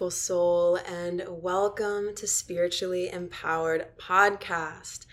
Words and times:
Beautiful 0.00 0.18
soul, 0.18 0.76
and 0.76 1.22
welcome 1.28 2.14
to 2.14 2.26
Spiritually 2.26 3.10
Empowered 3.10 3.88
Podcast. 3.98 5.04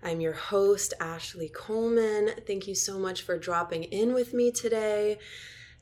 I'm 0.00 0.20
your 0.20 0.34
host, 0.34 0.94
Ashley 1.00 1.48
Coleman. 1.48 2.30
Thank 2.46 2.68
you 2.68 2.76
so 2.76 3.00
much 3.00 3.22
for 3.22 3.36
dropping 3.36 3.82
in 3.82 4.14
with 4.14 4.32
me 4.32 4.52
today. 4.52 5.18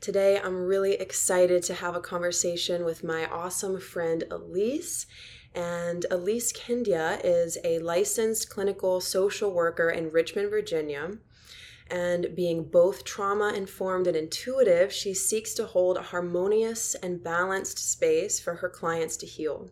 Today, 0.01 0.39
I'm 0.43 0.65
really 0.65 0.93
excited 0.93 1.61
to 1.65 1.75
have 1.75 1.95
a 1.95 2.01
conversation 2.01 2.83
with 2.83 3.03
my 3.03 3.27
awesome 3.27 3.79
friend 3.79 4.23
Elise. 4.31 5.05
And 5.53 6.07
Elise 6.09 6.51
Kindia 6.51 7.21
is 7.23 7.59
a 7.63 7.77
licensed 7.77 8.49
clinical 8.49 9.01
social 9.01 9.51
worker 9.51 9.91
in 9.91 10.09
Richmond, 10.11 10.49
Virginia. 10.49 11.19
And 11.89 12.35
being 12.35 12.63
both 12.65 13.03
trauma 13.03 13.53
informed 13.53 14.07
and 14.07 14.15
intuitive, 14.15 14.91
she 14.91 15.13
seeks 15.13 15.53
to 15.55 15.65
hold 15.65 15.97
a 15.97 16.01
harmonious 16.01 16.95
and 16.95 17.23
balanced 17.23 17.79
space 17.79 18.39
for 18.39 18.55
her 18.55 18.69
clients 18.69 19.17
to 19.17 19.25
heal. 19.25 19.69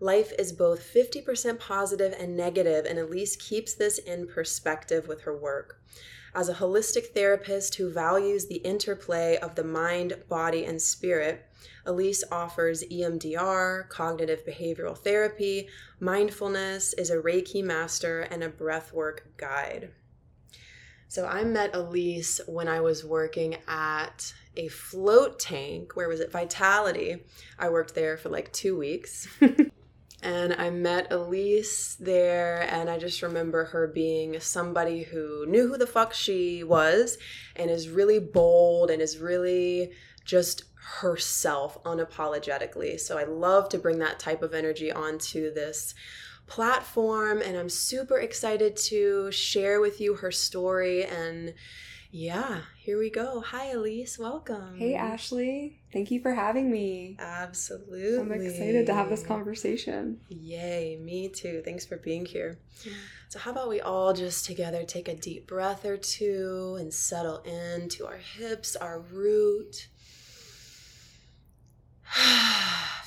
Life 0.00 0.32
is 0.38 0.52
both 0.52 0.80
50% 0.80 1.58
positive 1.58 2.14
and 2.18 2.36
negative, 2.36 2.84
and 2.84 2.98
Elise 2.98 3.36
keeps 3.36 3.74
this 3.74 3.98
in 3.98 4.26
perspective 4.26 5.06
with 5.06 5.22
her 5.22 5.36
work. 5.36 5.80
As 6.34 6.48
a 6.48 6.54
holistic 6.54 7.14
therapist 7.14 7.76
who 7.76 7.92
values 7.92 8.46
the 8.46 8.56
interplay 8.56 9.36
of 9.36 9.54
the 9.54 9.62
mind, 9.62 10.14
body, 10.28 10.64
and 10.64 10.82
spirit, 10.82 11.46
Elise 11.86 12.24
offers 12.32 12.82
EMDR, 12.84 13.88
cognitive 13.88 14.44
behavioral 14.44 14.98
therapy, 14.98 15.68
mindfulness, 16.00 16.92
is 16.94 17.10
a 17.10 17.18
Reiki 17.18 17.62
master, 17.62 18.22
and 18.22 18.42
a 18.42 18.50
breathwork 18.50 19.20
guide. 19.36 19.90
So 21.14 21.26
I 21.26 21.44
met 21.44 21.76
Elise 21.76 22.40
when 22.48 22.66
I 22.66 22.80
was 22.80 23.04
working 23.04 23.56
at 23.68 24.34
a 24.56 24.66
float 24.66 25.38
tank. 25.38 25.94
Where 25.94 26.08
was 26.08 26.18
it? 26.18 26.32
Vitality. 26.32 27.22
I 27.56 27.68
worked 27.68 27.94
there 27.94 28.16
for 28.16 28.30
like 28.30 28.52
two 28.52 28.76
weeks. 28.76 29.28
and 30.24 30.54
I 30.54 30.70
met 30.70 31.12
Elise 31.12 31.94
there, 32.00 32.62
and 32.68 32.90
I 32.90 32.98
just 32.98 33.22
remember 33.22 33.66
her 33.66 33.86
being 33.86 34.40
somebody 34.40 35.04
who 35.04 35.46
knew 35.46 35.68
who 35.68 35.78
the 35.78 35.86
fuck 35.86 36.12
she 36.12 36.64
was 36.64 37.16
and 37.54 37.70
is 37.70 37.88
really 37.88 38.18
bold 38.18 38.90
and 38.90 39.00
is 39.00 39.18
really 39.18 39.92
just 40.24 40.64
herself 40.98 41.80
unapologetically. 41.84 42.98
So 42.98 43.18
I 43.18 43.22
love 43.22 43.68
to 43.68 43.78
bring 43.78 44.00
that 44.00 44.18
type 44.18 44.42
of 44.42 44.52
energy 44.52 44.90
onto 44.90 45.54
this 45.54 45.94
platform, 46.46 47.40
and 47.42 47.56
I'm 47.56 47.68
super 47.68 48.18
excited 48.18 48.76
to 48.88 49.30
share 49.32 49.80
with 49.80 50.00
you 50.00 50.14
her 50.14 50.30
story 50.30 51.04
and 51.04 51.54
yeah, 52.16 52.60
here 52.78 52.96
we 52.96 53.10
go. 53.10 53.40
Hi, 53.40 53.72
Elise. 53.72 54.20
Welcome. 54.20 54.78
Hey, 54.78 54.94
Ashley. 54.94 55.80
Thank 55.92 56.12
you 56.12 56.20
for 56.20 56.32
having 56.32 56.70
me. 56.70 57.16
Absolutely. 57.18 58.20
I'm 58.20 58.40
excited 58.40 58.86
to 58.86 58.94
have 58.94 59.08
this 59.08 59.24
conversation. 59.24 60.20
Yay, 60.28 60.96
me 61.02 61.28
too. 61.28 61.60
Thanks 61.64 61.84
for 61.84 61.96
being 61.96 62.24
here. 62.24 62.60
So, 63.30 63.40
how 63.40 63.50
about 63.50 63.68
we 63.68 63.80
all 63.80 64.12
just 64.12 64.44
together 64.44 64.84
take 64.84 65.08
a 65.08 65.16
deep 65.16 65.48
breath 65.48 65.84
or 65.84 65.96
two 65.96 66.76
and 66.78 66.94
settle 66.94 67.38
into 67.38 68.06
our 68.06 68.18
hips, 68.18 68.76
our 68.76 69.00
root. 69.00 69.88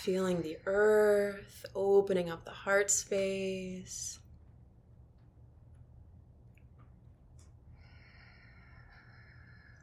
Feeling 0.08 0.42
the 0.42 0.58
earth, 0.66 1.66
opening 1.76 2.30
up 2.30 2.46
the 2.46 2.52
heart 2.52 2.90
space. 2.90 4.20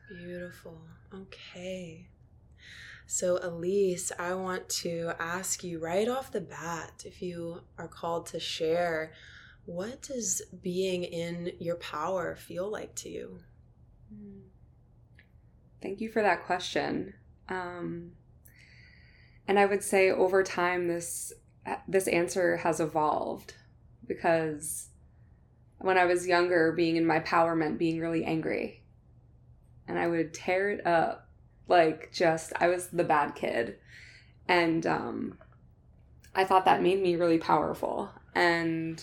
Beautiful. 0.09 0.81
Okay. 1.15 2.09
So, 3.05 3.39
Elise, 3.43 4.13
I 4.19 4.33
want 4.33 4.67
to 4.71 5.13
ask 5.21 5.63
you 5.63 5.79
right 5.79 6.09
off 6.09 6.33
the 6.33 6.41
bat 6.41 7.05
if 7.05 7.21
you 7.21 7.61
are 7.77 7.87
called 7.87 8.25
to 8.29 8.41
share, 8.41 9.13
what 9.67 10.01
does 10.01 10.41
being 10.63 11.05
in 11.05 11.53
your 11.61 11.77
power 11.77 12.35
feel 12.35 12.71
like 12.71 12.95
to 12.95 13.11
you? 13.11 13.41
Thank 15.83 16.01
you 16.01 16.11
for 16.11 16.23
that 16.23 16.47
question. 16.47 17.13
Um, 17.51 18.13
and 19.47 19.59
I 19.59 19.67
would 19.67 19.83
say 19.83 20.11
over 20.11 20.43
time, 20.43 20.89
this 20.89 21.33
this 21.89 22.09
answer 22.09 22.59
has 22.59 22.79
evolved 22.79 23.55
because 24.07 24.89
when 25.79 25.97
I 25.97 26.05
was 26.05 26.27
younger, 26.27 26.73
being 26.73 26.97
in 26.97 27.07
my 27.07 27.21
power 27.21 27.57
meant 27.57 27.79
being 27.79 28.01
really 28.01 28.25
angry 28.25 28.85
and 29.87 29.99
I 29.99 30.07
would 30.07 30.33
tear 30.33 30.71
it 30.71 30.87
up. 30.87 31.29
Like, 31.69 32.11
just, 32.13 32.53
I 32.61 32.69
was 32.69 32.89
the 32.89 33.05
bad 33.05 33.35
kid. 33.35 33.77
And 34.49 34.87
um, 34.87 35.39
I 36.35 36.45
thought 36.45 36.65
that 36.67 36.83
made 36.83 37.03
me 37.03 37.17
really 37.17 37.39
powerful. 37.39 38.11
And 38.35 39.03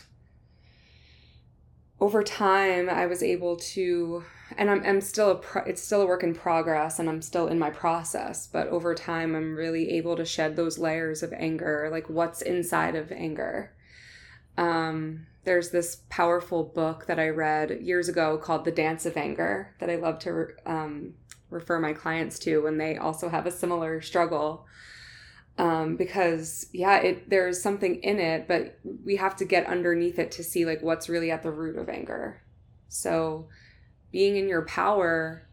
over 1.99 2.23
time, 2.23 2.89
I 2.89 3.05
was 3.07 3.23
able 3.23 3.57
to, 3.57 4.23
and 4.57 4.69
I'm, 4.69 4.83
I'm 4.85 5.01
still 5.01 5.31
a, 5.31 5.35
pro, 5.35 5.63
it's 5.63 5.81
still 5.81 6.01
a 6.01 6.05
work 6.05 6.23
in 6.23 6.33
progress 6.33 6.99
and 6.99 7.09
I'm 7.09 7.21
still 7.21 7.47
in 7.47 7.59
my 7.59 7.69
process, 7.69 8.47
but 8.47 8.67
over 8.67 8.95
time, 8.95 9.35
I'm 9.35 9.55
really 9.55 9.91
able 9.91 10.15
to 10.15 10.25
shed 10.25 10.55
those 10.55 10.77
layers 10.77 11.23
of 11.23 11.33
anger, 11.33 11.89
like 11.91 12.09
what's 12.09 12.41
inside 12.41 12.95
of 12.95 13.11
anger. 13.11 13.73
Um, 14.57 15.27
there's 15.43 15.71
this 15.71 16.03
powerful 16.09 16.63
book 16.63 17.05
that 17.07 17.19
I 17.19 17.29
read 17.29 17.81
years 17.81 18.09
ago 18.09 18.37
called 18.37 18.65
The 18.65 18.71
Dance 18.71 19.05
of 19.05 19.17
Anger 19.17 19.75
that 19.79 19.89
I 19.89 19.95
love 19.95 20.19
to 20.19 20.47
um, 20.65 21.13
refer 21.49 21.79
my 21.79 21.93
clients 21.93 22.37
to 22.39 22.61
when 22.61 22.77
they 22.77 22.97
also 22.97 23.29
have 23.29 23.45
a 23.45 23.51
similar 23.51 24.01
struggle. 24.01 24.65
Um, 25.57 25.95
because 25.95 26.67
yeah, 26.71 26.97
it 26.99 27.29
there's 27.29 27.61
something 27.61 28.01
in 28.03 28.19
it, 28.19 28.47
but 28.47 28.79
we 29.03 29.17
have 29.17 29.35
to 29.37 29.45
get 29.45 29.67
underneath 29.67 30.17
it 30.17 30.31
to 30.33 30.43
see 30.43 30.65
like 30.65 30.81
what's 30.81 31.09
really 31.09 31.29
at 31.29 31.43
the 31.43 31.51
root 31.51 31.75
of 31.75 31.89
anger. 31.89 32.41
So, 32.87 33.47
being 34.11 34.35
in 34.35 34.47
your 34.47 34.63
power 34.63 35.47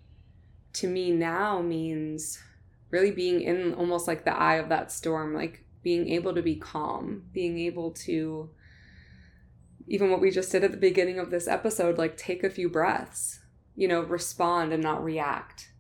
to 0.75 0.89
me 0.89 1.11
now 1.11 1.61
means 1.61 2.43
really 2.91 3.11
being 3.11 3.41
in 3.41 3.75
almost 3.75 4.07
like 4.07 4.25
the 4.25 4.37
eye 4.37 4.57
of 4.57 4.69
that 4.69 4.91
storm, 4.91 5.35
like 5.35 5.65
being 5.83 6.09
able 6.09 6.35
to 6.35 6.43
be 6.43 6.57
calm, 6.57 7.25
being 7.33 7.59
able 7.59 7.91
to 7.93 8.51
even 9.87 10.11
what 10.11 10.21
we 10.21 10.31
just 10.31 10.53
did 10.53 10.65
at 10.65 10.71
the 10.71 10.77
beginning 10.77 11.19
of 11.19 11.31
this 11.31 11.49
episode, 11.49 11.97
like 11.97 12.17
take 12.17 12.45
a 12.45 12.51
few 12.51 12.69
breaths, 12.69 13.41
you 13.75 13.89
know, 13.89 14.03
respond 14.03 14.73
and 14.73 14.83
not 14.83 15.03
react. 15.03 15.71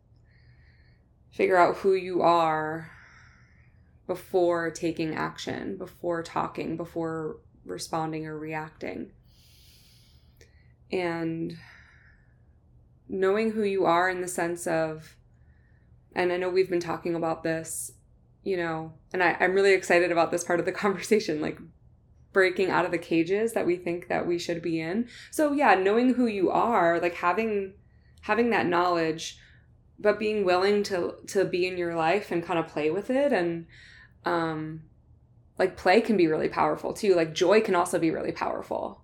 Figure 1.30 1.58
out 1.58 1.76
who 1.76 1.92
you 1.92 2.22
are 2.22 2.90
before 4.06 4.70
taking 4.70 5.14
action, 5.14 5.76
before 5.76 6.22
talking, 6.22 6.76
before 6.76 7.36
responding 7.66 8.26
or 8.26 8.38
reacting. 8.38 9.12
And 10.90 11.58
knowing 13.08 13.52
who 13.52 13.62
you 13.62 13.86
are 13.86 14.08
in 14.08 14.20
the 14.20 14.28
sense 14.28 14.66
of, 14.66 15.16
and 16.14 16.32
I 16.32 16.36
know 16.36 16.48
we've 16.48 16.70
been 16.70 16.80
talking 16.80 17.14
about 17.14 17.42
this, 17.42 17.92
you 18.42 18.56
know, 18.56 18.92
and 19.12 19.22
I, 19.22 19.36
I'm 19.40 19.54
really 19.54 19.72
excited 19.72 20.12
about 20.12 20.30
this 20.30 20.44
part 20.44 20.60
of 20.60 20.66
the 20.66 20.72
conversation, 20.84 21.40
like 21.40 21.58
breaking 22.32 22.70
out 22.70 22.84
of 22.84 22.90
the 22.90 22.98
cages 22.98 23.52
that 23.54 23.66
we 23.66 23.76
think 23.76 24.08
that 24.08 24.26
we 24.26 24.38
should 24.38 24.62
be 24.62 24.80
in. 24.80 25.08
So 25.30 25.52
yeah, 25.52 25.74
knowing 25.74 26.14
who 26.14 26.26
you 26.26 26.50
are, 26.50 27.00
like 27.00 27.14
having 27.14 27.74
having 28.22 28.50
that 28.50 28.66
knowledge 28.66 29.38
but 29.98 30.18
being 30.18 30.44
willing 30.44 30.82
to 30.84 31.14
to 31.26 31.44
be 31.44 31.66
in 31.66 31.76
your 31.76 31.94
life 31.94 32.30
and 32.30 32.44
kind 32.44 32.58
of 32.58 32.68
play 32.68 32.90
with 32.90 33.10
it 33.10 33.32
and 33.32 33.66
um 34.24 34.82
like 35.58 35.76
play 35.76 36.00
can 36.00 36.16
be 36.16 36.28
really 36.28 36.48
powerful 36.48 36.92
too. 36.92 37.14
Like 37.14 37.34
joy 37.34 37.60
can 37.60 37.74
also 37.74 37.98
be 37.98 38.10
really 38.10 38.30
powerful. 38.30 39.02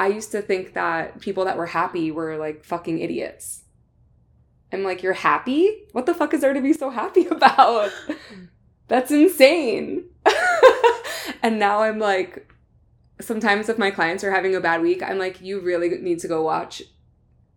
I 0.00 0.06
used 0.06 0.32
to 0.32 0.40
think 0.40 0.72
that 0.72 1.20
people 1.20 1.44
that 1.44 1.58
were 1.58 1.66
happy 1.66 2.10
were 2.10 2.38
like 2.38 2.64
fucking 2.64 3.00
idiots. 3.00 3.64
I'm 4.72 4.82
like, 4.82 5.02
you're 5.02 5.12
happy? 5.12 5.76
What 5.92 6.06
the 6.06 6.14
fuck 6.14 6.32
is 6.32 6.40
there 6.40 6.54
to 6.54 6.60
be 6.62 6.72
so 6.72 6.88
happy 6.88 7.26
about? 7.30 7.92
That's 8.88 9.10
insane. 9.10 10.04
and 11.42 11.58
now 11.58 11.82
I'm 11.82 11.98
like, 11.98 12.50
sometimes 13.20 13.68
if 13.68 13.76
my 13.76 13.90
clients 13.90 14.24
are 14.24 14.30
having 14.30 14.54
a 14.54 14.60
bad 14.60 14.80
week, 14.80 15.02
I'm 15.02 15.18
like, 15.18 15.42
you 15.42 15.60
really 15.60 15.90
need 15.98 16.20
to 16.20 16.28
go 16.28 16.40
watch 16.42 16.80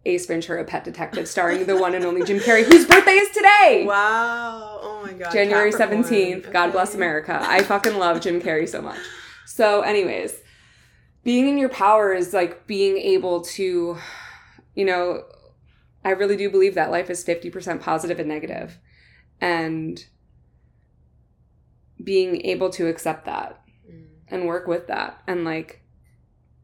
Ace 0.04 0.26
Ventura 0.26 0.66
Pet 0.66 0.84
Detective 0.84 1.30
starring 1.30 1.66
the 1.66 1.78
one 1.78 1.96
and 1.96 2.04
only 2.04 2.26
Jim 2.26 2.40
Carrey, 2.40 2.64
whose 2.70 2.86
birthday 2.86 3.14
is 3.14 3.30
today. 3.30 3.86
Wow. 3.88 4.80
Oh 4.82 5.02
my 5.02 5.14
God. 5.14 5.32
January 5.32 5.72
Capricorn. 5.72 6.04
17th. 6.04 6.38
Okay. 6.40 6.52
God 6.52 6.74
bless 6.74 6.94
America. 6.94 7.40
I 7.42 7.64
fucking 7.64 7.98
love 7.98 8.20
Jim 8.20 8.42
Carrey 8.42 8.68
so 8.68 8.82
much. 8.82 9.00
So, 9.46 9.80
anyways, 9.80 10.43
being 11.24 11.48
in 11.48 11.58
your 11.58 11.70
power 11.70 12.14
is 12.14 12.34
like 12.34 12.68
being 12.68 12.98
able 12.98 13.42
to, 13.42 13.98
you 14.76 14.86
know, 14.86 15.24
I 16.04 16.12
really 16.12 16.36
do 16.36 16.50
believe 16.50 16.76
that 16.76 16.92
life 16.92 17.10
is 17.10 17.24
50% 17.24 17.82
positive 17.82 18.20
and. 18.20 18.80
And 19.40 20.04
being 22.04 22.46
able 22.46 22.70
to 22.70 22.88
accept 22.88 23.26
that 23.26 23.62
mm. 23.90 24.06
and 24.28 24.46
work 24.46 24.68
with 24.68 24.88
that 24.88 25.22
and 25.26 25.46
like 25.46 25.82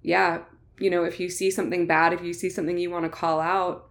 yeah 0.01 0.39
you 0.79 0.89
know 0.89 1.05
if 1.05 1.17
you 1.17 1.29
see 1.29 1.49
something 1.49 1.87
bad 1.87 2.11
if 2.11 2.21
you 2.21 2.33
see 2.33 2.49
something 2.49 2.77
you 2.77 2.89
want 2.89 3.05
to 3.05 3.09
call 3.09 3.39
out 3.39 3.89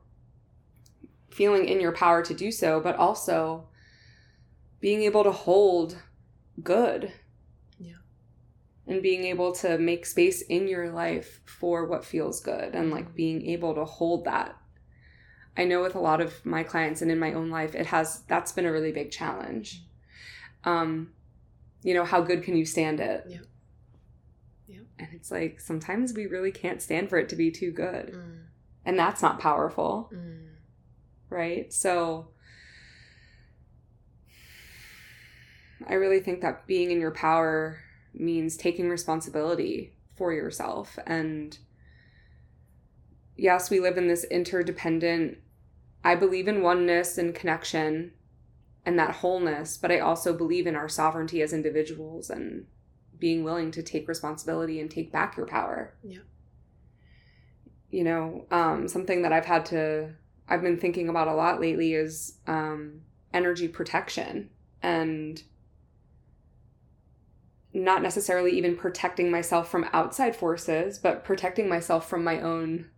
feeling 1.30 1.66
in 1.66 1.80
your 1.80 1.92
power 1.92 2.22
to 2.22 2.34
do 2.34 2.50
so 2.50 2.80
but 2.80 2.96
also 2.96 3.68
being 4.80 5.02
able 5.02 5.24
to 5.24 5.32
hold 5.32 5.98
good. 6.62 7.12
And 8.88 9.02
being 9.02 9.24
able 9.24 9.52
to 9.56 9.76
make 9.76 10.06
space 10.06 10.40
in 10.40 10.66
your 10.66 10.90
life 10.90 11.42
for 11.44 11.84
what 11.84 12.06
feels 12.06 12.40
good 12.40 12.74
and 12.74 12.90
like 12.90 13.14
being 13.14 13.46
able 13.46 13.74
to 13.74 13.84
hold 13.84 14.24
that. 14.24 14.56
I 15.58 15.64
know 15.64 15.82
with 15.82 15.94
a 15.94 16.00
lot 16.00 16.22
of 16.22 16.44
my 16.46 16.62
clients 16.62 17.02
and 17.02 17.10
in 17.10 17.18
my 17.18 17.34
own 17.34 17.50
life, 17.50 17.74
it 17.74 17.86
has 17.86 18.22
that's 18.28 18.52
been 18.52 18.64
a 18.64 18.72
really 18.72 18.92
big 18.92 19.10
challenge. 19.10 19.82
Um, 20.64 21.12
you 21.82 21.92
know, 21.92 22.04
how 22.04 22.22
good 22.22 22.42
can 22.42 22.56
you 22.56 22.64
stand 22.64 22.98
it? 23.00 23.24
Yeah. 23.28 23.38
Yeah. 24.66 24.80
And 24.98 25.08
it's 25.12 25.30
like 25.30 25.60
sometimes 25.60 26.14
we 26.14 26.26
really 26.26 26.52
can't 26.52 26.80
stand 26.80 27.10
for 27.10 27.18
it 27.18 27.28
to 27.28 27.36
be 27.36 27.50
too 27.50 27.70
good. 27.70 28.14
Mm. 28.14 28.44
And 28.86 28.98
that's 28.98 29.20
not 29.20 29.38
powerful, 29.38 30.10
Mm. 30.14 30.46
right? 31.28 31.70
So 31.72 32.28
I 35.86 35.94
really 35.94 36.20
think 36.20 36.40
that 36.40 36.66
being 36.66 36.90
in 36.90 37.00
your 37.00 37.10
power 37.10 37.80
means 38.14 38.56
taking 38.56 38.88
responsibility 38.88 39.94
for 40.16 40.32
yourself. 40.32 40.98
And 41.06 41.56
yes, 43.36 43.70
we 43.70 43.80
live 43.80 43.96
in 43.96 44.08
this 44.08 44.24
interdependent, 44.24 45.38
I 46.04 46.14
believe 46.14 46.48
in 46.48 46.62
oneness 46.62 47.18
and 47.18 47.34
connection 47.34 48.12
and 48.84 48.98
that 48.98 49.16
wholeness, 49.16 49.76
but 49.76 49.92
I 49.92 50.00
also 50.00 50.32
believe 50.32 50.66
in 50.66 50.76
our 50.76 50.88
sovereignty 50.88 51.42
as 51.42 51.52
individuals 51.52 52.30
and 52.30 52.66
being 53.18 53.44
willing 53.44 53.70
to 53.72 53.82
take 53.82 54.08
responsibility 54.08 54.80
and 54.80 54.90
take 54.90 55.12
back 55.12 55.36
your 55.36 55.46
power. 55.46 55.94
Yeah. 56.02 56.20
You 57.90 58.04
know, 58.04 58.46
um, 58.50 58.88
something 58.88 59.22
that 59.22 59.32
I've 59.32 59.46
had 59.46 59.66
to, 59.66 60.14
I've 60.48 60.62
been 60.62 60.78
thinking 60.78 61.08
about 61.08 61.28
a 61.28 61.34
lot 61.34 61.60
lately 61.60 61.94
is 61.94 62.38
um, 62.46 63.02
energy 63.32 63.68
protection 63.68 64.50
and 64.82 65.42
not 67.78 68.02
necessarily 68.02 68.52
even 68.56 68.76
protecting 68.76 69.30
myself 69.30 69.70
from 69.70 69.88
outside 69.92 70.34
forces, 70.36 70.98
but 70.98 71.24
protecting 71.24 71.68
myself 71.68 72.08
from 72.08 72.24
my 72.24 72.40
own 72.40 72.90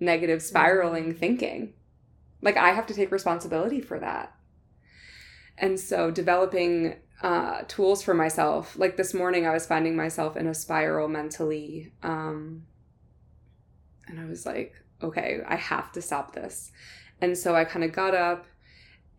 negative 0.00 0.42
spiraling 0.42 1.14
Mhm. 1.14 1.18
thinking. 1.18 1.74
Like 2.42 2.56
I 2.56 2.70
have 2.72 2.86
to 2.86 2.94
take 2.94 3.10
responsibility 3.10 3.80
for 3.80 3.98
that. 3.98 4.34
And 5.56 5.78
so 5.78 6.10
developing 6.10 6.96
uh, 7.22 7.62
tools 7.68 8.02
for 8.02 8.12
myself, 8.12 8.76
like 8.76 8.96
this 8.96 9.14
morning, 9.14 9.46
I 9.46 9.52
was 9.52 9.66
finding 9.66 9.96
myself 9.96 10.36
in 10.36 10.46
a 10.46 10.52
spiral 10.52 11.08
mentally. 11.08 11.92
Um, 12.02 12.66
and 14.06 14.20
I 14.20 14.24
was 14.26 14.44
like, 14.44 14.74
okay, 15.02 15.40
I 15.46 15.56
have 15.56 15.92
to 15.92 16.02
stop 16.02 16.34
this. 16.34 16.72
And 17.20 17.38
so 17.38 17.54
I 17.54 17.64
kind 17.64 17.84
of 17.84 17.92
got 17.92 18.14
up 18.14 18.46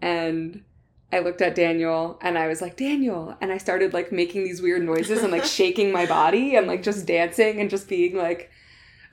and 0.01 0.63
I 1.11 1.19
looked 1.19 1.41
at 1.41 1.55
Daniel 1.55 2.17
and 2.21 2.37
I 2.37 2.47
was 2.47 2.61
like, 2.61 2.75
Daniel. 2.77 3.35
And 3.39 3.51
I 3.51 3.57
started 3.57 3.93
like 3.93 4.11
making 4.11 4.43
these 4.43 4.61
weird 4.61 4.83
noises 4.83 5.21
and 5.23 5.31
like 5.31 5.45
shaking 5.45 5.91
my 5.91 6.05
body 6.05 6.55
and 6.55 6.67
like 6.67 6.83
just 6.83 7.05
dancing 7.05 7.59
and 7.61 7.69
just 7.69 7.87
being 7.87 8.15
like, 8.17 8.51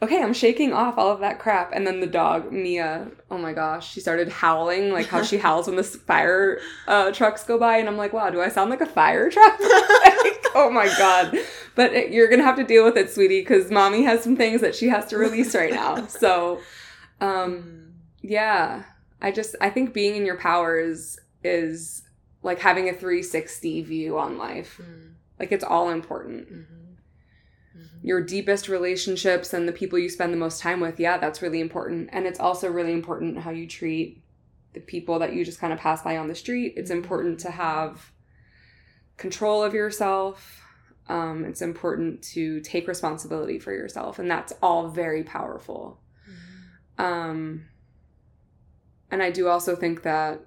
okay, 0.00 0.20
I'm 0.20 0.32
shaking 0.34 0.72
off 0.72 0.98
all 0.98 1.12
of 1.12 1.20
that 1.20 1.38
crap. 1.38 1.70
And 1.72 1.86
then 1.86 2.00
the 2.00 2.08
dog, 2.08 2.50
Mia, 2.50 3.08
oh 3.30 3.38
my 3.38 3.52
gosh, 3.52 3.92
she 3.92 4.00
started 4.00 4.28
howling 4.30 4.90
like 4.92 5.06
how 5.06 5.22
she 5.22 5.38
howls 5.38 5.68
when 5.68 5.76
the 5.76 5.84
fire 5.84 6.58
uh, 6.88 7.12
trucks 7.12 7.44
go 7.44 7.56
by. 7.56 7.76
And 7.76 7.88
I'm 7.88 7.96
like, 7.96 8.12
wow, 8.12 8.28
do 8.30 8.40
I 8.40 8.48
sound 8.48 8.70
like 8.70 8.80
a 8.80 8.86
fire 8.86 9.30
truck? 9.30 9.60
like, 9.60 10.44
oh 10.56 10.70
my 10.72 10.92
God. 10.98 11.38
But 11.76 11.92
it, 11.92 12.10
you're 12.12 12.26
going 12.28 12.40
to 12.40 12.44
have 12.44 12.56
to 12.56 12.64
deal 12.64 12.82
with 12.84 12.96
it, 12.96 13.10
sweetie, 13.10 13.42
because 13.42 13.70
mommy 13.70 14.02
has 14.02 14.24
some 14.24 14.34
things 14.36 14.60
that 14.60 14.74
she 14.74 14.88
has 14.88 15.06
to 15.06 15.16
release 15.18 15.54
right 15.54 15.72
now. 15.72 16.06
So, 16.08 16.58
um, 17.20 17.62
Mm. 17.62 17.90
yeah, 18.22 18.82
I 19.20 19.30
just 19.30 19.54
I 19.60 19.70
think 19.70 19.92
being 19.94 20.16
in 20.16 20.26
your 20.26 20.36
power 20.36 20.78
is 20.78 21.18
is 21.44 22.02
like 22.42 22.60
having 22.60 22.88
a 22.88 22.92
360 22.92 23.82
view 23.82 24.18
on 24.18 24.38
life. 24.38 24.80
Mm. 24.82 25.12
Like 25.38 25.52
it's 25.52 25.64
all 25.64 25.90
important. 25.90 26.48
Mhm. 26.50 26.66
Mhm. 27.76 27.86
Your 28.02 28.20
deepest 28.22 28.68
relationships 28.68 29.52
and 29.52 29.68
the 29.68 29.72
people 29.72 29.98
you 29.98 30.08
spend 30.08 30.32
the 30.32 30.36
most 30.38 30.60
time 30.60 30.80
with, 30.80 30.98
yeah, 31.00 31.18
that's 31.18 31.42
really 31.42 31.60
important. 31.60 32.10
And 32.12 32.26
it's 32.26 32.40
also 32.40 32.70
really 32.70 32.92
important 32.92 33.38
how 33.38 33.50
you 33.50 33.66
treat 33.66 34.22
the 34.72 34.80
people 34.80 35.18
that 35.18 35.34
you 35.34 35.44
just 35.44 35.58
kind 35.58 35.72
of 35.72 35.78
pass 35.78 36.02
by 36.02 36.16
on 36.16 36.28
the 36.28 36.34
street. 36.34 36.74
It's 36.76 36.90
important 36.90 37.38
to 37.40 37.50
have 37.50 38.12
control 39.16 39.62
of 39.62 39.74
yourself. 39.74 40.60
Um, 41.08 41.44
it's 41.44 41.62
important 41.62 42.22
to 42.34 42.60
take 42.60 42.88
responsibility 42.88 43.58
for 43.58 43.72
yourself, 43.72 44.18
and 44.18 44.30
that's 44.30 44.52
all 44.62 44.88
very 44.88 45.22
powerful. 45.24 46.00
Mhm. 46.98 47.04
Um, 47.04 47.64
and 49.10 49.22
I 49.22 49.30
do 49.30 49.48
also 49.48 49.76
think 49.76 50.02
that, 50.02 50.40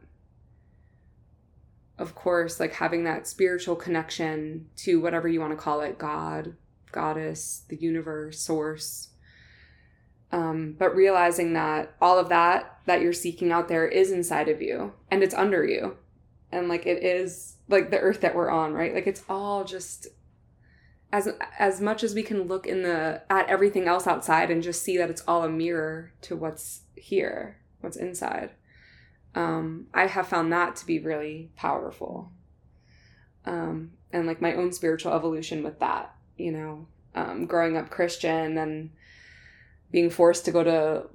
of 1.97 2.15
course, 2.15 2.59
like 2.59 2.73
having 2.73 3.03
that 3.05 3.27
spiritual 3.27 3.75
connection 3.75 4.67
to 4.77 4.99
whatever 4.99 5.27
you 5.27 5.39
want 5.39 5.51
to 5.51 5.57
call 5.57 5.81
it 5.81 5.97
God, 5.97 6.55
goddess, 6.91 7.63
the 7.69 7.77
universe, 7.77 8.39
source. 8.39 9.09
Um, 10.31 10.75
but 10.77 10.95
realizing 10.95 11.53
that 11.53 11.95
all 12.01 12.19
of 12.19 12.29
that 12.29 12.79
that 12.85 13.01
you're 13.01 13.13
seeking 13.13 13.51
out 13.51 13.67
there 13.67 13.87
is 13.87 14.11
inside 14.11 14.49
of 14.49 14.61
you 14.61 14.93
and 15.09 15.23
it's 15.23 15.33
under 15.33 15.65
you. 15.65 15.95
And 16.51 16.67
like 16.67 16.85
it 16.85 17.03
is 17.03 17.55
like 17.69 17.89
the 17.89 17.99
earth 17.99 18.21
that 18.21 18.35
we're 18.35 18.49
on, 18.49 18.73
right? 18.73 18.93
Like 18.93 19.07
it's 19.07 19.23
all 19.29 19.63
just 19.63 20.07
as 21.11 21.29
as 21.57 21.79
much 21.79 22.03
as 22.03 22.13
we 22.13 22.23
can 22.23 22.43
look 22.43 22.67
in 22.67 22.83
the 22.83 23.21
at 23.29 23.47
everything 23.47 23.87
else 23.87 24.05
outside 24.05 24.51
and 24.51 24.61
just 24.61 24.83
see 24.83 24.97
that 24.97 25.09
it's 25.09 25.23
all 25.27 25.43
a 25.43 25.49
mirror 25.49 26.11
to 26.21 26.35
what's 26.35 26.81
here 26.95 27.57
what's 27.79 27.95
inside 27.95 28.51
um 29.35 29.87
i 29.93 30.07
have 30.07 30.27
found 30.27 30.51
that 30.51 30.75
to 30.77 30.85
be 30.85 30.99
really 30.99 31.51
powerful. 31.55 32.31
Um 33.45 33.91
and 34.11 34.25
like 34.25 34.41
my 34.41 34.53
own 34.55 34.71
spiritual 34.71 35.13
evolution 35.13 35.63
with 35.63 35.79
that 35.79 36.15
you 36.37 36.51
know. 36.51 36.87
Um 37.13 37.45
growing 37.45 37.77
up 37.77 37.89
christian 37.89 38.57
and 38.57 38.89
being 39.91 40.09
forced 40.09 40.45
to 40.45 40.51
go 40.51 40.63
to 40.63 41.07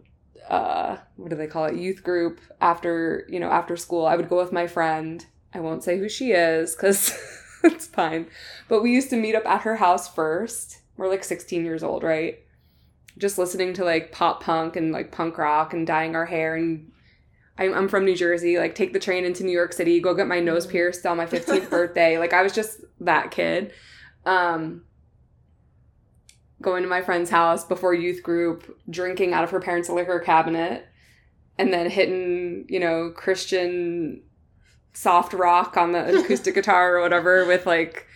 uh 0.49 0.97
what 1.16 1.30
do 1.30 1.37
they 1.37 1.47
call 1.47 1.66
it 1.66 1.76
youth 1.76 2.02
group 2.02 2.40
after 2.61 3.26
you 3.28 3.40
know 3.40 3.50
after 3.50 3.76
school. 3.76 4.06
I 4.06 4.16
would 4.16 4.28
go 4.28 4.38
with 4.38 4.52
my 4.52 4.66
friend. 4.66 5.25
I 5.52 5.61
won't 5.61 5.83
say 5.83 5.99
who 5.99 6.09
she 6.09 6.33
is 6.33 6.75
because 6.76 7.12
it's 7.64 7.87
fine. 7.87 8.28
But 8.68 8.83
we 8.83 8.92
used 8.92 9.11
to 9.11 9.16
meet 9.16 9.35
up 9.35 9.47
at 9.47 9.62
her 9.62 9.76
house 9.76 10.12
first. 10.12 10.78
We're 10.97 11.09
like 11.09 11.25
16 11.25 11.64
years 11.64 11.83
old 11.83 12.02
right? 12.02 12.38
Just 13.18 13.38
listening 13.38 13.75
to 13.75 13.85
like 13.85 14.12
pop 14.12 14.42
punk 14.42 14.76
and 14.76 14.92
like 14.92 15.11
punk 15.11 15.37
rock 15.38 15.73
and 15.75 15.87
dyeing 15.87 16.14
our 16.14 16.26
hair 16.26 16.54
and 16.54 16.92
I'm, 17.61 17.73
I'm 17.75 17.88
from 17.88 18.05
new 18.05 18.17
jersey 18.17 18.59
like 18.59 18.75
take 18.75 18.93
the 18.93 18.99
train 18.99 19.25
into 19.25 19.45
new 19.45 19.52
york 19.52 19.73
city 19.73 20.00
go 20.00 20.14
get 20.14 20.26
my 20.26 20.40
nose 20.40 20.67
Mhm. 20.67 20.71
pierced 20.71 21.07
on 21.07 21.17
my 21.17 21.26
15th 21.35 21.71
birthday. 21.71 22.19
Like 22.19 22.33
i 22.33 22.43
was 22.43 22.52
just 22.52 22.81
that 23.00 23.31
kid. 23.31 23.73
Um 24.26 24.83
going 26.62 26.83
to 26.83 26.88
my 26.88 27.00
friend's 27.00 27.31
house 27.31 27.64
before 27.64 27.95
youth 27.95 28.23
group 28.23 28.79
drinking 28.90 29.33
out 29.33 29.45
of 29.45 29.50
her 29.50 29.61
parents 29.61 29.88
liquor 29.88 30.19
cabinet 30.21 30.87
and 31.59 31.73
then 31.73 31.88
hitting 31.88 32.67
you 32.69 32.79
know 32.79 33.11
christian 33.17 34.23
soft 34.93 35.33
rock 35.33 35.76
on 35.76 35.93
the 35.93 36.19
acoustic 36.19 36.55
guitar 36.59 36.97
or 36.97 37.00
whatever 37.00 37.47
with 37.47 37.64
like 37.64 38.07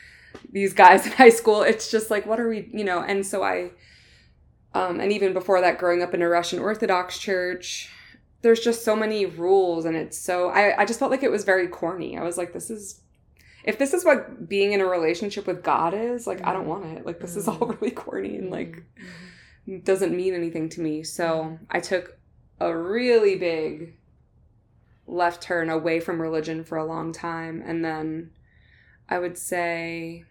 these 0.50 0.74
guys 0.74 1.06
in 1.06 1.12
high 1.12 1.28
school. 1.30 1.62
It's 1.62 1.90
just 1.90 2.10
like 2.10 2.26
what 2.26 2.40
are 2.40 2.48
we 2.48 2.68
you 2.72 2.84
know 2.84 3.00
and 3.00 3.24
so 3.24 3.42
i 3.42 3.70
um 4.74 4.98
and 5.00 5.12
even 5.12 5.32
before 5.32 5.60
that 5.60 5.78
growing 5.78 6.02
up 6.02 6.12
in 6.12 6.20
a 6.22 6.28
russian 6.28 6.58
orthodox 6.58 7.18
church 7.18 7.88
there's 8.44 8.60
just 8.60 8.84
so 8.84 8.94
many 8.94 9.26
rules 9.26 9.84
and 9.84 9.96
it's 9.96 10.16
so 10.16 10.50
i 10.50 10.80
i 10.80 10.84
just 10.84 11.00
felt 11.00 11.10
like 11.10 11.24
it 11.24 11.30
was 11.30 11.44
very 11.44 11.66
corny 11.66 12.16
i 12.16 12.22
was 12.22 12.38
like 12.38 12.52
this 12.52 12.70
is 12.70 13.00
if 13.64 13.78
this 13.78 13.92
is 13.92 14.04
what 14.04 14.48
being 14.48 14.72
in 14.72 14.80
a 14.80 14.86
relationship 14.86 15.46
with 15.46 15.64
god 15.64 15.92
is 15.92 16.26
like 16.26 16.46
i 16.46 16.52
don't 16.52 16.62
mm-hmm. 16.62 16.70
want 16.70 16.98
it 16.98 17.04
like 17.04 17.18
this 17.18 17.34
is 17.34 17.46
mm-hmm. 17.46 17.62
all 17.62 17.68
really 17.80 17.90
corny 17.90 18.36
and 18.36 18.50
like 18.50 18.84
Mhm. 19.68 19.84
doesn't 19.84 20.16
mean 20.16 20.34
anything 20.34 20.68
to 20.70 20.80
me. 20.80 21.02
So 21.02 21.58
I 21.70 21.80
took 21.80 22.18
a 22.60 22.76
really 22.76 23.36
big 23.36 23.96
left 25.06 25.42
turn 25.42 25.68
away 25.68 26.00
from 26.00 26.20
religion 26.20 26.64
for 26.64 26.78
a 26.78 26.84
long 26.84 27.12
time. 27.12 27.62
And 27.64 27.84
then 27.84 28.30
I 29.08 29.18
would 29.18 29.36
say, 29.36 30.24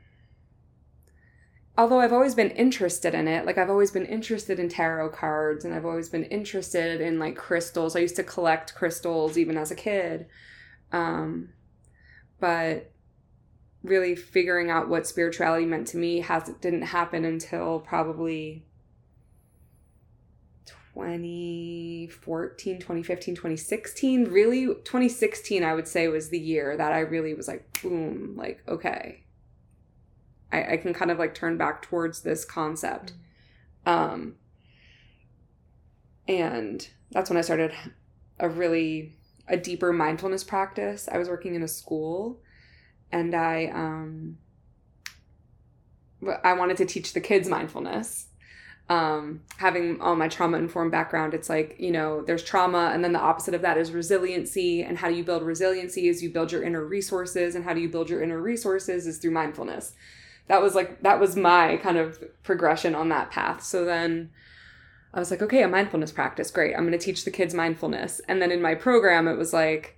although 1.77 1.99
I've 1.99 2.13
always 2.13 2.35
been 2.35 2.51
interested 2.51 3.15
in 3.15 3.27
it, 3.27 3.45
like 3.45 3.57
I've 3.57 3.69
always 3.69 3.91
been 3.91 4.05
interested 4.05 4.59
in 4.59 4.69
tarot 4.69 5.09
cards 5.09 5.65
and 5.65 5.73
I've 5.73 5.85
always 5.85 6.09
been 6.09 6.25
interested 6.25 7.01
in 7.01 7.19
like 7.19 7.35
crystals. 7.35 7.95
I 7.95 7.99
used 7.99 8.15
to 8.17 8.23
collect 8.23 8.75
crystals 8.75 9.37
even 9.37 9.57
as 9.57 9.71
a 9.71 9.75
kid. 9.75 10.27
Um, 10.91 11.49
but 12.39 12.91
really 13.83 14.15
figuring 14.15 14.69
out 14.69 14.87
what 14.87 15.07
spirituality 15.07 15.65
meant 15.65 15.87
to 15.87 15.97
me 15.97 16.19
has 16.19 16.43
didn't 16.61 16.83
happen 16.83 17.25
until 17.25 17.79
probably 17.79 18.63
2014 20.65 22.79
2015 22.79 23.35
2016 23.35 24.25
really 24.25 24.67
2016 24.67 25.63
i 25.63 25.73
would 25.73 25.87
say 25.87 26.07
was 26.07 26.29
the 26.29 26.39
year 26.39 26.77
that 26.77 26.93
i 26.93 26.99
really 26.99 27.33
was 27.33 27.47
like 27.47 27.81
boom 27.81 28.35
like 28.37 28.61
okay 28.67 29.23
i, 30.53 30.73
I 30.73 30.77
can 30.77 30.93
kind 30.93 31.11
of 31.11 31.19
like 31.19 31.33
turn 31.33 31.57
back 31.57 31.81
towards 31.81 32.21
this 32.21 32.45
concept 32.45 33.13
um 33.85 34.35
and 36.27 36.87
that's 37.11 37.29
when 37.29 37.37
i 37.37 37.41
started 37.41 37.73
a 38.39 38.49
really 38.49 39.17
a 39.47 39.57
deeper 39.57 39.91
mindfulness 39.91 40.43
practice 40.43 41.09
i 41.11 41.17
was 41.17 41.27
working 41.27 41.55
in 41.55 41.63
a 41.63 41.67
school 41.67 42.39
and 43.13 43.35
I 43.35 43.69
um 43.73 44.37
I 46.43 46.53
wanted 46.53 46.77
to 46.77 46.85
teach 46.85 47.13
the 47.13 47.21
kids 47.21 47.47
mindfulness. 47.47 48.27
Um, 48.89 49.41
having 49.57 50.01
all 50.01 50.15
my 50.15 50.27
trauma 50.27 50.57
informed 50.57 50.91
background, 50.91 51.33
it's 51.33 51.49
like, 51.49 51.75
you 51.79 51.91
know, 51.91 52.21
there's 52.21 52.43
trauma, 52.43 52.91
and 52.93 53.03
then 53.03 53.13
the 53.13 53.19
opposite 53.19 53.53
of 53.53 53.61
that 53.61 53.77
is 53.77 53.91
resiliency. 53.91 54.83
And 54.83 54.97
how 54.97 55.09
do 55.09 55.15
you 55.15 55.23
build 55.23 55.43
resiliency 55.43 56.07
is 56.07 56.21
you 56.23 56.29
build 56.29 56.51
your 56.51 56.63
inner 56.63 56.85
resources, 56.85 57.55
and 57.55 57.63
how 57.63 57.73
do 57.73 57.81
you 57.81 57.89
build 57.89 58.09
your 58.09 58.21
inner 58.21 58.41
resources 58.41 59.05
is 59.05 59.17
through 59.19 59.31
mindfulness. 59.31 59.93
That 60.47 60.61
was 60.61 60.75
like, 60.75 61.01
that 61.03 61.19
was 61.19 61.35
my 61.35 61.77
kind 61.77 61.97
of 61.97 62.21
progression 62.43 62.95
on 62.95 63.09
that 63.09 63.31
path. 63.31 63.63
So 63.63 63.85
then 63.85 64.31
I 65.13 65.19
was 65.19 65.31
like, 65.31 65.41
okay, 65.41 65.63
a 65.63 65.67
mindfulness 65.67 66.11
practice, 66.11 66.51
great. 66.51 66.75
I'm 66.75 66.87
going 66.87 66.97
to 66.97 67.03
teach 67.03 67.23
the 67.23 67.31
kids 67.31 67.53
mindfulness. 67.53 68.19
And 68.27 68.41
then 68.41 68.51
in 68.51 68.61
my 68.61 68.75
program, 68.75 69.27
it 69.27 69.37
was 69.37 69.53
like, 69.53 69.97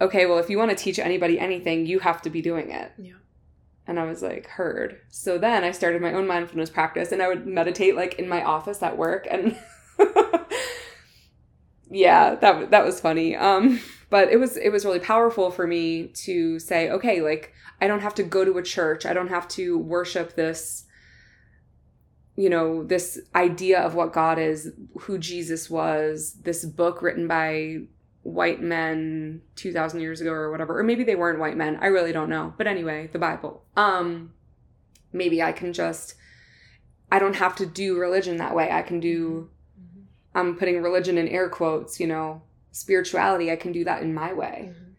okay, 0.00 0.26
well, 0.26 0.38
if 0.38 0.50
you 0.50 0.58
want 0.58 0.70
to 0.70 0.76
teach 0.76 0.98
anybody 0.98 1.38
anything, 1.38 1.86
you 1.86 2.00
have 2.00 2.22
to 2.22 2.30
be 2.30 2.42
doing 2.42 2.70
it. 2.70 2.92
Yeah. 2.98 3.12
And 3.86 4.00
I 4.00 4.04
was 4.04 4.22
like, 4.22 4.46
heard. 4.46 5.00
So 5.10 5.38
then 5.38 5.64
I 5.64 5.70
started 5.70 6.02
my 6.02 6.12
own 6.12 6.26
mindfulness 6.26 6.70
practice 6.70 7.12
and 7.12 7.22
I 7.22 7.28
would 7.28 7.46
meditate 7.46 7.94
like 7.94 8.14
in 8.18 8.28
my 8.28 8.42
office 8.42 8.82
at 8.82 8.98
work 8.98 9.28
and 9.30 9.56
yeah, 11.90 12.34
that 12.34 12.70
that 12.70 12.84
was 12.84 13.00
funny. 13.00 13.36
Um 13.36 13.80
but 14.10 14.30
it 14.30 14.38
was 14.38 14.56
it 14.56 14.70
was 14.70 14.84
really 14.84 15.00
powerful 15.00 15.50
for 15.50 15.66
me 15.66 16.08
to 16.08 16.58
say, 16.58 16.90
okay, 16.90 17.20
like 17.20 17.52
I 17.80 17.86
don't 17.86 18.00
have 18.00 18.14
to 18.16 18.22
go 18.22 18.44
to 18.44 18.58
a 18.58 18.62
church. 18.62 19.04
I 19.04 19.12
don't 19.12 19.28
have 19.28 19.48
to 19.48 19.78
worship 19.78 20.34
this 20.34 20.84
you 22.38 22.50
know, 22.50 22.84
this 22.84 23.18
idea 23.34 23.80
of 23.80 23.94
what 23.94 24.12
God 24.12 24.38
is, 24.38 24.70
who 25.00 25.16
Jesus 25.16 25.70
was, 25.70 26.34
this 26.42 26.66
book 26.66 27.00
written 27.00 27.26
by 27.26 27.78
white 28.26 28.60
men 28.60 29.40
2000 29.54 30.00
years 30.00 30.20
ago 30.20 30.32
or 30.32 30.50
whatever. 30.50 30.78
Or 30.78 30.82
maybe 30.82 31.04
they 31.04 31.14
weren't 31.14 31.38
white 31.38 31.56
men. 31.56 31.78
I 31.80 31.86
really 31.86 32.12
don't 32.12 32.28
know. 32.28 32.52
But 32.58 32.66
anyway 32.66 33.08
the 33.12 33.18
bible. 33.18 33.64
Um 33.76 34.32
maybe 35.12 35.40
i 35.42 35.52
can 35.52 35.72
just 35.72 36.14
i 37.10 37.18
don't 37.18 37.36
have 37.36 37.56
to 37.56 37.64
do 37.64 37.96
religion 37.98 38.36
that 38.36 38.54
way. 38.54 38.70
I 38.70 38.82
can 38.82 39.00
do 39.00 39.48
mm-hmm. 39.80 40.02
i'm 40.38 40.56
putting 40.56 40.82
religion 40.82 41.16
in 41.16 41.28
air 41.28 41.48
quotes 41.48 42.00
you 42.00 42.06
know 42.06 42.42
spirituality 42.76 43.50
i 43.50 43.56
can 43.56 43.72
do 43.72 43.84
that 43.84 44.02
in 44.02 44.12
my 44.12 44.32
way 44.32 44.70
mm-hmm. 44.70 44.90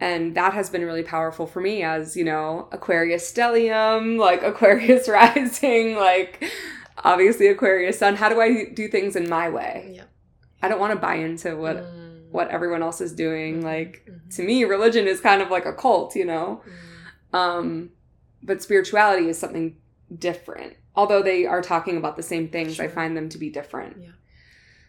and 0.00 0.34
that 0.34 0.52
has 0.52 0.70
been 0.70 0.84
really 0.84 1.02
powerful 1.02 1.46
for 1.46 1.60
me 1.60 1.82
as 1.82 2.16
you 2.16 2.24
know 2.24 2.68
aquarius 2.72 3.30
stellium 3.30 4.18
like 4.28 4.42
aquarius 4.42 5.08
rising 5.20 5.96
like 5.96 6.44
obviously 7.04 7.48
aquarius 7.48 7.98
sun 7.98 8.16
how 8.16 8.28
do 8.28 8.40
i 8.40 8.64
do 8.74 8.88
things 8.88 9.16
in 9.16 9.28
my 9.28 9.48
way 9.48 9.92
yeah. 9.94 10.04
i 10.62 10.68
don't 10.68 10.80
want 10.80 10.92
to 10.92 10.98
buy 10.98 11.14
into 11.14 11.56
what 11.56 11.76
mm 11.76 12.02
what 12.32 12.48
everyone 12.48 12.82
else 12.82 13.00
is 13.00 13.12
doing. 13.12 13.56
Mm-hmm. 13.56 13.66
Like 13.66 14.04
mm-hmm. 14.08 14.28
to 14.30 14.42
me, 14.42 14.64
religion 14.64 15.06
is 15.06 15.20
kind 15.20 15.40
of 15.40 15.50
like 15.50 15.66
a 15.66 15.72
cult, 15.72 16.16
you 16.16 16.24
know. 16.24 16.62
Mm-hmm. 16.66 17.36
Um, 17.36 17.90
but 18.42 18.62
spirituality 18.62 19.28
is 19.28 19.38
something 19.38 19.76
different. 20.18 20.74
Although 20.96 21.22
they 21.22 21.46
are 21.46 21.62
talking 21.62 21.96
about 21.96 22.16
the 22.16 22.22
same 22.22 22.48
things, 22.48 22.76
sure. 22.76 22.86
I 22.86 22.88
find 22.88 23.16
them 23.16 23.28
to 23.28 23.38
be 23.38 23.50
different. 23.50 23.98
Yeah. 24.00 24.08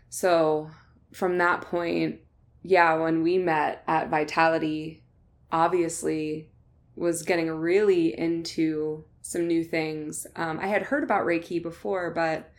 So 0.10 0.72
from 1.13 1.38
that 1.38 1.62
point, 1.62 2.20
yeah, 2.63 2.96
when 2.96 3.24
we 3.24 3.38
met 3.38 3.84
at 3.88 4.10
Vitality, 4.10 5.03
obviously 5.51 6.50
was 6.96 7.24
getting 7.24 7.50
really 7.50 8.17
into 8.17 9.05
some 9.22 9.48
new 9.48 9.63
things. 9.63 10.27
Um, 10.36 10.60
I 10.60 10.67
had 10.67 10.84
heard 10.84 11.03
about 11.03 11.25
Reiki 11.25 11.62
before, 11.62 12.12
but 12.12 12.51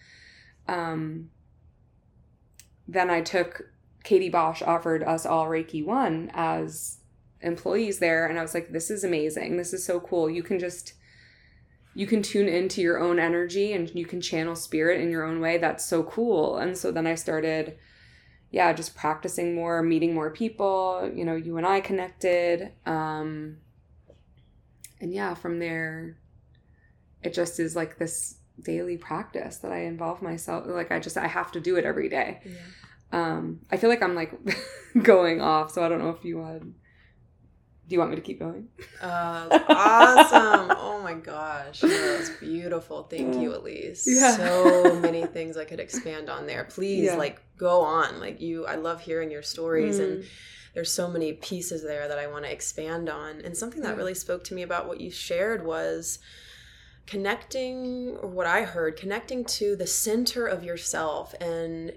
um, 0.67 1.31
then 2.89 3.11
I 3.11 3.21
took 3.21 3.63
Katie 4.03 4.29
Bosch 4.29 4.63
offered 4.63 5.03
us 5.03 5.25
all 5.25 5.47
Reiki 5.47 5.85
1 5.85 6.31
as 6.35 6.99
employees 7.41 7.99
there. 7.99 8.27
And 8.27 8.39
I 8.39 8.43
was 8.43 8.55
like, 8.55 8.71
this 8.71 8.91
is 8.91 9.05
amazing. 9.05 9.57
This 9.57 9.73
is 9.73 9.85
so 9.85 10.01
cool. 10.01 10.29
You 10.29 10.43
can 10.43 10.59
just, 10.59 10.95
you 11.95 12.07
can 12.07 12.23
tune 12.23 12.49
into 12.49 12.83
your 12.83 12.99
own 12.99 13.19
energy 13.19 13.73
and 13.73 13.91
you 13.95 14.05
can 14.05 14.21
channel 14.21 14.57
spirit 14.57 15.01
in 15.01 15.11
your 15.11 15.25
own 15.25 15.41
way. 15.41 15.59
That's 15.59 15.85
so 15.85 16.03
cool. 16.03 16.59
And 16.59 16.77
so 16.77 16.93
then 16.93 17.07
I 17.07 17.15
started, 17.15 17.79
yeah, 18.55 18.73
just 18.73 18.95
practicing 18.95 19.57
more, 19.57 19.83
meeting 19.83 20.15
more 20.15 20.31
people. 20.31 21.11
You 21.13 21.25
know, 21.25 21.35
you 21.35 21.57
and 21.57 21.67
I 21.67 21.81
connected. 21.81 22.71
Um, 22.87 23.57
and 25.01 25.13
yeah, 25.13 25.35
from 25.35 25.59
there, 25.59 26.19
it 27.21 27.35
just 27.35 27.59
is 27.59 27.75
like 27.75 27.99
this 27.99 28.37
daily 28.63 28.97
practice 28.97 29.57
that 29.59 29.73
I 29.73 29.79
involve 29.79 30.23
myself. 30.23 30.67
Like 30.69 30.93
I 30.93 31.01
just, 31.01 31.17
I 31.17 31.27
have 31.27 31.51
to 31.53 31.61
do 31.61 31.75
it 31.75 31.85
every 31.85 32.09
day. 32.09 32.43
Yeah. 32.45 32.53
Um, 33.11 33.61
I 33.73 33.77
feel 33.77 33.91
like 33.91 34.05
I'm 34.05 34.15
like 34.15 34.33
going 35.03 35.41
off, 35.41 35.73
so 35.73 35.85
I 35.85 35.89
don't 35.89 35.99
know 35.99 36.11
if 36.11 36.25
you 36.25 36.39
want. 36.39 36.77
Do 37.87 37.95
you 37.95 37.99
want 37.99 38.11
me 38.13 38.17
to 38.17 38.23
keep 38.23 38.39
going? 38.39 38.69
Uh, 39.03 39.47
awesome! 39.69 40.75
oh 40.81 41.01
my 41.03 41.13
gosh, 41.15 41.81
that's 41.81 42.31
beautiful. 42.41 43.03
Thank 43.03 43.37
you, 43.37 43.55
Elise. 43.55 44.07
Yeah. 44.09 44.37
So 44.37 44.99
many 45.01 45.27
things 45.37 45.57
I 45.59 45.65
could 45.67 45.81
expand 45.81 46.31
on 46.31 46.47
there. 46.47 46.65
Please, 46.65 47.05
Yeah. 47.05 47.17
like, 47.17 47.43
go 47.59 47.83
on. 47.83 48.21
Like 48.21 48.41
you, 48.41 48.65
I 48.67 48.77
love 48.77 49.01
hearing 49.03 49.31
your 49.31 49.43
stories, 49.43 49.99
Mm. 49.99 50.05
and 50.05 50.25
there's 50.73 50.91
so 50.91 51.09
many 51.09 51.35
pieces 51.35 51.83
there 51.83 52.09
that 52.09 52.19
I 52.19 52.27
want 52.27 52.45
to 52.47 52.51
expand 52.51 53.11
on. 53.11 53.43
And 53.43 53.55
something 53.57 53.83
that 53.83 53.91
Yeah. 53.91 53.97
really 53.97 54.15
spoke 54.15 54.45
to 54.45 54.55
me 54.55 54.63
about 54.63 54.89
what 54.89 55.01
you 55.01 55.11
shared 55.11 55.65
was 55.67 56.19
connecting, 57.07 58.17
or 58.23 58.29
what 58.29 58.47
I 58.47 58.63
heard, 58.63 58.97
connecting 58.97 59.45
to 59.45 59.77
the 59.77 59.87
center 59.87 60.47
of 60.47 60.65
yourself 60.65 61.35
and 61.41 61.93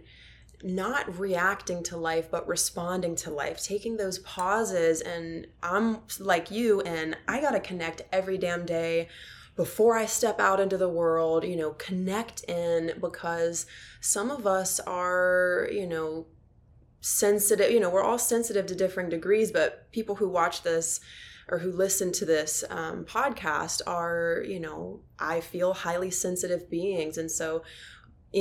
not 0.64 1.20
reacting 1.20 1.84
to 1.84 1.98
life 1.98 2.32
but 2.32 2.48
responding 2.48 3.16
to 3.16 3.30
life 3.30 3.64
taking 3.64 3.98
those 3.98 4.20
pauses. 4.20 5.02
And 5.02 5.48
i'm 5.62 6.00
like 6.20 6.52
you 6.52 6.82
and 6.82 7.16
i 7.28 7.40
gotta 7.40 7.60
connect 7.60 8.02
every 8.12 8.38
damn 8.38 8.66
day 8.66 9.08
before 9.56 9.96
i 9.98 10.06
step 10.06 10.40
out 10.40 10.60
into 10.60 10.78
the 10.78 10.90
world 10.90 11.44
you 11.44 11.56
know 11.56 11.72
connect 11.72 12.44
in 12.44 12.94
because 13.02 13.66
some 14.00 14.30
of 14.30 14.46
us 14.46 14.80
are 14.82 15.68
you 15.72 15.88
know 15.88 16.26
sensitive 17.02 17.72
you 17.72 17.80
know 17.80 17.90
we're 17.90 18.04
all 18.04 18.20
sensitive 18.20 18.66
to 18.66 18.76
differing 18.76 19.10
degrees 19.10 19.52
but 19.52 19.92
people 19.92 20.16
who 20.16 20.30
watch 20.30 20.62
this 20.64 21.00
or 21.50 21.60
who 21.60 21.72
listen 21.72 22.12
to 22.12 22.26
this 22.26 22.64
um, 22.70 23.06
podcast 23.06 23.82
are 23.88 24.44
you 24.46 24.60
know 24.60 25.00
i 25.20 25.40
feel 25.40 25.74
highly 25.74 26.12
sensitive 26.12 26.70
beings. 26.70 27.18
And 27.18 27.32
so 27.32 27.64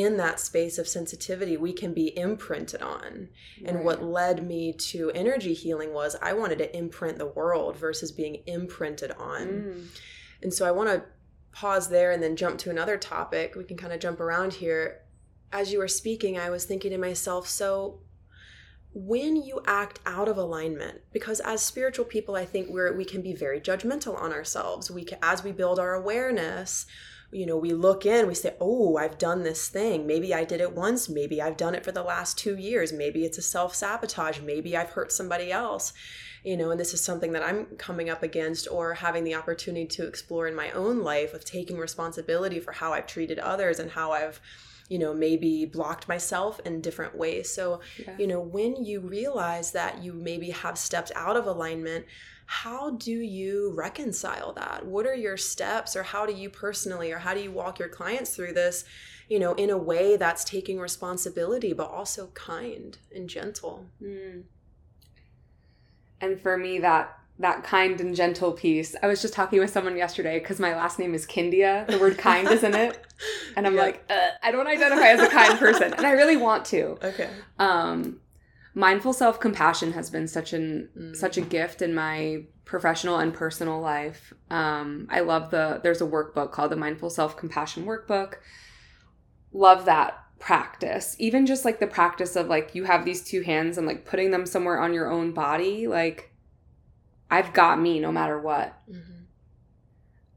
in 0.04 0.18
that 0.18 0.38
space 0.38 0.76
of 0.78 0.86
sensitivity 0.86 1.56
we 1.56 1.72
can 1.72 1.94
be 1.94 2.08
imprinted 2.18 2.82
on. 2.82 3.28
And 3.64 3.76
Right. 3.76 3.84
what 3.86 4.02
led 4.04 4.46
me 4.46 4.74
to 4.92 5.10
energy 5.12 5.54
healing 5.54 5.92
was 5.94 6.16
i 6.20 6.32
wanted 6.34 6.58
to 6.58 6.76
imprint 6.76 7.16
the 7.18 7.32
world 7.38 7.72
versus 7.78 8.12
being 8.12 8.42
imprinted 8.46 9.12
on. 9.12 9.46
Mm. 9.46 9.86
and 10.42 10.52
so 10.52 10.66
i 10.66 10.70
want 10.70 10.88
to 10.90 10.98
pause 11.52 11.88
there 11.88 12.10
and 12.12 12.22
then 12.22 12.36
jump 12.36 12.58
to 12.58 12.68
another 12.70 12.98
topic. 12.98 13.54
We 13.56 13.64
can 13.64 13.78
kind 13.78 13.94
of 13.94 13.98
jump 14.06 14.20
around 14.20 14.52
here. 14.62 15.00
As 15.50 15.72
you 15.72 15.78
were 15.78 15.88
speaking 16.02 16.32
i 16.38 16.50
was 16.50 16.64
thinking 16.66 16.90
to 16.92 16.98
myself 16.98 17.48
so 17.48 18.00
when 18.92 19.36
you 19.36 19.60
act 19.66 20.00
out 20.06 20.28
of 20.28 20.36
alignment 20.38 20.96
because 21.12 21.40
as 21.40 21.60
spiritual 21.62 22.04
people 22.04 22.34
i 22.34 22.44
think 22.52 22.68
we're 22.68 22.92
we 23.00 23.04
can 23.12 23.22
be 23.22 23.34
very 23.34 23.60
judgmental 23.60 24.14
on 24.24 24.32
ourselves. 24.32 24.90
We 24.90 25.04
can, 25.04 25.18
as 25.22 25.38
we 25.46 25.52
build 25.52 25.78
our 25.78 25.94
awareness 25.94 26.86
you 27.32 27.44
know 27.46 27.56
we 27.56 27.72
look 27.72 28.06
in 28.06 28.26
we 28.26 28.34
say 28.34 28.54
oh 28.60 28.96
i've 28.96 29.18
done 29.18 29.42
this 29.42 29.68
thing. 29.68 30.06
Maybe 30.06 30.32
i 30.34 30.44
did 30.44 30.60
it 30.60 30.72
once. 30.74 31.08
Maybe 31.08 31.42
i've 31.42 31.56
done 31.56 31.74
it 31.74 31.84
for 31.84 31.92
the 31.92 32.02
last 32.02 32.38
2 32.38 32.56
years. 32.56 32.92
Maybe 32.92 33.24
it's 33.24 33.38
a 33.38 33.42
self-sabotage. 33.42 34.40
Maybe 34.40 34.76
i've 34.76 34.90
hurt 34.90 35.12
somebody 35.12 35.50
else. 35.52 35.92
You 36.44 36.56
know 36.56 36.70
and 36.70 36.78
this 36.78 36.94
is 36.94 37.00
something 37.02 37.32
that 37.32 37.42
i'm 37.42 37.66
coming 37.76 38.08
up 38.08 38.22
against 38.22 38.68
or 38.70 38.94
having 38.94 39.24
the 39.24 39.34
opportunity 39.34 39.86
to 39.86 40.06
explore 40.06 40.46
in 40.46 40.54
my 40.54 40.70
own 40.70 41.02
life 41.02 41.34
of 41.34 41.44
taking 41.44 41.76
responsibility 41.76 42.60
for 42.60 42.72
how 42.72 42.92
i've 42.92 43.08
treated 43.08 43.38
others 43.40 43.80
and 43.80 43.90
how 43.90 44.12
i've 44.12 44.40
you 44.88 45.00
know 45.00 45.12
maybe 45.12 45.64
blocked 45.66 46.06
myself 46.06 46.60
in 46.64 46.80
different 46.80 47.16
ways. 47.16 47.52
So 47.52 47.80
Yeah. 47.98 48.16
you 48.18 48.28
know 48.28 48.40
when 48.40 48.84
you 48.84 49.00
realize 49.00 49.72
that 49.72 50.02
you 50.04 50.12
maybe 50.12 50.50
have 50.50 50.78
stepped 50.78 51.10
out 51.16 51.36
of 51.36 51.46
alignment 51.46 52.04
how 52.46 52.90
do 52.90 53.10
you 53.12 53.72
reconcile 53.74 54.52
that 54.52 54.86
what 54.86 55.04
are 55.06 55.14
your 55.14 55.36
steps 55.36 55.96
or 55.96 56.02
how 56.04 56.24
do 56.26 56.32
you 56.32 56.48
personally 56.48 57.10
or 57.12 57.18
how 57.18 57.34
do 57.34 57.40
you 57.40 57.50
walk 57.50 57.78
your 57.78 57.88
clients 57.88 58.34
through 58.34 58.52
this 58.52 58.84
you 59.28 59.38
know 59.38 59.52
in 59.54 59.68
a 59.70 59.76
way 59.76 60.16
that's 60.16 60.44
taking 60.44 60.78
responsibility 60.78 61.72
but 61.72 61.90
also 61.90 62.28
kind 62.34 62.98
and 63.14 63.28
gentle 63.28 63.86
Mm. 64.02 64.44
And 66.20 66.40
for 66.40 66.56
me, 66.56 66.78
that 66.78 67.18
that 67.38 67.62
kind 67.62 68.00
and 68.00 68.16
gentle 68.16 68.52
piece. 68.52 68.96
I 69.02 69.06
was 69.06 69.20
just 69.20 69.34
talking 69.34 69.60
with 69.60 69.68
someone 69.68 69.94
yesterday 69.98 70.38
because 70.38 70.58
my 70.58 70.74
last 70.74 70.98
name 70.98 71.14
is 71.14 71.26
Kindia. 71.26 71.86
The 71.86 71.98
word 71.98 72.16
kind 72.16 72.48
is 72.48 72.62
in 72.62 72.74
it, 72.74 72.98
and 73.56 73.66
I'm 73.66 73.74
Yeah. 73.74 73.82
like, 73.82 74.04
uh, 74.08 74.30
I 74.42 74.50
don't 74.50 74.66
identify 74.66 75.08
as 75.08 75.20
a 75.20 75.28
kind 75.28 75.58
person, 75.58 75.92
and 75.92 76.06
I 76.06 76.12
really 76.12 76.38
want 76.38 76.64
to. 76.66 76.96
okay 77.04 77.28
Um, 77.58 78.20
mindful 78.76 79.14
self 79.14 79.40
compassion 79.40 79.92
has 79.94 80.10
been 80.10 80.28
such 80.28 80.52
an 80.52 80.90
Mm. 80.96 81.16
such 81.16 81.38
a 81.38 81.40
gift 81.40 81.80
in 81.80 81.94
my 81.94 82.44
professional 82.66 83.16
and 83.16 83.32
personal 83.32 83.80
life. 83.80 84.34
Um, 84.50 85.08
I 85.10 85.20
love 85.20 85.50
the 85.50 85.80
there's 85.82 86.02
a 86.02 86.06
workbook 86.06 86.52
called 86.52 86.70
the 86.70 86.76
Mindful 86.76 87.08
Self 87.10 87.36
Compassion 87.38 87.86
Workbook. 87.86 88.34
Love 89.52 89.86
that 89.86 90.18
practice. 90.38 91.16
Even 91.18 91.46
just 91.46 91.64
like 91.64 91.80
the 91.80 91.86
practice 91.86 92.36
of 92.36 92.48
like 92.48 92.74
you 92.74 92.84
have 92.84 93.06
these 93.06 93.24
two 93.24 93.40
hands 93.40 93.78
and 93.78 93.86
like 93.86 94.04
putting 94.04 94.30
them 94.30 94.44
somewhere 94.44 94.78
on 94.78 94.92
your 94.92 95.10
own 95.10 95.32
body, 95.32 95.86
like 95.86 96.30
I've 97.30 97.54
got 97.54 97.80
me 97.80 97.98
no 97.98 98.12
matter 98.12 98.38
what. 98.38 98.78
Mm-hmm. 98.90 99.12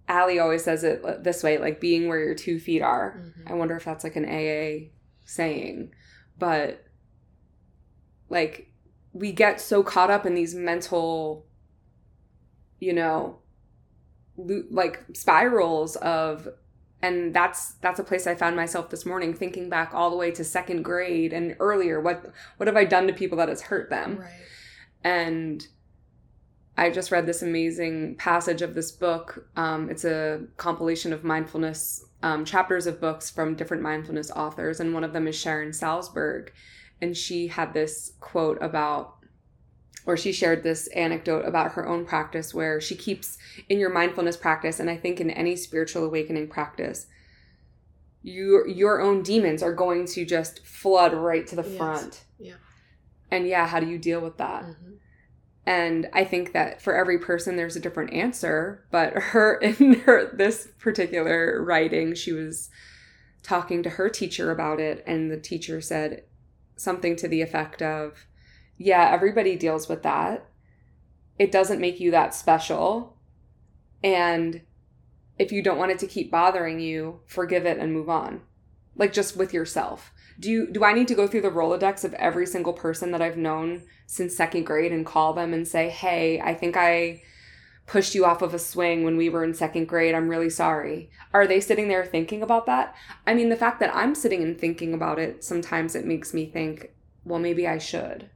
Allie 0.07 0.39
always 0.39 0.63
says 0.63 0.85
it 0.85 1.03
this 1.25 1.43
way, 1.43 1.57
like 1.57 1.81
being 1.81 2.07
where 2.07 2.23
your 2.23 2.35
two 2.35 2.57
feet 2.57 2.81
are. 2.81 3.19
Mhm. 3.19 3.51
I 3.51 3.53
wonder 3.55 3.75
if 3.75 3.83
that's 3.83 4.05
like 4.05 4.15
an 4.15 4.25
AA 4.25 4.91
saying, 5.25 5.91
but 6.37 6.85
like 8.29 8.71
we 9.13 9.31
get 9.31 9.59
so 9.59 9.83
caught 9.83 10.11
up 10.11 10.25
in 10.25 10.35
these 10.35 10.53
mental, 10.55 11.45
you 12.79 12.93
know, 12.93 13.39
like 14.37 15.03
spirals 15.13 15.95
of 15.97 16.47
and 17.01 17.33
that's 17.33 17.73
that's 17.81 17.99
a 17.99 18.03
place 18.03 18.27
I 18.27 18.35
found 18.35 18.55
myself 18.55 18.89
this 18.89 19.05
morning 19.05 19.33
thinking 19.33 19.69
back 19.69 19.93
all 19.93 20.09
the 20.09 20.15
way 20.17 20.31
to 20.31 20.43
second 20.43 20.83
grade 20.83 21.33
and 21.33 21.55
earlier 21.59 21.99
what 21.99 22.31
what 22.57 22.67
have 22.67 22.77
I 22.77 22.85
done 22.85 23.07
to 23.07 23.13
people 23.13 23.37
that 23.37 23.49
has 23.49 23.61
hurt 23.63 23.89
them 23.89 24.17
Right. 24.19 24.29
and 25.03 25.67
I 26.77 26.89
just 26.89 27.11
read 27.11 27.25
this 27.25 27.41
amazing 27.41 28.15
passage 28.15 28.61
of 28.61 28.73
this 28.73 28.89
book. 28.89 29.45
Um, 29.57 29.89
it's 29.89 30.05
a 30.05 30.43
compilation 30.55 31.11
of 31.11 31.25
mindfulness 31.25 32.05
um, 32.23 32.45
chapters 32.45 32.87
of 32.87 33.01
books 33.01 33.29
from 33.29 33.55
different 33.55 33.83
mindfulness 33.83 34.31
authors, 34.31 34.79
and 34.79 34.93
one 34.93 35.03
of 35.03 35.11
them 35.11 35.27
is 35.27 35.35
Sharon 35.35 35.71
Salzberg. 35.71 36.49
And 37.01 37.15
she 37.15 37.47
had 37.47 37.73
this 37.73 38.13
quote 38.19 38.57
about, 38.61 39.15
or 40.05 40.17
she 40.17 40.31
shared 40.31 40.63
this 40.63 40.87
anecdote 40.87 41.45
about 41.45 41.73
her 41.73 41.87
own 41.87 42.05
practice 42.05 42.53
where 42.53 42.81
she 42.81 42.95
keeps 42.95 43.37
in 43.69 43.79
your 43.79 43.89
mindfulness 43.89 44.35
practice, 44.37 44.79
and 44.79 44.89
I 44.89 44.97
think 44.97 45.19
in 45.21 45.29
any 45.29 45.55
spiritual 45.55 46.03
awakening 46.05 46.49
practice, 46.49 47.07
your 48.21 48.67
your 48.67 49.01
own 49.01 49.23
demons 49.23 49.63
are 49.63 49.73
going 49.73 50.05
to 50.07 50.25
just 50.25 50.65
flood 50.65 51.13
right 51.13 51.47
to 51.47 51.55
the 51.55 51.63
Yes. 51.63 51.77
front. 51.77 52.23
Yeah. 52.37 52.55
And 53.31 53.47
yeah, 53.47 53.67
how 53.67 53.79
do 53.79 53.87
you 53.87 53.97
deal 53.97 54.19
with 54.21 54.37
that? 54.37 54.63
Mhm. 54.63 54.97
and 55.65 56.09
i 56.13 56.23
think 56.23 56.53
that 56.53 56.81
for 56.81 56.95
every 56.95 57.19
person 57.19 57.55
there's 57.57 57.75
a 57.75 57.79
different 57.81 58.13
answer 58.13 58.85
but 58.91 59.11
her 59.13 59.55
in 59.61 59.93
her 60.01 60.33
this 60.33 60.69
particular 60.79 61.61
writing 61.61 62.15
she 62.15 62.31
was 62.31 62.69
talking 63.43 63.83
to 63.83 63.89
her 63.91 64.09
teacher 64.09 64.51
about 64.51 64.79
it 64.79 65.03
and 65.05 65.29
the 65.29 65.37
teacher 65.37 65.81
said 65.81 66.23
something 66.79 67.15
to 67.17 67.27
the 67.27 67.41
effect 67.41 67.81
of 67.81 68.25
yeah 68.77 69.09
everybody 69.11 69.55
deals 69.55 69.87
with 69.87 70.03
that. 70.03 70.45
It 71.37 71.51
doesn't 71.51 71.81
make 71.81 71.99
you 71.99 72.11
that 72.11 72.33
special. 72.33 73.17
And 74.03 74.61
if 75.37 75.51
you 75.51 75.61
don't 75.61 75.77
want 75.77 75.91
it 75.91 75.99
to 75.99 76.07
keep 76.07 76.31
bothering 76.31 76.79
you 76.79 77.21
forgive 77.25 77.65
it 77.65 77.77
and 77.77 77.93
move 77.93 78.09
on. 78.09 78.41
Like 78.95 79.13
just 79.13 79.37
with 79.37 79.53
yourself. 79.53 80.11
Do 80.39 80.49
you 80.49 80.71
do 80.71 80.83
i 80.83 80.93
need 80.93 81.09
to 81.09 81.15
go 81.15 81.27
through 81.27 81.41
the 81.41 81.49
rolodex 81.49 82.03
of 82.05 82.13
every 82.13 82.45
single 82.45 82.71
person 82.71 83.11
that 83.11 83.21
i've 83.21 83.35
known 83.35 83.83
since 84.05 84.35
second 84.35 84.63
grade 84.63 84.93
and 84.93 85.05
call 85.05 85.33
them 85.33 85.53
and 85.53 85.67
say 85.67 85.89
hey 85.89 86.39
i 86.39 86.53
think 86.53 86.77
i 86.77 87.21
pushed 87.89 88.13
you 88.13 88.23
off 88.23 88.43
of 88.43 88.53
a 88.53 88.59
swing 88.59 89.03
when 89.03 89.17
we 89.17 89.29
were 89.29 89.43
in 89.43 89.51
second 89.51 89.87
grade 89.87 90.13
i'm 90.13 90.29
really 90.29 90.49
sorry. 90.49 91.09
Are 91.33 91.47
they 91.47 91.59
sitting 91.59 91.87
there 91.87 92.05
thinking 92.05 92.43
about 92.43 92.67
that? 92.67 92.95
I 93.25 93.33
mean 93.33 93.49
the 93.49 93.55
fact 93.55 93.79
that 93.79 93.95
i'm 93.95 94.13
sitting 94.13 94.43
and 94.43 94.59
thinking 94.59 94.93
about 94.93 95.17
it 95.17 95.43
sometimes 95.43 95.95
it 95.95 96.05
makes 96.05 96.31
me 96.31 96.45
think 96.45 96.91
well 97.25 97.39
maybe 97.39 97.67
i 97.67 97.79
should. 97.79 98.29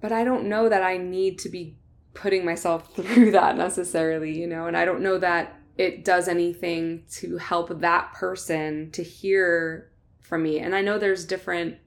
But 0.00 0.12
i 0.12 0.22
don't 0.22 0.48
know 0.48 0.68
that 0.68 0.84
i 0.84 0.96
need 0.96 1.40
to 1.40 1.48
be 1.48 1.76
putting 2.14 2.44
myself 2.44 2.94
through 2.94 3.32
that 3.32 3.56
necessarily 3.56 4.38
you 4.38 4.46
know? 4.46 4.66
And 4.66 4.76
i 4.76 4.84
don't 4.84 5.02
know 5.02 5.18
that 5.18 5.58
it 5.76 6.04
does 6.04 6.28
anything 6.28 7.02
to 7.14 7.38
help 7.38 7.80
that 7.80 8.12
person 8.12 8.92
to 8.92 9.02
hear 9.02 9.90
from 10.20 10.44
me. 10.44 10.60
And 10.60 10.72
I 10.72 10.82
know 10.82 10.98
there's 10.98 11.24
different 11.24 11.78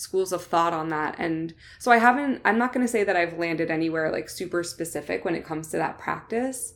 schools 0.00 0.32
of 0.32 0.42
thought 0.44 0.72
on 0.72 0.88
that. 0.88 1.14
And 1.18 1.54
so 1.78 1.90
I 1.92 1.98
haven't, 1.98 2.40
I'm 2.44 2.58
not 2.58 2.72
going 2.72 2.84
to 2.84 2.90
say 2.90 3.04
that 3.04 3.16
I've 3.16 3.38
landed 3.38 3.70
anywhere 3.70 4.10
like 4.10 4.28
super 4.28 4.62
specific 4.62 5.24
when 5.24 5.34
it 5.34 5.44
comes 5.44 5.68
to 5.68 5.76
that 5.76 5.98
practice 5.98 6.74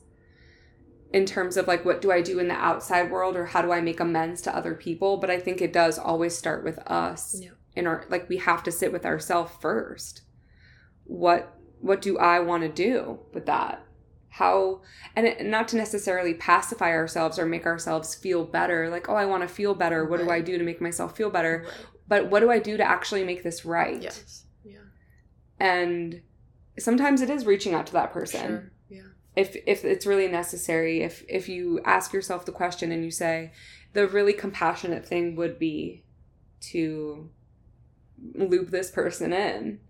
in 1.13 1.25
terms 1.27 1.57
of 1.57 1.67
like 1.69 1.85
what 1.85 2.01
do 2.03 2.11
I 2.13 2.21
do 2.21 2.39
in 2.39 2.49
the 2.49 2.55
outside 2.55 3.11
world 3.11 3.37
or 3.37 3.47
how 3.47 3.63
do 3.63 3.73
I 3.73 3.81
make 3.81 4.01
amends 4.01 4.43
to 4.43 4.55
other 4.57 4.75
people. 4.75 5.17
But 5.17 5.31
I 5.31 5.39
think 5.41 5.61
it 5.63 5.73
does 5.73 5.99
always 5.99 6.37
start 6.37 6.65
with 6.65 6.79
us 6.81 7.37
Yeah. 7.41 7.51
in 7.75 7.87
our, 7.87 8.05
like 8.11 8.29
we 8.29 8.37
have 8.39 8.63
to 8.65 8.73
sit 8.73 8.93
with 8.93 9.07
ourselves 9.07 9.53
first. 9.61 10.23
What, 11.05 11.57
what 11.81 12.03
do 12.03 12.19
I 12.19 12.41
want 12.41 12.63
to 12.63 12.69
do 12.69 13.21
with 13.33 13.47
that? 13.47 13.81
how 14.39 14.81
and 15.15 15.29
it, 15.29 15.47
not 15.47 15.69
to 15.69 15.77
necessarily 15.77 16.35
pacify 16.35 16.91
ourselves 16.91 17.39
or 17.39 17.47
make 17.47 17.67
ourselves 17.67 18.17
feel 18.17 18.45
better 18.45 18.91
like 18.91 19.09
oh 19.09 19.15
i 19.15 19.25
want 19.25 19.45
to 19.45 19.49
feel 19.49 19.77
better 19.77 20.05
what 20.05 20.19
do 20.19 20.29
i 20.29 20.41
do 20.41 20.59
to 20.59 20.65
make 20.65 20.81
myself 20.81 21.17
feel 21.17 21.31
better 21.31 21.63
Right. 21.65 21.87
But 22.09 22.31
what 22.31 22.41
do 22.41 22.51
i 22.51 22.59
do 22.59 22.77
to 22.77 22.83
actually 22.85 23.25
make 23.25 23.43
this 23.43 23.65
right 23.65 24.03
Yes. 24.03 24.45
Yeah. 24.65 24.79
and 25.59 26.21
sometimes 26.79 27.21
it 27.23 27.31
is 27.31 27.47
reaching 27.47 27.75
out 27.75 27.87
to 27.87 27.93
that 27.95 28.13
person 28.13 28.41
Sure. 28.49 28.73
Yeah. 28.89 29.03
if 29.37 29.57
if 29.67 29.85
it's 29.85 30.07
really 30.07 30.29
necessary 30.29 31.03
if 31.03 31.25
if 31.29 31.49
you 31.49 31.81
ask 31.85 32.13
yourself 32.13 32.45
the 32.45 32.53
question 32.53 32.91
and 32.93 33.05
you 33.05 33.11
say 33.11 33.53
the 33.93 34.07
really 34.09 34.33
compassionate 34.33 35.07
thing 35.07 35.37
would 35.37 35.59
be 35.59 36.05
to 36.61 37.31
loop 38.35 38.71
this 38.71 38.91
person 38.91 39.33
in 39.33 39.81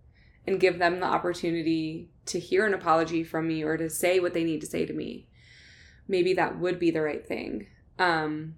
and 0.47 0.61
give 0.61 0.79
them 0.79 1.01
the 1.01 1.07
opportunity 1.07 2.11
to 2.27 2.39
hear 2.39 2.67
an 2.67 2.75
apology 2.75 3.23
from 3.25 3.47
me 3.49 3.63
or 3.63 3.77
to 3.77 3.89
say 3.89 4.19
what 4.21 4.35
they 4.35 4.45
need 4.45 4.61
to 4.61 4.67
say 4.67 4.85
to 4.85 4.93
me 4.93 5.27
maybe 6.09 6.35
that 6.35 6.59
would 6.59 6.79
be 6.79 6.91
the 6.91 7.01
right 7.01 7.27
thing 7.27 7.67
um 7.99 8.55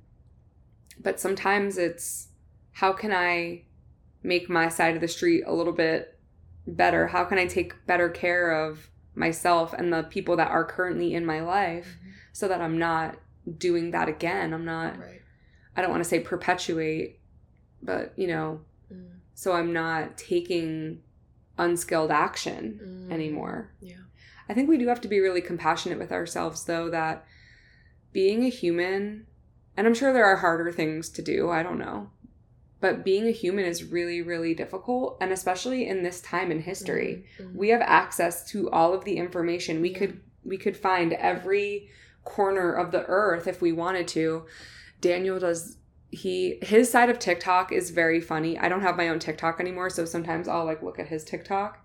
but 0.98 1.20
sometimes 1.20 1.76
it's 1.78 2.28
how 2.80 2.92
can 2.92 3.12
i 3.12 3.62
make 4.22 4.48
my 4.50 4.68
side 4.68 4.94
of 4.94 5.00
the 5.00 5.08
street 5.08 5.42
a 5.46 5.52
little 5.52 5.72
bit 5.72 6.18
better 6.66 7.06
how 7.08 7.24
can 7.24 7.38
i 7.38 7.46
take 7.46 7.72
better 7.86 8.08
care 8.08 8.50
of 8.50 8.90
myself 9.14 9.72
and 9.72 9.92
the 9.92 10.02
people 10.04 10.36
that 10.36 10.50
are 10.50 10.64
currently 10.64 11.14
in 11.14 11.24
my 11.24 11.40
life 11.40 11.86
Mhm. 12.04 12.10
so 12.32 12.48
that 12.48 12.60
i'm 12.60 12.78
not 12.78 13.16
doing 13.58 13.90
that 13.92 14.08
again 14.08 14.52
i'm 14.52 14.64
not 14.64 14.98
Right. 14.98 15.22
i 15.76 15.80
don't 15.80 15.90
want 15.90 16.02
to 16.02 16.08
say 16.08 16.20
perpetuate 16.20 17.20
but 17.82 18.12
you 18.16 18.26
know 18.26 18.60
Mm. 18.92 19.18
so 19.34 19.52
i'm 19.52 19.72
not 19.72 20.18
taking 20.18 21.02
unskilled 21.58 22.10
action 22.10 22.80
Mm. 23.08 23.12
anymore 23.12 23.70
Yeah. 23.80 23.96
I 24.48 24.54
think 24.54 24.68
we 24.68 24.78
do 24.78 24.86
have 24.88 25.00
to 25.00 25.08
be 25.08 25.18
really 25.18 25.40
compassionate 25.40 25.98
with 25.98 26.12
ourselves, 26.12 26.66
though, 26.66 26.88
that 26.90 27.26
being 28.12 28.44
a 28.44 28.48
human, 28.48 29.26
and 29.76 29.88
I'm 29.88 29.94
sure 29.94 30.12
there 30.12 30.24
are 30.24 30.36
harder 30.36 30.70
things 30.70 31.08
to 31.10 31.20
do, 31.22 31.50
I 31.50 31.64
don't 31.64 31.80
know, 31.80 32.10
but 32.86 33.04
being 33.04 33.26
a 33.26 33.32
human 33.32 33.64
is 33.64 33.82
really, 33.82 34.22
really 34.22 34.54
difficult. 34.54 35.16
And 35.20 35.32
especially 35.32 35.88
in 35.88 36.04
this 36.04 36.20
time 36.20 36.52
in 36.52 36.60
history, 36.60 37.24
Mhm. 37.40 37.54
we 37.54 37.70
have 37.70 37.80
access 37.82 38.48
to 38.50 38.70
all 38.70 38.94
of 38.94 39.04
the 39.04 39.16
information. 39.16 39.80
We 39.80 39.90
Yeah. 39.90 39.98
could 39.98 40.20
we 40.44 40.56
could 40.56 40.76
find 40.76 41.12
every 41.14 41.90
corner 42.22 42.72
of 42.72 42.92
the 42.92 43.04
earth 43.06 43.48
if 43.48 43.60
we 43.60 43.72
wanted 43.72 44.06
to. 44.06 44.44
Daniel 45.00 45.40
does 45.40 45.78
he 46.12 46.60
his 46.62 46.88
side 46.88 47.10
of 47.10 47.18
TikTok 47.18 47.72
is 47.72 47.90
very 47.90 48.20
funny. 48.20 48.56
I 48.56 48.68
don't 48.68 48.82
have 48.82 48.96
my 48.96 49.08
own 49.08 49.18
TikTok 49.18 49.58
anymore, 49.58 49.90
so 49.90 50.04
sometimes 50.04 50.46
I'll 50.46 50.64
like 50.64 50.82
look 50.84 51.00
at 51.00 51.08
his 51.08 51.24
TikTok. 51.24 51.84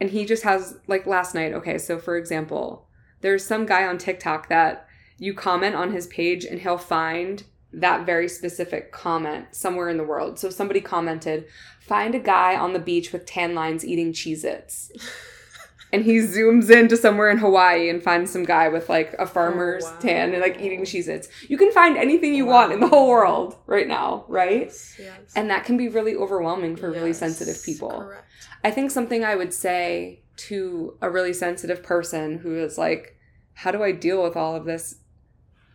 And 0.00 0.10
he 0.10 0.24
just 0.24 0.42
has 0.42 0.78
like 0.88 1.06
last 1.06 1.32
night, 1.36 1.52
okay, 1.52 1.78
so 1.78 1.98
for 1.98 2.16
example, 2.16 2.88
there's 3.20 3.44
some 3.46 3.64
guy 3.66 3.86
on 3.86 3.96
TikTok 3.98 4.48
that 4.48 4.88
you 5.18 5.32
comment 5.34 5.76
on 5.76 5.92
his 5.92 6.08
page 6.08 6.44
and 6.44 6.60
he'll 6.60 6.78
find 6.78 7.44
that 7.72 8.06
very 8.06 8.28
specific 8.28 8.92
comment 8.92 9.46
somewhere 9.52 9.88
in 9.88 9.96
the 9.98 10.04
world. 10.04 10.38
So 10.38 10.50
somebody 10.50 10.80
commented, 10.80 11.46
find 11.80 12.14
a 12.14 12.18
guy 12.18 12.56
on 12.56 12.72
the 12.72 12.78
beach 12.78 13.12
with 13.12 13.26
tan 13.26 13.54
lines 13.54 13.84
eating 13.84 14.12
Cheez 14.12 14.42
Its. 14.44 14.90
and 15.92 16.04
he 16.04 16.18
zooms 16.18 16.70
into 16.70 16.96
somewhere 16.96 17.30
in 17.30 17.38
Hawaii 17.38 17.88
and 17.90 18.02
finds 18.02 18.30
some 18.30 18.44
guy 18.44 18.68
with 18.68 18.88
like 18.88 19.14
a 19.18 19.26
farmer's 19.26 19.84
Oh, 19.84 19.90
wow. 19.92 19.98
tan 20.00 20.32
and 20.32 20.40
like 20.40 20.60
eating 20.60 20.82
Cheez 20.82 21.08
Its. 21.08 21.28
You 21.48 21.58
can 21.58 21.70
find 21.72 21.96
anything 21.96 22.34
you 22.34 22.46
want 22.46 22.72
in 22.72 22.80
the 22.80 22.88
whole 22.88 23.08
world 23.08 23.56
right 23.66 23.86
now, 23.88 24.24
right? 24.28 24.62
Yes. 24.66 24.96
yes. 24.98 25.32
And 25.36 25.50
that 25.50 25.64
can 25.64 25.76
be 25.76 25.88
really 25.88 26.16
overwhelming 26.16 26.76
for 26.76 26.90
really 26.90 27.12
sensitive 27.12 27.62
people. 27.62 27.90
Correct. 27.90 28.24
I 28.64 28.70
think 28.70 28.90
something 28.90 29.24
I 29.24 29.34
would 29.36 29.52
say 29.54 30.22
to 30.48 30.96
a 31.02 31.10
really 31.10 31.32
sensitive 31.32 31.82
person 31.82 32.38
who 32.38 32.56
is 32.58 32.78
like, 32.78 33.14
how 33.54 33.70
do 33.72 33.82
I 33.82 33.92
deal 33.92 34.22
with 34.22 34.36
all 34.36 34.56
of 34.56 34.64
this? 34.64 34.96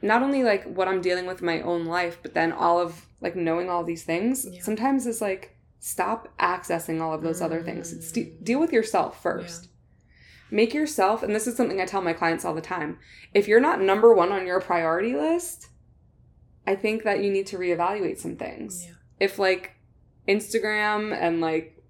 Not 0.04 0.22
only 0.22 0.44
like 0.44 0.66
what 0.66 0.88
I'm 0.88 1.02
dealing 1.02 1.26
with 1.26 1.40
in 1.40 1.46
my 1.46 1.62
own 1.62 1.86
life, 1.86 2.20
but 2.22 2.34
then 2.34 2.52
all 2.52 2.80
of 2.80 3.06
like 3.22 3.36
knowing 3.36 3.70
all 3.70 3.84
these 3.84 4.04
things. 4.04 4.46
Yeah. 4.46 4.62
Sometimes 4.62 5.08
is 5.08 5.22
like, 5.22 5.56
stop 5.80 6.28
accessing 6.38 7.02
all 7.02 7.14
of 7.14 7.22
those 7.24 7.42
other 7.42 7.62
things. 7.64 7.92
It's 7.94 8.12
de- 8.12 8.26
Mm. 8.26 8.44
deal 8.44 8.60
with 8.60 8.74
yourself 8.74 9.22
first. 9.22 9.70
Make 10.52 10.74
yourself, 10.74 11.24
and 11.24 11.34
this 11.34 11.48
is 11.48 11.56
something 11.56 11.80
I 11.82 11.86
tell 11.86 12.02
my 12.02 12.14
clients 12.14 12.46
all 12.46 12.54
the 12.54 12.62
time 12.62 13.00
if 13.34 13.48
you're 13.48 13.60
not 13.62 13.82
number 13.82 14.14
one 14.14 14.32
on 14.32 14.46
your 14.46 14.60
priority 14.62 15.16
list, 15.16 15.70
I 16.68 16.76
think 16.76 17.04
that 17.04 17.24
you 17.24 17.32
need 17.32 17.48
to 17.48 17.58
reevaluate 17.58 18.20
some 18.20 18.36
things 18.36 18.86
Yeah. 18.86 18.94
if 19.20 19.40
like 19.40 19.72
Instagram 20.28 21.14
and 21.14 21.42
like 21.42 21.82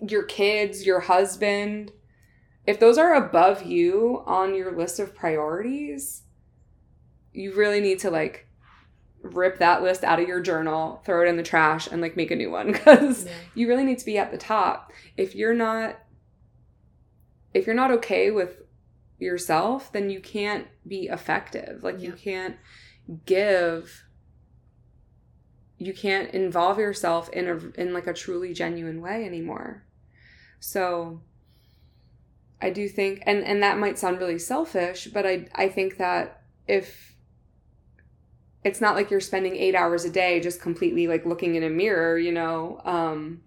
your 0.00 0.22
kids, 0.24 0.86
your 0.86 1.00
husband, 1.00 1.92
if 2.66 2.78
those 2.80 2.96
are 2.98 3.14
above 3.14 3.62
you 3.64 4.22
on 4.26 4.54
your 4.54 4.72
list 4.76 4.98
of 4.98 5.14
priorities, 5.14 6.21
you 7.32 7.54
really 7.54 7.80
need 7.80 7.98
to 8.00 8.10
like 8.10 8.46
rip 9.22 9.58
that 9.58 9.82
list 9.82 10.02
out 10.04 10.20
of 10.20 10.28
your 10.28 10.40
journal, 10.40 11.00
throw 11.04 11.22
it 11.24 11.28
in 11.28 11.36
the 11.36 11.42
trash 11.42 11.86
and 11.86 12.02
like 12.02 12.16
make 12.16 12.30
a 12.30 12.36
new 12.36 12.50
one 12.50 12.78
Yeah. 12.86 13.18
you 13.54 13.68
really 13.68 13.84
need 13.84 13.98
to 13.98 14.04
be 14.04 14.18
at 14.18 14.30
the 14.30 14.38
top. 14.38 14.92
If 15.16 15.34
you're 15.34 15.54
not 15.54 15.98
if 17.54 17.66
you're 17.66 17.76
not 17.76 17.90
okay 17.90 18.30
with 18.30 18.62
yourself, 19.18 19.92
then 19.92 20.10
you 20.10 20.20
can't 20.20 20.66
be 20.86 21.08
effective. 21.08 21.82
Like, 21.82 22.00
you 22.00 22.12
can't 22.12 22.56
give 23.26 24.04
you 25.78 25.92
can't 25.92 26.30
involve 26.32 26.78
yourself 26.78 27.28
in 27.30 27.48
a 27.48 27.80
in 27.80 27.92
like 27.92 28.06
a 28.06 28.12
truly 28.12 28.52
genuine 28.52 29.00
way 29.00 29.24
anymore. 29.24 29.84
So 30.60 31.22
I 32.60 32.70
do 32.70 32.88
think 32.88 33.22
and 33.26 33.44
and 33.44 33.62
that 33.62 33.78
might 33.78 33.98
sound 33.98 34.20
really 34.20 34.38
selfish, 34.38 35.08
but 35.08 35.26
I 35.26 35.48
I 35.54 35.68
think 35.68 35.98
that 35.98 36.42
if 36.68 37.11
it's 38.64 38.80
not 38.80 38.94
like 38.94 39.10
you're 39.10 39.20
spending 39.20 39.56
8 39.56 39.74
hours 39.74 40.04
a 40.04 40.10
day 40.10 40.40
just 40.40 40.60
completely 40.60 41.06
like 41.06 41.26
looking 41.26 41.54
in 41.54 41.62
a 41.62 41.70
mirror, 41.70 42.18
you 42.18 42.32
know, 42.32 42.80
um 42.84 43.42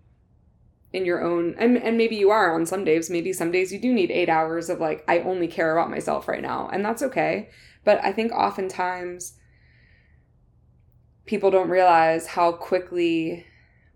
in 0.93 1.05
your 1.05 1.21
own 1.23 1.55
and 1.57 1.77
and 1.77 1.97
maybe 1.97 2.15
you 2.15 2.29
are 2.29 2.53
on 2.53 2.65
some 2.65 2.83
days, 2.85 3.09
maybe 3.09 3.33
some 3.33 3.51
days 3.51 3.71
you 3.71 3.79
do 3.79 3.93
need 3.93 4.11
8 4.11 4.29
hours 4.29 4.69
of 4.69 4.79
like 4.79 5.03
I 5.07 5.19
only 5.19 5.47
care 5.47 5.71
about 5.77 5.89
myself 5.91 6.27
right 6.27 6.41
now, 6.41 6.69
and 6.71 6.83
that's 6.83 7.03
okay. 7.03 7.49
But 7.83 8.03
I 8.03 8.11
think 8.11 8.31
oftentimes 8.31 9.33
people 11.25 11.51
don't 11.51 11.69
realize 11.69 12.27
how 12.27 12.51
quickly 12.51 13.45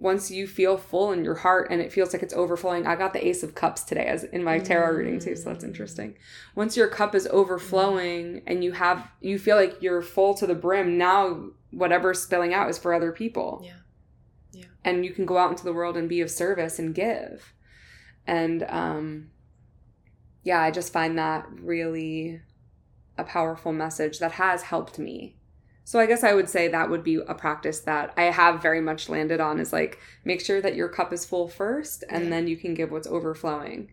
once 0.02 0.32
you 0.32 0.48
feel 0.48 0.78
full 0.78 1.12
in 1.12 1.24
your 1.26 1.36
heart 1.36 1.68
and 1.70 1.82
it 1.82 1.92
feels 1.92 2.14
like 2.14 2.24
it's 2.24 2.34
overflowing 2.34 2.88
i 2.88 2.96
got 2.96 3.12
the 3.14 3.28
ace 3.28 3.44
of 3.44 3.54
cups 3.54 3.84
today 3.84 4.06
as 4.06 4.24
in 4.24 4.44
my 4.44 4.58
tarot 4.60 4.92
reading 4.96 5.20
too 5.20 5.36
so 5.36 5.50
that's 5.50 5.64
interesting 5.64 6.16
once 6.56 6.78
your 6.78 6.88
cup 6.88 7.14
is 7.14 7.28
overflowing 7.32 8.42
and 8.48 8.64
you 8.64 8.72
have 8.72 9.10
you 9.22 9.38
feel 9.38 9.56
like 9.58 9.82
you're 9.82 10.02
full 10.02 10.34
to 10.34 10.48
the 10.48 10.56
brim 10.56 10.98
now 10.98 11.46
whatever's 11.72 12.22
spilling 12.24 12.54
out 12.54 12.70
is 12.70 12.78
for 12.78 12.94
other 12.94 13.12
people 13.12 13.62
Yeah. 13.64 13.74
Yeah. 14.54 14.66
and 14.86 15.04
you 15.06 15.12
can 15.12 15.26
go 15.26 15.38
out 15.38 15.52
into 15.52 15.64
the 15.66 15.74
world 15.74 15.98
and 15.98 16.08
be 16.10 16.22
of 16.22 16.32
service 16.32 16.80
and 16.80 16.96
give 16.96 17.54
and 18.26 18.64
um 18.70 19.30
yeah 20.44 20.62
i 20.62 20.72
just 20.72 20.94
find 20.94 21.18
that 21.18 21.46
really 21.62 22.42
a 23.18 23.24
powerful 23.26 23.74
message 23.74 24.20
that 24.20 24.32
has 24.34 24.62
helped 24.64 24.98
me 24.98 25.36
so 25.89 25.99
I 25.99 26.06
guess 26.06 26.23
I 26.23 26.36
would 26.36 26.47
say 26.47 26.67
that 26.67 26.91
would 26.91 27.04
be 27.04 27.15
a 27.15 27.34
practice 27.34 27.80
that 27.80 28.13
I 28.15 28.25
have 28.25 28.62
very 28.62 28.80
much 28.80 29.10
landed 29.10 29.39
on 29.39 29.60
is 29.60 29.73
like 29.73 29.97
make 30.23 30.39
sure 30.39 30.62
that 30.62 30.75
your 30.75 30.88
cup 30.88 31.12
is 31.12 31.25
full 31.25 31.47
first 31.47 32.04
and 32.12 32.25
Yeah. 32.25 32.30
then 32.30 32.47
you 32.47 32.58
can 32.58 32.75
give 32.75 32.91
what's 32.91 33.08
overflowing. 33.08 33.89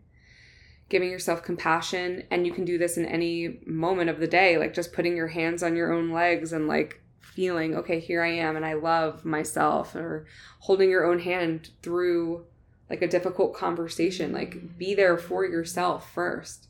Giving 0.90 1.10
yourself 1.10 1.42
compassion 1.42 2.24
and 2.30 2.46
you 2.46 2.52
can 2.52 2.66
do 2.66 2.76
this 2.76 2.98
in 2.98 3.06
any 3.06 3.60
moment 3.64 4.10
of 4.10 4.20
the 4.20 4.26
day, 4.26 4.58
like 4.58 4.74
just 4.74 4.92
putting 4.92 5.16
your 5.16 5.28
hands 5.28 5.62
on 5.62 5.74
your 5.74 5.90
own 5.90 6.10
legs 6.10 6.52
and 6.52 6.68
like 6.68 7.00
feeling, 7.18 7.74
okay, 7.74 7.98
here 7.98 8.22
I 8.22 8.32
am 8.32 8.56
and 8.56 8.66
I 8.66 8.74
love 8.74 9.24
myself 9.24 9.94
or 9.94 10.26
holding 10.58 10.90
your 10.90 11.06
own 11.10 11.20
hand 11.20 11.70
through 11.82 12.44
like 12.90 13.00
a 13.00 13.08
difficult 13.08 13.54
conversation, 13.54 14.34
like 14.34 14.76
be 14.76 14.94
there 14.94 15.16
for 15.16 15.46
yourself 15.46 16.12
first. 16.12 16.68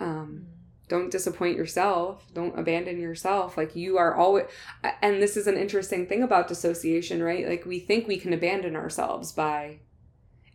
Um 0.00 0.46
don't 0.92 1.10
disappoint 1.10 1.56
yourself 1.56 2.26
don't 2.34 2.58
abandon 2.58 3.00
yourself. 3.00 3.56
Like 3.56 3.74
you 3.74 3.96
are 3.96 4.14
always 4.14 4.44
and 5.00 5.22
this 5.22 5.38
is 5.38 5.46
an 5.46 5.56
interesting 5.56 6.06
thing 6.06 6.22
about 6.22 6.48
dissociation 6.48 7.22
right? 7.22 7.48
Like 7.48 7.64
we 7.64 7.78
think 7.80 8.06
we 8.06 8.18
can 8.18 8.34
abandon 8.34 8.76
ourselves 8.76 9.32
by 9.32 9.78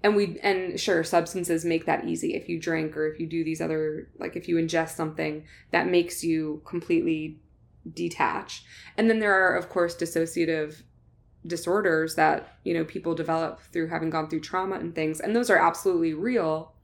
and 0.03 0.15
we 0.15 0.39
and 0.43 0.79
sure 0.79 1.03
substances 1.03 1.65
make 1.65 1.87
that 1.87 2.05
easy. 2.05 2.35
If 2.35 2.47
you 2.47 2.59
drink 2.59 2.95
or 2.95 3.07
if 3.07 3.19
you 3.19 3.25
do 3.25 3.43
these 3.43 3.59
other 3.59 4.09
like 4.19 4.35
if 4.35 4.47
you 4.47 4.57
ingest 4.57 4.89
something 4.89 5.43
that 5.71 5.87
makes 5.87 6.23
you 6.23 6.61
completely 6.65 7.39
detach. 7.91 8.63
And 8.95 9.09
then 9.09 9.17
there 9.17 9.33
are 9.33 9.55
of 9.55 9.69
course 9.69 9.95
dissociative 9.95 10.83
disorders 11.47 12.13
that 12.13 12.59
you 12.63 12.75
know 12.75 12.85
people 12.85 13.15
develop 13.15 13.59
through 13.59 13.87
having 13.87 14.11
gone 14.11 14.29
through 14.29 14.41
trauma 14.41 14.75
and 14.75 14.93
things. 14.93 15.19
And 15.19 15.35
those 15.35 15.49
are 15.49 15.57
absolutely 15.57 16.13
real 16.13 16.75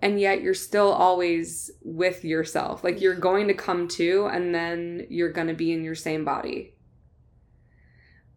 and 0.00 0.20
yet 0.20 0.42
you're 0.42 0.54
still 0.54 0.92
always 0.92 1.70
with 1.82 2.24
yourself. 2.24 2.84
Like 2.84 3.00
you're 3.00 3.14
going 3.14 3.48
to 3.48 3.54
come 3.54 3.88
to 3.88 4.26
and 4.26 4.54
then 4.54 5.06
you're 5.08 5.32
going 5.32 5.48
to 5.48 5.54
be 5.54 5.72
in 5.72 5.82
your 5.82 5.94
same 5.94 6.24
body. 6.24 6.74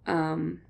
Um 0.07 0.61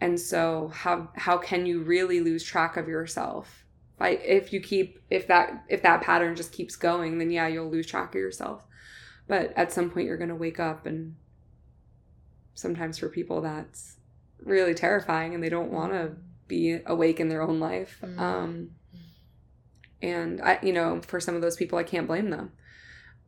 and 0.00 0.18
so 0.18 0.68
how 0.72 1.10
how 1.16 1.36
can 1.36 1.66
you 1.66 1.82
really 1.82 2.20
lose 2.20 2.44
track 2.44 2.76
of 2.76 2.88
yourself? 2.88 3.64
Like 3.98 4.22
if 4.24 4.52
you 4.52 4.60
keep 4.60 5.00
if 5.10 5.26
that 5.26 5.64
if 5.68 5.82
that 5.82 6.02
pattern 6.02 6.36
just 6.36 6.52
keeps 6.52 6.76
going 6.76 7.18
then 7.18 7.30
yeah 7.30 7.48
you'll 7.48 7.70
lose 7.70 7.86
track 7.86 8.14
of 8.14 8.20
yourself. 8.20 8.62
But 9.26 9.52
at 9.56 9.72
some 9.72 9.90
point 9.90 10.06
you're 10.06 10.16
going 10.16 10.28
to 10.30 10.36
wake 10.36 10.60
up 10.60 10.86
and 10.86 11.16
sometimes 12.54 12.98
for 12.98 13.08
people 13.08 13.40
that's 13.40 13.96
really 14.44 14.74
terrifying 14.74 15.34
and 15.34 15.42
they 15.42 15.48
don't 15.48 15.72
want 15.72 15.92
to 15.92 16.12
be 16.46 16.78
awake 16.86 17.18
in 17.18 17.28
their 17.28 17.42
own 17.42 17.58
life. 17.58 17.98
Mm. 18.02 18.18
um 18.20 18.70
and 20.02 20.40
i 20.42 20.58
you 20.62 20.72
know 20.72 21.00
for 21.02 21.20
some 21.20 21.34
of 21.34 21.42
those 21.42 21.56
people 21.56 21.78
i 21.78 21.82
can't 21.82 22.06
blame 22.06 22.30
them 22.30 22.52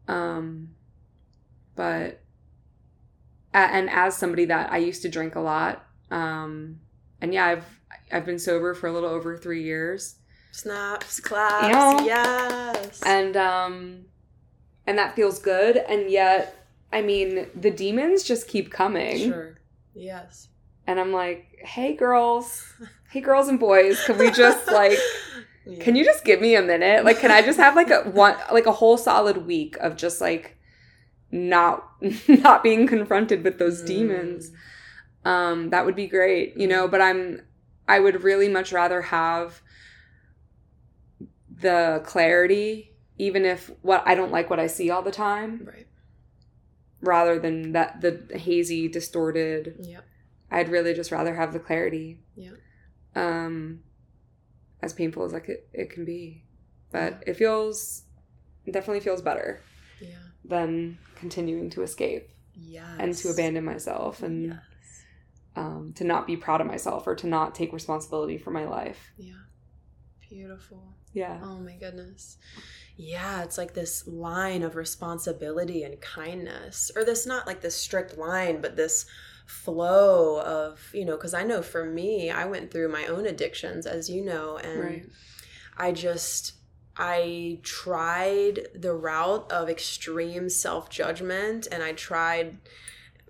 um 0.08 0.68
but 1.76 2.20
and 3.54 3.90
as 3.90 4.16
somebody 4.16 4.44
that 4.46 4.72
i 4.72 4.78
used 4.78 5.02
to 5.02 5.08
drink 5.08 5.34
a 5.34 5.40
lot 5.40 5.84
um 6.10 6.78
and 7.20 7.32
yeah 7.34 7.46
i've 7.46 7.64
i've 8.10 8.24
been 8.24 8.38
sober 8.38 8.74
for 8.74 8.86
a 8.88 8.92
little 8.92 9.08
over 9.10 9.36
three 9.36 9.62
years 9.62 10.16
Snaps, 10.54 11.18
claps, 11.18 11.66
Yeah. 11.68 12.04
yes. 12.04 13.02
and 13.06 13.36
um 13.36 14.04
and 14.86 14.98
that 14.98 15.14
feels 15.16 15.38
good 15.38 15.76
and 15.76 16.10
yet 16.10 16.66
i 16.92 17.00
mean 17.00 17.46
the 17.54 17.70
demons 17.70 18.22
just 18.22 18.48
keep 18.48 18.70
coming 18.70 19.16
sure. 19.30 19.58
Yes. 19.94 20.48
and 20.86 20.98
i'm 21.00 21.12
like 21.12 21.46
hey 21.64 21.94
girls 21.94 22.64
hey 23.10 23.20
girls 23.20 23.48
and 23.48 23.58
boys 23.60 24.02
can 24.04 24.18
we 24.18 24.30
just 24.30 24.66
like 24.66 24.98
Yeah. 25.64 25.82
can 25.84 25.94
you 25.96 26.04
just 26.04 26.24
give 26.24 26.40
me 26.40 26.54
a 26.56 26.62
minute 26.62 27.04
like 27.04 27.18
can 27.20 27.30
i 27.30 27.40
just 27.42 27.58
have 27.58 27.76
like 27.76 27.90
a 27.90 28.00
one 28.10 28.36
like 28.52 28.66
a 28.66 28.72
whole 28.72 28.96
solid 28.96 29.46
week 29.46 29.76
of 29.78 29.96
just 29.96 30.20
like 30.20 30.56
not 31.30 31.88
not 32.28 32.62
being 32.62 32.86
confronted 32.86 33.44
with 33.44 33.58
those 33.58 33.80
demons 33.82 34.50
Mm. 35.24 35.30
um 35.30 35.70
that 35.70 35.84
would 35.86 35.94
be 35.96 36.08
great 36.08 36.56
you 36.56 36.66
know 36.66 36.88
but 36.88 37.00
i'm 37.00 37.42
i 37.86 38.00
would 38.00 38.22
really 38.24 38.48
much 38.48 38.72
rather 38.72 39.02
have 39.02 39.62
the 41.60 42.02
clarity 42.04 42.92
even 43.18 43.44
if 43.44 43.70
what 43.82 44.02
i 44.06 44.14
don't 44.14 44.32
like 44.32 44.50
what 44.50 44.58
i 44.58 44.66
see 44.66 44.90
all 44.90 45.02
the 45.02 45.12
time 45.12 45.62
Right. 45.64 45.86
rather 47.00 47.38
than 47.38 47.72
that 47.72 48.00
the 48.00 48.36
hazy 48.36 48.88
distorted 48.88 49.76
Yeah. 49.80 50.00
i'd 50.50 50.68
really 50.68 50.94
just 50.94 51.12
rather 51.12 51.34
have 51.36 51.52
the 51.52 51.60
clarity 51.60 52.18
Yeah. 52.34 52.50
um 53.14 53.80
as 54.82 54.92
painful 54.92 55.24
as 55.24 55.32
like 55.32 55.48
it, 55.48 55.68
it 55.72 55.90
can 55.90 56.04
be 56.04 56.44
but 56.90 57.22
it 57.26 57.34
feels 57.34 58.02
it 58.66 58.72
definitely 58.72 59.00
feels 59.00 59.22
better 59.22 59.60
Yeah. 60.00 60.18
than 60.44 60.98
continuing 61.14 61.70
to 61.70 61.82
escape 61.82 62.28
Yes. 62.54 62.96
and 62.98 63.16
to 63.16 63.28
abandon 63.30 63.64
myself 63.64 64.22
and 64.22 64.46
Yes. 64.46 64.58
um, 65.56 65.92
to 65.96 66.04
not 66.04 66.26
be 66.26 66.36
proud 66.36 66.60
of 66.60 66.66
myself 66.66 67.06
or 67.06 67.14
to 67.16 67.26
not 67.26 67.54
take 67.54 67.72
responsibility 67.72 68.38
for 68.38 68.50
my 68.50 68.64
life 68.64 69.12
Yeah. 69.16 69.34
Beautiful. 70.28 70.94
yeah 71.12 71.40
Oh 71.42 71.58
my 71.58 71.76
goodness. 71.76 72.38
Yeah, 72.96 73.42
it's 73.42 73.58
like 73.58 73.74
this 73.74 74.06
line 74.06 74.62
of 74.62 74.76
responsibility 74.76 75.82
and 75.82 76.00
kindness, 76.00 76.90
or 76.96 77.04
this 77.04 77.26
not 77.26 77.46
like 77.46 77.60
this 77.60 77.74
strict 77.74 78.16
line, 78.18 78.60
but 78.60 78.76
this 78.76 79.06
flow 79.46 80.40
of, 80.40 80.80
you 80.92 81.04
know, 81.04 81.16
because 81.16 81.34
I 81.34 81.42
know 81.44 81.62
for 81.62 81.84
me, 81.84 82.30
I 82.30 82.44
went 82.44 82.70
through 82.70 82.90
my 82.90 83.06
own 83.06 83.26
addictions, 83.26 83.86
as 83.86 84.08
you 84.10 84.24
know, 84.24 84.58
and 84.58 84.80
right 84.80 85.04
I 85.76 85.92
just, 85.92 86.54
I 86.96 87.60
tried 87.62 88.68
the 88.74 88.92
route 88.94 89.50
of 89.50 89.68
extreme 89.68 90.48
self 90.48 90.90
judgment 90.90 91.66
and 91.70 91.82
I 91.82 91.92
tried. 91.92 92.58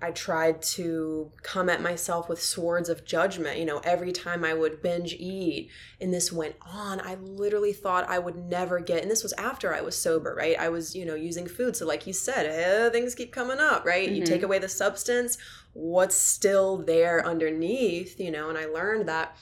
I 0.04 0.10
tried 0.10 0.62
to 0.62 1.30
come 1.44 1.68
at 1.68 1.80
myself 1.80 2.28
with 2.28 2.42
swords 2.42 2.88
of 2.88 3.04
judgment, 3.04 3.58
you 3.60 3.64
know, 3.64 3.78
every 3.84 4.10
time 4.10 4.44
I 4.44 4.52
would 4.52 4.82
binge 4.82 5.14
eat, 5.14 5.70
and 6.00 6.12
this 6.12 6.32
went 6.32 6.56
on 6.62 7.00
i 7.00 7.14
literally 7.14 7.72
thought 7.72 8.08
i 8.08 8.18
would 8.18 8.36
never 8.36 8.80
get 8.80 9.02
and 9.02 9.10
this 9.10 9.22
was 9.22 9.32
after 9.34 9.72
i 9.72 9.80
was 9.80 9.96
sober 9.96 10.34
right 10.34 10.58
i 10.58 10.68
was 10.68 10.96
you 10.96 11.04
know 11.04 11.14
using 11.14 11.46
food 11.46 11.76
so 11.76 11.86
like 11.86 12.06
you 12.06 12.12
said 12.12 12.44
eh, 12.46 12.90
things 12.90 13.14
keep 13.14 13.32
coming 13.32 13.58
up 13.60 13.84
right 13.84 14.10
you 14.10 14.20
Mhm. 14.22 14.26
take 14.26 14.42
away 14.42 14.58
the 14.58 14.68
substance 14.68 15.38
what's 15.74 16.16
still 16.16 16.78
there 16.78 17.24
underneath 17.26 18.20
you 18.20 18.30
know 18.30 18.48
and 18.48 18.58
i 18.58 18.66
learned 18.66 19.08
that 19.08 19.36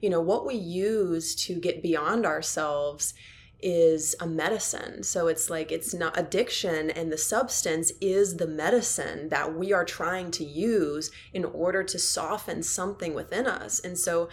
you 0.00 0.10
know 0.10 0.20
what 0.20 0.46
we 0.46 0.54
use 0.54 1.34
to 1.34 1.54
get 1.60 1.82
beyond 1.82 2.26
ourselves 2.26 3.14
is 3.68 4.14
a 4.20 4.26
medicine. 4.28 5.02
So 5.02 5.26
it's 5.26 5.50
like 5.50 5.72
it's 5.72 5.92
not 5.92 6.16
addiction, 6.16 6.88
and 6.88 7.10
the 7.10 7.18
substance 7.18 7.90
is 8.00 8.36
the 8.36 8.46
medicine 8.46 9.28
that 9.30 9.56
we 9.56 9.72
are 9.72 9.84
trying 9.84 10.30
to 10.32 10.44
use 10.44 11.10
in 11.34 11.44
order 11.44 11.82
to 11.82 11.98
soften 11.98 12.62
something 12.62 13.12
within 13.12 13.48
us. 13.48 13.80
And 13.80 13.98
so 13.98 14.28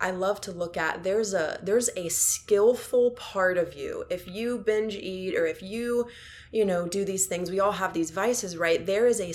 I 0.00 0.10
love 0.10 0.40
to 0.42 0.52
look 0.52 0.78
at 0.78 1.04
there's 1.04 1.34
a 1.34 1.60
there's 1.62 1.90
a 1.98 2.08
skillful 2.08 3.10
part 3.10 3.58
of 3.58 3.74
you. 3.74 4.04
If 4.08 4.26
you 4.26 4.56
binge 4.56 4.94
eat 4.94 5.36
or 5.36 5.44
if 5.44 5.62
you 5.62 6.08
you 6.50 6.64
know 6.64 6.88
do 6.88 7.04
these 7.04 7.26
things 7.26 7.50
we 7.50 7.60
all 7.60 7.72
have 7.72 7.92
these 7.92 8.10
vices 8.10 8.56
right 8.56 8.86
there 8.86 9.06
is 9.06 9.20
a 9.20 9.28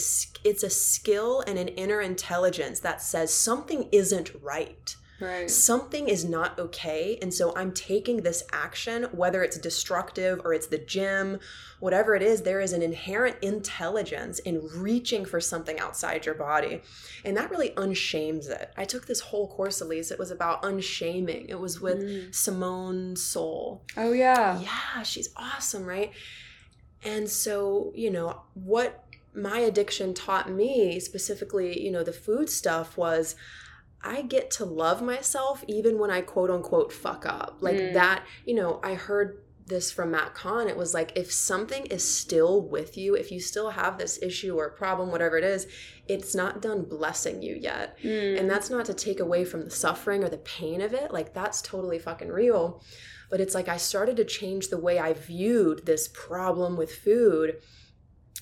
it's 0.49 0.63
a 0.63 0.69
skill 0.69 1.41
and 1.45 1.59
an 1.59 1.67
inner 1.67 2.01
intelligence 2.01 2.79
that 2.79 3.03
says 3.03 3.31
something 3.31 3.87
isn't 3.91 4.31
right 4.41 4.95
Right. 5.19 5.49
Something 5.49 6.09
is 6.09 6.25
not 6.25 6.57
okay. 6.59 7.17
And 7.21 7.33
so 7.33 7.55
I'm 7.55 7.71
taking 7.71 8.17
this 8.17 8.43
action, 8.51 9.03
whether 9.11 9.43
it's 9.43 9.57
destructive 9.57 10.41
or 10.43 10.53
it's 10.53 10.67
the 10.67 10.77
gym, 10.79 11.39
whatever 11.79 12.15
it 12.15 12.21
is, 12.21 12.41
there 12.41 12.59
is 12.59 12.73
an 12.73 12.81
inherent 12.81 13.37
intelligence 13.41 14.39
in 14.39 14.67
reaching 14.75 15.23
for 15.23 15.39
something 15.39 15.79
outside 15.79 16.25
your 16.25 16.35
body. 16.35 16.81
And 17.23 17.37
that 17.37 17.51
really 17.51 17.73
unshames 17.77 18.47
it. 18.47 18.71
I 18.75 18.85
took 18.85 19.05
this 19.05 19.19
whole 19.19 19.47
course, 19.47 19.79
Elise. 19.81 20.11
It 20.11 20.19
was 20.19 20.31
about 20.31 20.65
unshaming. 20.65 21.47
It 21.47 21.59
was 21.59 21.79
with 21.79 21.99
Mm. 21.99 22.33
Simone 22.35 23.15
Seol. 23.15 23.81
Oh 23.95 24.11
yeah. 24.11 24.59
Yeah, 24.59 25.03
she's 25.03 25.29
awesome, 25.37 25.85
right? 25.85 26.11
And 27.03 27.29
so, 27.29 27.91
you 27.95 28.09
know, 28.09 28.41
what 28.55 29.05
my 29.35 29.59
addiction 29.59 30.13
taught 30.13 30.49
me, 30.49 30.99
specifically, 30.99 31.79
you 31.81 31.91
know, 31.91 32.03
the 32.03 32.13
food 32.13 32.49
stuff, 32.49 32.97
was 32.97 33.35
I 34.03 34.21
get 34.21 34.51
to 34.51 34.65
love 34.65 35.01
myself 35.01 35.63
even 35.67 35.97
when 35.97 36.11
I 36.11 36.21
quote 36.21 36.49
unquote 36.49 36.91
fuck 36.91 37.25
up. 37.25 37.57
Like 37.61 37.77
Mm. 37.77 37.93
that, 37.93 38.25
you 38.45 38.53
know, 38.55 38.79
I 38.83 38.95
heard 38.95 39.39
this 39.65 39.91
from 39.91 40.11
Matt 40.11 40.33
Kahn. 40.33 40.67
It 40.67 40.75
was 40.75 40.93
like 40.93 41.13
if 41.15 41.31
something 41.31 41.85
is 41.85 42.03
still 42.03 42.61
with 42.61 42.97
you, 42.97 43.15
if 43.15 43.31
you 43.31 43.39
still 43.39 43.69
have 43.69 43.97
this 43.97 44.21
issue 44.21 44.57
or 44.57 44.69
problem, 44.69 45.09
whatever 45.09 45.37
it 45.37 45.45
is, 45.45 45.67
it's 46.07 46.35
not 46.35 46.61
done 46.61 46.83
blessing 46.83 47.41
you 47.41 47.55
yet. 47.55 47.97
Mm. 48.03 48.39
And 48.41 48.49
that's 48.49 48.69
not 48.69 48.85
to 48.87 48.93
take 48.93 49.21
away 49.21 49.45
from 49.45 49.63
the 49.63 49.69
suffering 49.71 50.21
or 50.21 50.27
the 50.29 50.37
pain 50.37 50.81
of 50.81 50.93
it. 50.93 51.13
Like, 51.13 51.33
that's 51.33 51.61
totally 51.61 51.97
fucking 51.97 52.27
real. 52.27 52.83
But 53.29 53.39
it's 53.39 53.55
like 53.55 53.69
I 53.69 53.77
started 53.77 54.17
to 54.17 54.25
change 54.25 54.67
the 54.67 54.77
way 54.77 54.99
I 54.99 55.13
viewed 55.13 55.85
this 55.85 56.09
problem 56.09 56.75
with 56.75 56.93
food. 56.93 57.61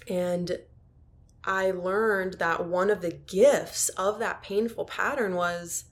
And 0.07 0.57
I 1.43 1.71
learned 1.71 2.35
that 2.35 2.67
one 2.67 2.89
of 2.89 3.01
the 3.01 3.11
gifts 3.11 3.89
of 3.89 4.19
that 4.19 4.43
painful 4.43 4.85
pattern 4.85 5.35
was 5.35 5.85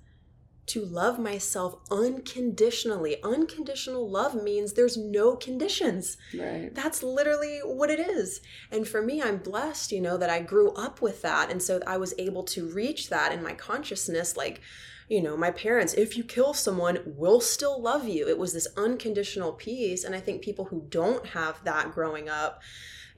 to 0.70 0.86
love 0.86 1.18
myself 1.18 1.78
unconditionally. 1.90 3.18
Unconditional 3.24 4.08
love 4.08 4.36
means 4.36 4.74
there's 4.74 4.98
no 4.98 5.36
conditions. 5.36 6.16
right. 6.38 6.70
That's 6.74 7.02
literally 7.02 7.60
what 7.64 7.90
it 7.90 8.00
is. 8.00 8.40
And 8.72 8.88
for 8.88 9.02
me, 9.02 9.20
I'm 9.20 9.38
blessed, 9.38 9.92
you 9.92 10.00
know, 10.00 10.16
that 10.18 10.30
I 10.30 10.42
grew 10.42 10.72
up 10.74 11.02
with 11.02 11.24
that. 11.24 11.50
And 11.50 11.62
so 11.62 11.80
I 11.88 11.98
was 11.98 12.14
able 12.20 12.44
to 12.44 12.70
reach 12.70 13.10
that 13.10 13.34
in 13.34 13.42
my 13.42 13.54
consciousness. 13.54 14.38
Like, 14.38 14.62
you 15.10 15.24
know, 15.24 15.36
my 15.36 15.50
parents, 15.50 15.96
if 15.96 16.16
you 16.16 16.24
kill 16.24 16.54
someone, 16.54 17.00
will 17.04 17.42
still 17.42 17.82
love 17.82 18.08
you. 18.08 18.28
It 18.28 18.38
was 18.38 18.54
this 18.54 18.68
unconditional 18.78 19.54
peace. 19.54 20.04
And 20.04 20.14
I 20.14 20.20
think 20.20 20.44
people 20.44 20.66
who 20.66 20.86
don't 20.90 21.26
have 21.28 21.64
that 21.64 21.92
growing 21.94 22.30
up, 22.30 22.62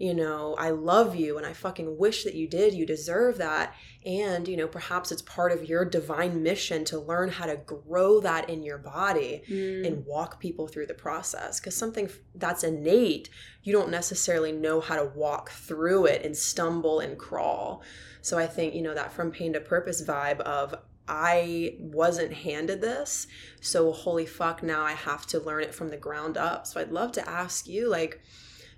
you 0.02 0.14
know, 0.16 0.56
I 0.58 0.72
love 0.72 1.16
you 1.16 1.38
and 1.38 1.46
I 1.46 1.54
fucking 1.54 1.98
wish 1.98 2.24
that 2.24 2.34
you 2.34 2.48
did. 2.48 2.74
You 2.74 2.86
deserve 2.88 3.38
that. 3.38 3.76
And, 4.04 4.48
you 4.48 4.58
know, 4.58 4.68
perhaps 4.68 5.12
it's 5.12 5.22
part 5.22 5.52
of 5.52 5.70
your 5.70 5.86
divine 5.86 6.42
mission 6.42 6.84
to 6.86 6.98
learn 7.00 7.30
how 7.30 7.46
to 7.46 7.58
grow 7.58 8.20
that 8.22 8.50
in 8.50 8.64
your 8.64 8.80
body 8.80 9.44
Mm. 9.48 9.86
and 9.88 10.06
walk 10.06 10.40
people 10.40 10.68
through 10.68 10.88
the 10.88 10.94
process 10.96 11.60
because 11.60 11.76
something 11.76 12.10
that's 12.36 12.64
innate 12.64 13.30
you 13.64 13.72
don't 13.74 13.92
necessarily 13.92 14.52
know 14.52 14.82
how 14.82 14.96
to 14.96 15.06
walk 15.16 15.52
through 15.52 16.06
it 16.06 16.26
and 16.26 16.36
stumble 16.36 17.00
and 17.00 17.18
crawl 17.18 17.82
so 18.22 18.38
i 18.38 18.48
think 18.48 18.74
you 18.74 18.82
know 18.82 18.94
that 18.94 19.12
from 19.14 19.32
pain 19.32 19.54
to 19.54 19.60
purpose 19.60 20.02
vibe 20.04 20.40
of 20.42 20.74
i 21.08 21.76
wasn't 21.80 22.34
handed 22.34 22.82
this 22.82 23.28
so 23.60 23.92
holy 23.92 24.26
fuck 24.26 24.64
now 24.64 24.82
i 24.84 24.94
have 24.94 25.26
to 25.28 25.40
learn 25.40 25.64
it 25.64 25.74
from 25.74 25.90
the 25.90 25.98
ground 25.98 26.38
up 26.38 26.66
so 26.66 26.80
i'd 26.80 26.92
love 26.92 27.12
to 27.12 27.28
ask 27.30 27.68
you 27.68 27.90
like 27.90 28.22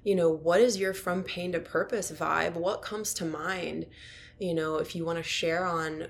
you 0.03 0.15
know 0.15 0.29
what 0.29 0.61
is 0.61 0.77
your 0.77 0.93
from 0.93 1.23
pain 1.23 1.51
to 1.53 1.59
purpose 1.59 2.11
vibe? 2.11 2.53
What 2.53 2.81
comes 2.81 3.13
to 3.15 3.25
mind 3.25 3.85
you 4.39 4.53
know 4.53 4.77
if 4.77 4.95
you 4.95 5.05
want 5.05 5.17
to 5.17 5.23
share 5.23 5.65
on 5.65 6.07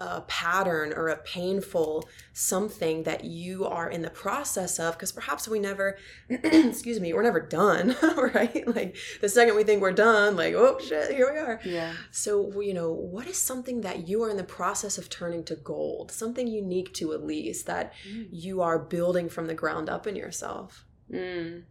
a 0.00 0.22
pattern 0.22 0.92
or 0.92 1.08
a 1.08 1.16
painful 1.16 2.06
something 2.32 3.04
that 3.04 3.24
you 3.24 3.64
are 3.64 3.88
in 3.88 4.02
the 4.02 4.10
process 4.10 4.80
of? 4.80 4.94
Because 4.94 5.12
perhaps 5.12 5.46
we 5.46 5.60
never 5.60 5.96
excuse 6.28 6.98
me 6.98 7.12
we're 7.12 7.22
never 7.22 7.40
done 7.40 7.94
right? 8.16 8.66
Like 8.66 8.96
the 9.20 9.28
second 9.28 9.54
we 9.54 9.62
think 9.62 9.80
we're 9.80 9.92
done 9.92 10.36
like 10.36 10.54
oh 10.54 10.78
shit 10.80 11.12
here 11.12 11.32
we 11.32 11.38
are. 11.38 11.60
Yeah. 11.64 11.92
so 12.10 12.60
you 12.60 12.74
know 12.74 12.90
what 12.90 13.26
is 13.28 13.40
something 13.40 13.82
that 13.82 14.08
you 14.08 14.22
are 14.24 14.30
in 14.30 14.36
the 14.36 14.44
process 14.44 14.98
of 14.98 15.08
turning 15.08 15.44
to 15.44 15.54
gold? 15.54 16.10
Something 16.10 16.48
unique 16.48 16.92
to 16.94 17.12
elise 17.12 17.62
that 17.62 17.92
you 18.32 18.62
are 18.62 18.78
building 18.78 19.28
from 19.28 19.46
the 19.46 19.54
ground 19.54 19.88
up 19.88 20.06
in 20.06 20.16
yourself. 20.16 20.84
Mm. 21.12 21.62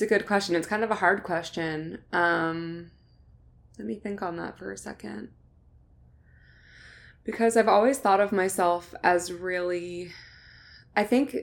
It's 0.00 0.10
a 0.10 0.18
good 0.18 0.26
question. 0.26 0.56
It's 0.56 0.66
kind 0.66 0.82
of 0.82 0.90
a 0.90 0.94
hard 0.94 1.24
question. 1.24 1.98
Um, 2.10 2.90
let 3.78 3.86
me 3.86 3.96
think 3.96 4.22
on 4.22 4.38
that 4.38 4.56
for 4.56 4.72
a 4.72 4.78
second. 4.78 5.28
Because 7.22 7.54
I've 7.54 7.68
always 7.68 7.98
thought 7.98 8.18
of 8.18 8.32
myself 8.32 8.94
as 9.04 9.30
really, 9.30 10.12
I 10.96 11.04
think, 11.04 11.36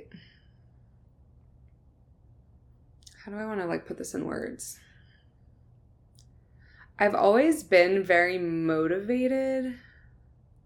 how 3.23 3.31
do 3.31 3.37
I 3.37 3.45
want 3.45 3.59
to 3.59 3.67
like 3.67 3.85
put 3.85 3.99
this 3.99 4.15
in 4.15 4.25
words? 4.25 4.79
I've 6.97 7.13
always 7.13 7.61
been 7.61 8.03
very 8.03 8.39
motivated. 8.39 9.75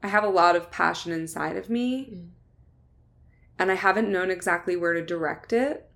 I 0.02 0.08
have 0.08 0.24
a 0.24 0.30
lot 0.30 0.56
of 0.56 0.72
passion 0.72 1.12
inside 1.12 1.58
of 1.58 1.70
me 1.70 2.06
Mm. 2.06 2.30
and 3.60 3.70
I 3.70 3.76
haven't 3.76 4.10
known 4.10 4.32
exactly 4.32 4.78
where 4.78 4.94
to 4.94 5.06
direct 5.06 5.52
it. 5.52 5.91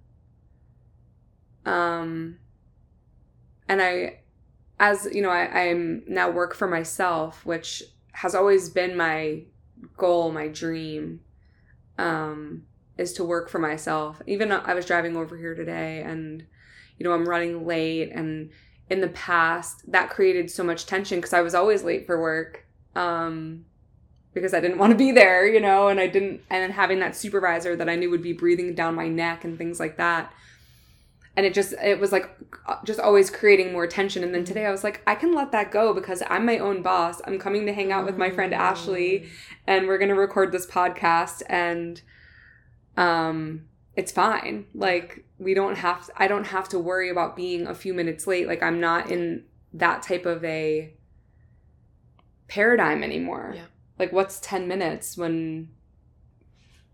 Um, 1.65 2.37
and 3.67 3.81
I, 3.81 4.19
as 4.79 5.07
you 5.11 5.21
know, 5.21 5.29
I, 5.29 5.69
I'm 5.69 6.03
now 6.07 6.29
work 6.29 6.55
for 6.55 6.67
myself, 6.67 7.45
which 7.45 7.83
has 8.13 8.35
always 8.35 8.69
been 8.69 8.95
my 8.95 9.43
goal, 9.97 10.31
my 10.31 10.47
dream, 10.47 11.21
um, 11.97 12.63
is 12.97 13.13
to 13.13 13.23
work 13.23 13.49
for 13.49 13.59
myself. 13.59 14.21
Even 14.27 14.51
I 14.51 14.73
was 14.73 14.85
driving 14.85 15.17
over 15.17 15.37
here 15.37 15.55
today 15.55 16.01
and, 16.01 16.45
you 16.97 17.03
know, 17.03 17.13
I'm 17.13 17.27
running 17.27 17.65
late 17.65 18.11
and 18.11 18.51
in 18.89 19.01
the 19.01 19.07
past 19.09 19.91
that 19.91 20.09
created 20.09 20.49
so 20.51 20.63
much 20.63 20.85
tension 20.85 21.17
because 21.17 21.33
I 21.33 21.41
was 21.41 21.55
always 21.55 21.83
late 21.83 22.05
for 22.05 22.21
work. 22.21 22.65
Um, 22.95 23.65
because 24.33 24.53
I 24.53 24.59
didn't 24.59 24.77
want 24.79 24.91
to 24.91 24.97
be 24.97 25.11
there, 25.11 25.47
you 25.47 25.59
know, 25.59 25.87
and 25.87 25.99
I 25.99 26.07
didn't, 26.07 26.41
and 26.49 26.63
then 26.63 26.71
having 26.71 26.99
that 26.99 27.15
supervisor 27.15 27.75
that 27.75 27.89
I 27.89 27.95
knew 27.95 28.09
would 28.11 28.21
be 28.21 28.33
breathing 28.33 28.75
down 28.75 28.95
my 28.95 29.07
neck 29.07 29.43
and 29.43 29.57
things 29.57 29.79
like 29.79 29.97
that. 29.97 30.31
And 31.37 31.45
it 31.45 31.53
just, 31.53 31.73
it 31.73 31.99
was 31.99 32.11
like 32.11 32.29
just 32.85 32.99
always 32.99 33.29
creating 33.29 33.73
more 33.73 33.87
tension. 33.87 34.23
And 34.23 34.33
then 34.33 34.45
today 34.45 34.65
I 34.65 34.71
was 34.71 34.83
like, 34.83 35.01
I 35.05 35.15
can 35.15 35.33
let 35.33 35.51
that 35.51 35.71
go 35.71 35.93
because 35.93 36.23
I'm 36.29 36.45
my 36.45 36.57
own 36.59 36.81
boss. 36.81 37.21
I'm 37.25 37.39
coming 37.39 37.65
to 37.65 37.73
hang 37.73 37.91
out 37.91 38.05
with 38.05 38.17
my 38.17 38.29
friend 38.29 38.53
Ashley 38.53 39.29
and 39.67 39.87
we're 39.87 39.97
going 39.97 40.09
to 40.09 40.15
record 40.15 40.51
this 40.51 40.65
podcast 40.65 41.41
and, 41.49 42.01
um, 42.95 43.65
it's 43.95 44.11
fine. 44.11 44.65
Like, 44.73 45.25
we 45.37 45.53
don't 45.53 45.77
have, 45.77 46.09
I 46.17 46.27
don't 46.27 46.47
have 46.47 46.69
to 46.69 46.79
worry 46.79 47.09
about 47.09 47.35
being 47.35 47.67
a 47.67 47.73
few 47.73 47.93
minutes 47.93 48.27
late. 48.27 48.47
Like, 48.47 48.61
I'm 48.61 48.79
not 48.79 49.09
in 49.09 49.45
that 49.73 50.03
type 50.03 50.25
of 50.25 50.43
a 50.43 50.93
paradigm 52.47 53.03
anymore. 53.03 53.53
Yeah. 53.55 53.65
Like, 53.97 54.11
what's 54.11 54.39
10 54.39 54.67
minutes 54.67 55.17
when. 55.17 55.69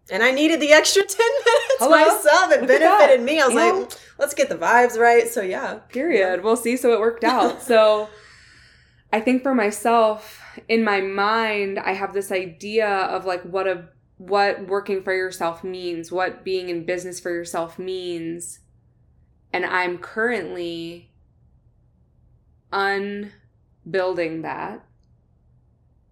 And 0.09 0.23
i 0.23 0.31
needed 0.31 0.59
the 0.59 0.71
extra 0.71 1.03
10 1.07 1.17
minutes 1.17 1.75
Hello? 1.79 1.91
myself 1.91 2.51
it 2.51 2.59
Look 2.61 2.67
benefited 2.67 3.21
me 3.21 3.39
i 3.39 3.45
was 3.45 3.55
know? 3.55 3.79
like 3.79 3.91
let's 4.17 4.33
get 4.33 4.49
the 4.49 4.55
vibes 4.55 4.97
right 4.97 5.27
so 5.27 5.41
yeah 5.41 5.79
Period. 5.89 6.43
We'll 6.43 6.55
see. 6.55 6.77
So 6.77 6.93
it 6.93 6.99
worked 6.99 7.23
out. 7.23 7.61
so 7.71 8.09
I 9.11 9.19
think 9.19 9.43
for 9.43 9.53
myself, 9.53 10.41
in 10.67 10.83
my 10.83 11.01
mind, 11.01 11.79
I 11.79 11.93
have 11.93 12.13
this 12.13 12.31
idea 12.31 12.87
of 12.87 13.25
like 13.25 13.43
what 13.43 13.67
a 13.67 13.89
what 14.17 14.67
working 14.67 15.03
for 15.03 15.13
yourself 15.13 15.63
means, 15.63 16.11
what 16.11 16.43
being 16.43 16.69
in 16.69 16.85
business 16.85 17.19
for 17.19 17.31
yourself 17.31 17.79
means. 17.79 18.59
And 19.53 19.65
I'm 19.65 19.97
currently 19.97 21.11
unbuilding 22.71 24.43
that, 24.43 24.85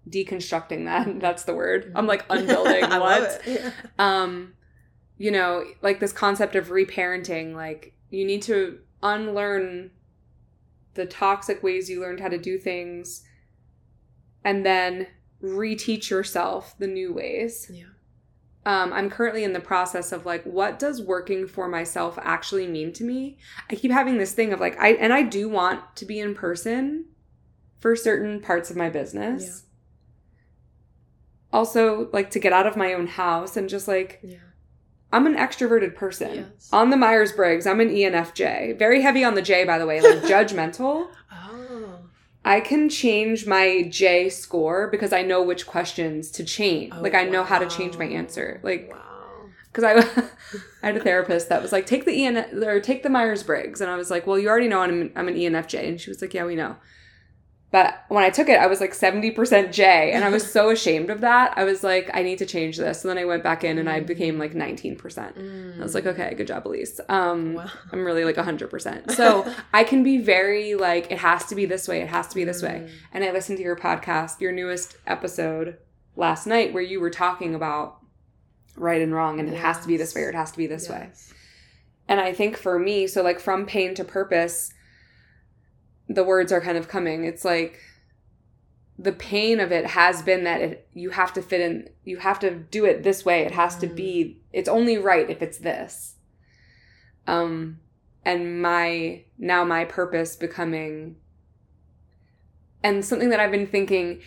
deconstructing 0.09 0.85
that. 0.85 1.19
That's 1.21 1.43
the 1.43 1.55
word. 1.55 1.91
I'm 1.95 2.07
like 2.07 2.25
unbuilding 2.29 2.83
I 2.83 2.99
what? 2.99 3.41
Yeah. 3.45 3.71
um 3.97 4.53
you 5.19 5.29
know 5.29 5.65
like 5.83 5.99
this 5.99 6.13
concept 6.13 6.55
of 6.55 6.69
reparenting 6.69 7.53
like 7.53 7.93
you 8.09 8.25
need 8.25 8.41
to 8.41 8.79
unlearn 9.03 9.91
the 10.95 11.05
toxic 11.05 11.61
ways 11.61 11.89
you 11.89 12.01
learned 12.01 12.19
how 12.19 12.27
to 12.27 12.39
do 12.39 12.57
things 12.57 13.23
and 14.43 14.65
then 14.65 15.05
reteach 15.43 16.09
yourself 16.09 16.75
the 16.79 16.87
new 16.87 17.13
ways 17.13 17.69
yeah 17.71 17.83
um, 18.65 18.91
i'm 18.91 19.09
currently 19.09 19.43
in 19.43 19.53
the 19.53 19.59
process 19.59 20.11
of 20.11 20.25
like 20.25 20.43
what 20.43 20.79
does 20.79 21.01
working 21.01 21.47
for 21.47 21.67
myself 21.67 22.17
actually 22.21 22.67
mean 22.67 22.91
to 22.91 23.03
me 23.03 23.37
i 23.69 23.75
keep 23.75 23.91
having 23.91 24.17
this 24.17 24.33
thing 24.33 24.51
of 24.51 24.59
like 24.59 24.77
i 24.79 24.93
and 24.93 25.13
i 25.13 25.21
do 25.21 25.47
want 25.47 25.81
to 25.95 26.05
be 26.05 26.19
in 26.19 26.33
person 26.33 27.05
for 27.77 27.95
certain 27.95 28.41
parts 28.41 28.69
of 28.69 28.75
my 28.75 28.89
business 28.89 29.63
also 31.51 32.09
like 32.13 32.29
to 32.31 32.39
get 32.39 32.53
out 32.53 32.67
of 32.67 32.75
my 32.77 32.93
own 32.93 33.07
house 33.07 33.57
and 33.57 33.67
just 33.69 33.87
like 33.87 34.19
yeah 34.23 34.37
i'm 35.11 35.25
an 35.25 35.35
extroverted 35.35 35.95
person 35.95 36.35
Yes. 36.53 36.69
on 36.71 36.89
the 36.89 36.97
myers-briggs 36.97 37.65
i'm 37.65 37.79
an 37.79 37.89
enfj 37.89 38.77
very 38.77 39.01
heavy 39.01 39.23
on 39.23 39.33
the 39.35 39.41
j 39.41 39.63
by 39.65 39.77
the 39.79 39.85
way 39.85 39.99
like 40.01 40.21
judgmental 40.33 41.07
oh 41.31 41.99
i 42.45 42.59
can 42.59 42.87
change 42.89 43.45
my 43.47 43.83
J 43.89 44.29
score 44.29 44.87
because 44.89 45.11
I 45.11 45.23
know 45.23 45.43
which 45.43 45.67
questions 45.67 46.31
to 46.31 46.43
change. 46.43 46.93
Oh, 46.95 47.01
like 47.01 47.13
I 47.13 47.25
know 47.25 47.43
how 47.43 47.59
to 47.59 47.67
change 47.67 47.97
my 47.97 48.05
answer. 48.05 48.61
Like 48.63 48.89
wow. 48.91 49.49
because 49.71 49.83
I, 49.83 50.21
I 50.83 50.85
had 50.87 50.97
a 50.97 51.01
therapist 51.01 51.49
that 51.49 51.61
was 51.61 51.71
like, 51.73 51.85
take 51.85 52.05
the 52.05 52.25
EN 52.25 52.63
or 52.63 52.79
take 52.79 53.03
the 53.03 53.09
Myers 53.09 53.43
Briggs, 53.43 53.81
and 53.81 53.91
I 53.91 53.97
was 53.97 54.09
like, 54.09 54.25
well, 54.25 54.39
you 54.39 54.47
already 54.47 54.69
know 54.69 54.79
I'm 54.79 55.11
I'm 55.17 55.27
an 55.27 55.35
ENFJ, 55.35 55.87
and 55.87 55.99
she 56.01 56.09
was 56.09 56.21
like, 56.21 56.33
yeah, 56.33 56.45
we 56.45 56.55
know. 56.55 56.77
But 57.71 58.03
when 58.07 58.23
I 58.23 58.31
took 58.31 58.49
it, 58.49 58.59
I 58.59 58.65
was 58.65 58.81
like 58.81 58.93
seventy 58.93 59.29
percent 59.29 59.71
J, 59.71 60.11
and 60.11 60.23
I 60.23 60.29
was 60.29 60.49
so 60.51 60.69
ashamed 60.71 61.09
of 61.09 61.21
that. 61.21 61.53
I 61.55 61.63
was 61.63 61.83
like, 61.83 62.09
I 62.13 62.23
need 62.23 62.39
to 62.39 62.45
change 62.45 62.77
this. 62.77 63.01
So 63.01 63.07
then 63.07 63.17
I 63.17 63.25
went 63.25 63.43
back 63.43 63.63
in, 63.63 63.77
and 63.77 63.87
I 63.89 63.99
mm. 63.99 64.07
became 64.07 64.39
like 64.39 64.55
nineteen 64.55 64.95
percent. 64.95 65.35
I 65.37 65.83
was 65.83 65.93
like, 65.93 66.05
mm. 66.05 66.13
okay, 66.13 66.33
good 66.33 66.47
job, 66.47 66.67
Elise. 66.67 66.99
Um, 67.09 67.49
Wow. 67.53 67.69
I'm 67.91 68.05
really 68.05 68.25
like 68.25 68.35
100%. 68.35 69.11
So 69.19 69.51
I 69.73 69.83
can 69.83 70.03
be 70.03 70.17
very 70.17 70.75
like, 70.75 71.11
it 71.11 71.17
has 71.17 71.45
to 71.47 71.55
be 71.55 71.65
this 71.65 71.87
way, 71.87 72.01
it 72.01 72.07
has 72.07 72.27
to 72.29 72.35
be 72.35 72.45
this 72.45 72.61
way. 72.61 72.85
Mm. 72.85 72.91
And 73.13 73.23
I 73.23 73.31
listened 73.31 73.57
to 73.57 73.63
your 73.63 73.75
podcast, 73.75 74.39
your 74.39 74.51
newest 74.51 74.97
episode 75.05 75.77
last 76.15 76.47
night, 76.47 76.73
where 76.73 76.83
you 76.83 76.99
were 76.99 77.09
talking 77.09 77.55
about 77.55 77.99
right 78.75 79.01
and 79.01 79.13
wrong, 79.13 79.39
and 79.39 79.49
it 79.49 79.57
has 79.57 79.79
to 79.79 79.87
be 79.87 79.97
this 79.97 80.15
way 80.15 80.21
or 80.21 80.29
it 80.29 80.35
has 80.35 80.51
to 80.51 80.57
be 80.57 80.67
this 80.67 80.87
way. 80.89 81.09
And 82.07 82.19
I 82.19 82.33
think 82.33 82.57
for 82.57 82.79
me, 82.79 83.07
so 83.07 83.21
like 83.21 83.39
from 83.39 83.65
pain 83.65 83.93
to 83.95 84.03
purpose, 84.03 84.73
the 86.09 86.23
words 86.23 86.51
are 86.51 86.59
kind 86.59 86.77
of 86.77 86.89
coming. 86.89 87.23
It's 87.23 87.45
like 87.45 87.79
the 88.97 89.11
pain 89.13 89.61
of 89.61 89.71
it 89.71 89.85
has 89.85 90.21
been 90.21 90.43
that 90.43 90.59
it 90.59 90.87
you 90.93 91.11
have 91.11 91.31
to 91.33 91.41
fit 91.41 91.61
in 91.61 91.89
you 92.03 92.17
have 92.17 92.39
to 92.39 92.51
do 92.51 92.83
it 92.83 93.03
this 93.03 93.23
way. 93.23 93.43
It 93.43 93.51
has 93.51 93.77
to 93.77 93.87
be 93.87 94.41
it's 94.51 94.67
only 94.67 94.97
right 94.97 95.29
if 95.29 95.41
it's 95.41 95.59
this. 95.59 96.15
Um 97.27 97.79
and 98.25 98.61
my 98.61 99.23
now 99.37 99.63
my 99.63 99.85
purpose 99.85 100.35
becoming 100.35 101.15
and 102.83 103.05
something 103.05 103.29
that 103.29 103.39
I've 103.39 103.51
been 103.51 103.67
thinking 103.67 104.21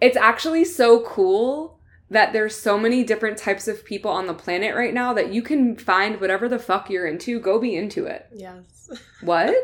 it's 0.00 0.16
actually 0.16 0.64
so 0.64 1.00
cool 1.00 1.78
that 2.10 2.32
there's 2.32 2.54
so 2.54 2.78
many 2.78 3.02
different 3.02 3.36
types 3.36 3.66
of 3.66 3.84
people 3.84 4.10
on 4.10 4.26
the 4.26 4.34
planet 4.34 4.74
right 4.74 4.94
now 4.94 5.12
that 5.12 5.32
you 5.32 5.42
can 5.42 5.76
find 5.76 6.20
whatever 6.20 6.48
the 6.48 6.58
fuck 6.58 6.88
you're 6.88 7.06
into, 7.06 7.40
go 7.40 7.58
be 7.58 7.74
into 7.74 8.06
it. 8.06 8.26
Yes. 8.34 8.62
What? 9.20 9.54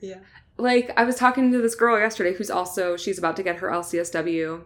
yeah. 0.00 0.20
Like 0.62 0.92
I 0.96 1.02
was 1.02 1.16
talking 1.16 1.50
to 1.50 1.60
this 1.60 1.74
girl 1.74 1.98
yesterday 1.98 2.34
who's 2.34 2.50
also 2.50 2.96
she's 2.96 3.18
about 3.18 3.34
to 3.36 3.42
get 3.42 3.56
her 3.56 3.68
LCSW 3.68 4.62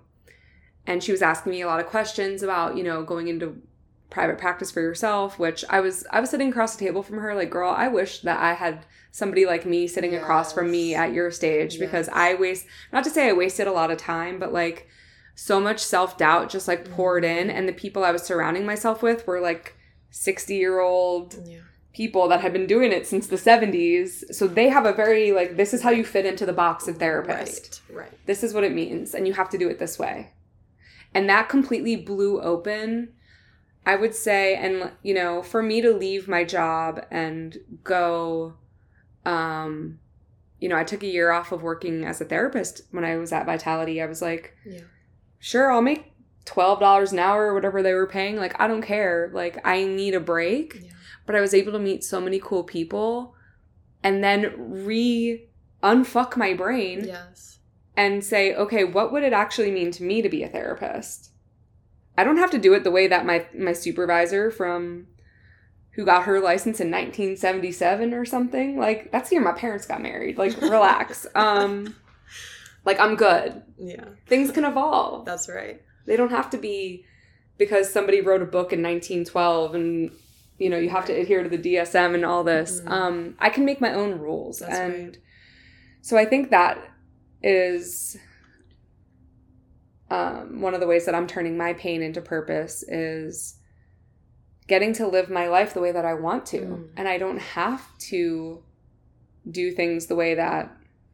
and 0.87 1.03
she 1.03 1.11
was 1.11 1.23
asking 1.23 1.53
me 1.53 1.63
a 1.63 1.67
lot 1.67 1.81
of 1.81 1.87
questions 1.87 2.43
about, 2.43 2.77
you 2.77 2.85
know, 2.85 3.03
going 3.03 3.29
into 3.29 3.63
private 4.11 4.37
practice 4.37 4.71
for 4.71 4.83
yourself, 4.83 5.39
which 5.39 5.65
I 5.71 5.81
was 5.81 6.07
I 6.11 6.21
was 6.21 6.29
sitting 6.29 6.51
across 6.51 6.77
the 6.77 6.85
table 6.85 7.03
from 7.03 7.19
her 7.19 7.35
like, 7.35 7.51
"Girl, 7.51 7.71
I 7.71 7.89
wish 7.89 8.21
that 8.21 8.39
I 8.39 8.53
had 8.53 8.85
somebody 9.11 9.47
like 9.47 9.65
me 9.65 9.87
sitting 9.87 10.15
across 10.15 10.53
from 10.53 10.71
me 10.71 10.95
at 10.95 11.15
your 11.15 11.31
stage 11.31 11.79
because 11.79 12.11
I 12.11 12.35
waste 12.35 12.67
not 12.93 13.03
to 13.05 13.11
say 13.11 13.31
I 13.31 13.33
wasted 13.33 13.67
a 13.67 13.73
lot 13.73 13.91
of 13.91 13.97
time, 13.97 14.39
but 14.39 14.53
like 14.53 14.89
so 15.35 15.59
much 15.61 15.81
self-doubt 15.81 16.51
just 16.51 16.69
like 16.69 16.91
poured 16.91 17.25
mm. 17.25 17.41
in 17.41 17.51
and 17.51 17.67
the 17.67 17.73
people 17.73 18.05
I 18.05 18.13
was 18.13 18.23
surrounding 18.23 18.67
myself 18.67 19.03
with 19.03 19.27
were 19.27 19.41
like 19.41 19.77
60-year-old 20.13 21.37
Yeah. 21.47 21.61
People 21.97 22.29
that 22.29 22.43
had 22.43 22.53
been 22.53 22.67
doing 22.67 22.93
it 22.93 23.07
since 23.07 23.27
the 23.27 23.37
70s. 23.37 24.35
So 24.35 24.47
they 24.47 24.69
have 24.69 24.85
a 24.85 24.93
very 24.93 25.33
like 25.33 25.57
this 25.57 25.73
is 25.73 25.83
how 25.83 25.91
you 25.91 26.05
fit 26.05 26.27
into 26.27 26.45
the 26.45 26.53
box 26.53 26.87
of 26.89 26.99
therapist. 26.99 27.81
Right. 27.89 27.99
Right. 27.99 28.27
This 28.27 28.43
is 28.43 28.53
what 28.53 28.65
it 28.65 28.75
means 28.75 29.15
and 29.15 29.27
you 29.27 29.33
have 29.33 29.49
to 29.51 29.59
do 29.59 29.69
it 29.69 29.79
this 29.79 29.99
way. 29.99 30.33
And 31.15 31.29
that 31.31 31.49
completely 31.49 31.97
blew 31.97 32.41
open 32.43 33.15
I 33.87 33.97
would 33.97 34.15
say 34.15 34.57
and 34.57 34.91
you 35.03 35.15
know, 35.15 35.43
for 35.43 35.63
me 35.63 35.81
to 35.81 35.95
leave 35.95 36.29
my 36.29 36.45
job 36.45 37.01
and 37.11 37.57
go 37.83 38.55
um 39.25 39.99
you 40.59 40.69
know, 40.69 40.77
I 40.77 40.85
took 40.85 41.03
a 41.03 41.07
year 41.07 41.31
off 41.33 41.53
of 41.53 41.63
working 41.63 42.05
as 42.05 42.21
a 42.21 42.25
therapist 42.25 42.83
when 42.91 43.05
I 43.05 43.17
was 43.17 43.33
at 43.33 43.47
Vitality. 43.47 44.03
I 44.03 44.07
was 44.07 44.21
like, 44.21 44.55
Yeah. 44.67 44.81
sure, 45.39 45.71
I'll 45.73 45.83
make 45.83 46.13
$12 46.45 47.13
an 47.13 47.19
hour 47.19 47.49
or 47.49 47.55
whatever 47.55 47.83
they 47.83 47.93
were 47.93 48.07
paying. 48.07 48.37
Like, 48.37 48.59
I 48.61 48.67
don't 48.69 48.81
care. 48.83 49.31
Like, 49.35 49.59
I 49.67 49.85
need 49.85 50.15
a 50.15 50.21
break 50.21 50.81
Yeah. 50.83 50.91
But 51.27 51.35
I 51.37 51.41
was 51.41 51.53
able 51.55 51.73
to 51.73 51.79
meet 51.79 52.05
so 52.05 52.21
many 52.21 52.39
cool 52.39 52.63
people 52.65 53.35
and 54.03 54.23
then 54.23 54.55
re 54.59 55.47
unfuck 55.83 56.37
my 56.37 56.55
brain 56.55 57.05
Yes. 57.05 57.59
and 57.97 58.25
say, 58.25 58.55
okay, 58.55 58.85
what 58.85 59.13
would 59.13 59.23
it 59.23 59.33
actually 59.33 59.71
mean 59.71 59.91
to 59.93 60.03
me 60.05 60.23
to 60.23 60.29
be 60.29 60.43
a 60.43 60.49
therapist? 60.49 61.31
I 62.17 62.25
don't 62.25 62.39
have 62.39 62.51
to 62.53 62.59
do 62.59 62.73
it 62.75 62.83
the 62.85 62.91
way 62.91 63.09
that 63.09 63.27
my 63.27 63.47
my 63.59 63.73
supervisor 63.73 64.51
from 64.51 65.07
who 65.93 66.05
got 66.05 66.25
her 66.25 66.41
license 66.41 66.79
in 66.81 66.91
1977 66.91 68.13
or 68.15 68.25
something. 68.25 68.79
Like 68.79 69.11
that's 69.13 69.29
the 69.31 69.37
year 69.37 69.45
my 69.45 69.53
parents 69.53 69.87
got 69.87 70.03
married. 70.03 70.39
Like 70.39 70.61
relax. 70.63 71.27
um 71.35 71.95
like 72.85 72.99
I'm 73.01 73.17
good. 73.17 73.63
Yeah. 73.79 74.05
Things 74.27 74.51
can 74.53 74.65
evolve 74.65 75.25
That's 75.27 75.49
right. 75.49 75.83
they 76.07 76.17
don't 76.17 76.31
have 76.31 76.51
to 76.51 76.59
be 76.59 77.05
because 77.59 77.91
somebody 77.93 78.21
wrote 78.21 78.43
a 78.43 78.47
book 78.47 78.73
in 78.73 78.83
1912 78.83 79.75
and 79.75 80.11
you 80.59 80.71
know 80.71 80.79
you 80.79 80.89
have 80.89 81.05
to 81.07 81.13
adhere 81.13 81.43
to 81.43 81.49
the 81.49 81.59
dsm 81.59 82.15
and 82.15 82.25
all 82.25 82.43
this 82.45 82.81
Mhm. 82.81 82.91
um 82.91 83.35
i 83.39 83.51
can 83.51 83.65
make 83.65 83.81
my 83.81 83.93
own 83.93 84.19
rules 84.19 84.59
That's 84.61 84.79
and 84.79 85.05
right. 85.09 85.19
so 86.01 86.17
i 86.17 86.25
think 86.25 86.51
that 86.51 86.79
is 87.43 88.17
um 90.11 90.61
one 90.61 90.75
of 90.75 90.81
the 90.81 90.87
ways 90.87 91.05
that 91.07 91.15
i'm 91.15 91.27
turning 91.27 91.57
my 91.57 91.73
pain 91.75 92.03
into 92.03 92.21
purpose 92.21 92.83
is 92.85 93.59
getting 94.69 94.93
to 94.95 95.07
live 95.07 95.29
my 95.31 95.49
life 95.49 95.75
the 95.75 95.81
way 95.81 95.93
that 95.93 96.05
i 96.05 96.15
want 96.15 96.47
to 96.47 96.61
Mm. 96.61 96.89
and 96.97 97.09
i 97.09 97.19
don't 97.19 97.39
have 97.41 97.83
to 98.11 98.63
do 99.51 99.71
things 99.73 100.07
the 100.07 100.17
way 100.17 100.35
that 100.35 100.73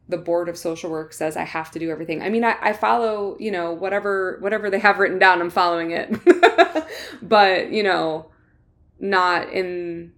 the 0.08 0.16
board 0.18 0.48
of 0.48 0.58
social 0.58 0.90
work 0.90 1.12
says 1.12 1.36
I 1.36 1.44
have 1.44 1.70
to 1.70 1.78
do 1.78 1.88
everything. 1.88 2.22
I 2.22 2.28
mean, 2.28 2.44
I, 2.44 2.56
I 2.60 2.72
follow, 2.72 3.36
you 3.38 3.50
know, 3.50 3.72
whatever 3.72 4.36
whatever 4.40 4.68
they 4.68 4.80
have 4.80 4.98
written 4.98 5.18
down, 5.18 5.40
I'm 5.40 5.48
following 5.48 5.92
it. 5.92 6.10
but, 7.22 7.70
you 7.70 7.82
know, 7.84 8.26
not 9.02 9.52
in 9.52 10.12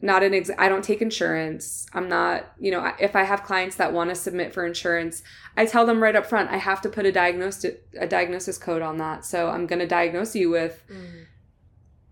not 0.00 0.22
in 0.22 0.32
ex- 0.32 0.50
I 0.56 0.68
don't 0.68 0.84
take 0.84 1.02
insurance. 1.02 1.84
I'm 1.92 2.08
not, 2.08 2.52
you 2.60 2.70
know, 2.70 2.92
if 3.00 3.16
I 3.16 3.24
have 3.24 3.42
clients 3.42 3.74
that 3.76 3.92
want 3.92 4.10
to 4.10 4.14
submit 4.14 4.54
for 4.54 4.64
insurance, 4.64 5.24
I 5.56 5.66
tell 5.66 5.84
them 5.84 6.00
right 6.00 6.14
up 6.14 6.24
front, 6.24 6.50
I 6.50 6.56
have 6.58 6.80
to 6.82 6.88
put 6.88 7.04
a 7.04 7.10
diagnosis 7.10 7.76
a 7.98 8.06
diagnosis 8.06 8.56
code 8.58 8.80
on 8.80 8.98
that. 8.98 9.24
So 9.24 9.48
I'm 9.50 9.66
going 9.66 9.80
to 9.80 9.88
diagnose 9.88 10.36
you 10.36 10.50
with 10.50 10.84
Mm. 10.88 11.24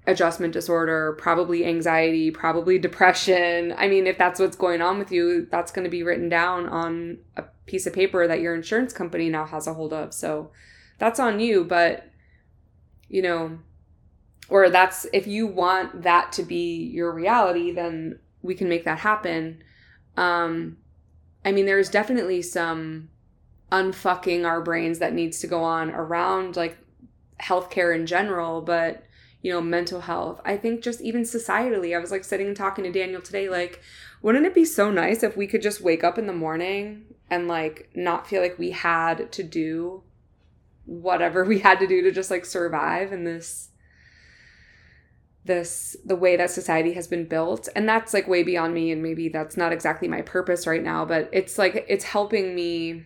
adjustment 0.08 0.52
disorder, 0.52 1.14
probably 1.18 1.64
anxiety, 1.64 2.32
probably 2.32 2.76
depression. 2.78 3.72
I 3.78 3.86
mean, 3.86 4.08
if 4.08 4.18
that's 4.18 4.40
what's 4.40 4.56
going 4.56 4.82
on 4.82 4.98
with 4.98 5.12
you, 5.12 5.46
that's 5.48 5.70
going 5.70 5.84
to 5.84 5.90
be 5.90 6.02
written 6.02 6.28
down 6.28 6.68
on 6.68 7.18
a 7.36 7.44
piece 7.66 7.86
of 7.86 7.92
paper 7.92 8.26
that 8.26 8.40
your 8.40 8.56
insurance 8.56 8.92
company 8.92 9.28
now 9.28 9.46
has 9.46 9.68
a 9.68 9.74
hold 9.74 9.92
of. 9.92 10.12
So 10.12 10.50
that's 10.98 11.20
on 11.20 11.38
you, 11.38 11.62
but 11.64 12.10
you 13.08 13.22
know, 13.22 13.58
or 14.48 14.70
that's 14.70 15.06
if 15.12 15.26
you 15.26 15.46
want 15.46 16.02
that 16.02 16.32
to 16.32 16.42
be 16.42 16.84
your 16.84 17.12
reality, 17.12 17.72
then 17.72 18.18
we 18.42 18.54
can 18.54 18.68
make 18.68 18.84
that 18.84 18.98
happen. 19.00 19.62
Um 20.16 20.78
I 21.44 21.52
mean, 21.52 21.66
there's 21.66 21.90
definitely 21.90 22.42
some 22.42 23.08
unfucking 23.70 24.44
our 24.46 24.60
brains 24.60 24.98
that 24.98 25.12
needs 25.12 25.40
to 25.40 25.46
go 25.46 25.62
on 25.62 25.90
around 25.90 26.56
like 26.56 26.78
healthcare 27.40 27.94
in 27.94 28.06
general, 28.06 28.60
but 28.60 29.04
you 29.42 29.52
know, 29.52 29.60
mental 29.60 30.00
health. 30.00 30.40
I 30.44 30.56
think 30.56 30.82
just 30.82 31.00
even 31.00 31.22
societally, 31.22 31.94
I 31.94 32.00
was 32.00 32.10
like 32.10 32.24
sitting 32.24 32.48
and 32.48 32.56
talking 32.56 32.84
to 32.84 32.90
Daniel 32.90 33.20
today, 33.20 33.48
like, 33.48 33.80
wouldn't 34.22 34.46
it 34.46 34.54
be 34.54 34.64
so 34.64 34.90
nice 34.90 35.22
if 35.22 35.36
we 35.36 35.46
could 35.46 35.62
just 35.62 35.80
wake 35.80 36.02
up 36.02 36.18
in 36.18 36.26
the 36.26 36.32
morning 36.32 37.04
and 37.30 37.46
like 37.46 37.88
not 37.94 38.26
feel 38.26 38.42
like 38.42 38.58
we 38.58 38.72
had 38.72 39.30
to 39.32 39.42
do 39.42 40.02
whatever 40.84 41.44
we 41.48 41.60
had 41.60 41.78
to 41.78 41.86
do 41.86 42.02
to 42.02 42.10
just 42.10 42.30
like 42.30 42.44
survive 42.44 43.12
in 43.12 43.24
this 43.24 43.68
this 45.46 45.96
the 46.04 46.16
way 46.16 46.36
that 46.36 46.50
society 46.50 46.92
has 46.92 47.06
been 47.06 47.26
built. 47.26 47.68
And 47.74 47.88
that's 47.88 48.12
like 48.12 48.28
way 48.28 48.42
beyond 48.42 48.74
me 48.74 48.90
and 48.90 49.02
maybe 49.02 49.28
that's 49.28 49.56
not 49.56 49.72
exactly 49.72 50.08
my 50.08 50.22
purpose 50.22 50.66
right 50.66 50.82
now 50.82 51.04
but 51.04 51.28
it's 51.32 51.58
like 51.58 51.84
it's 51.88 52.04
helping 52.04 52.54
me 52.54 53.04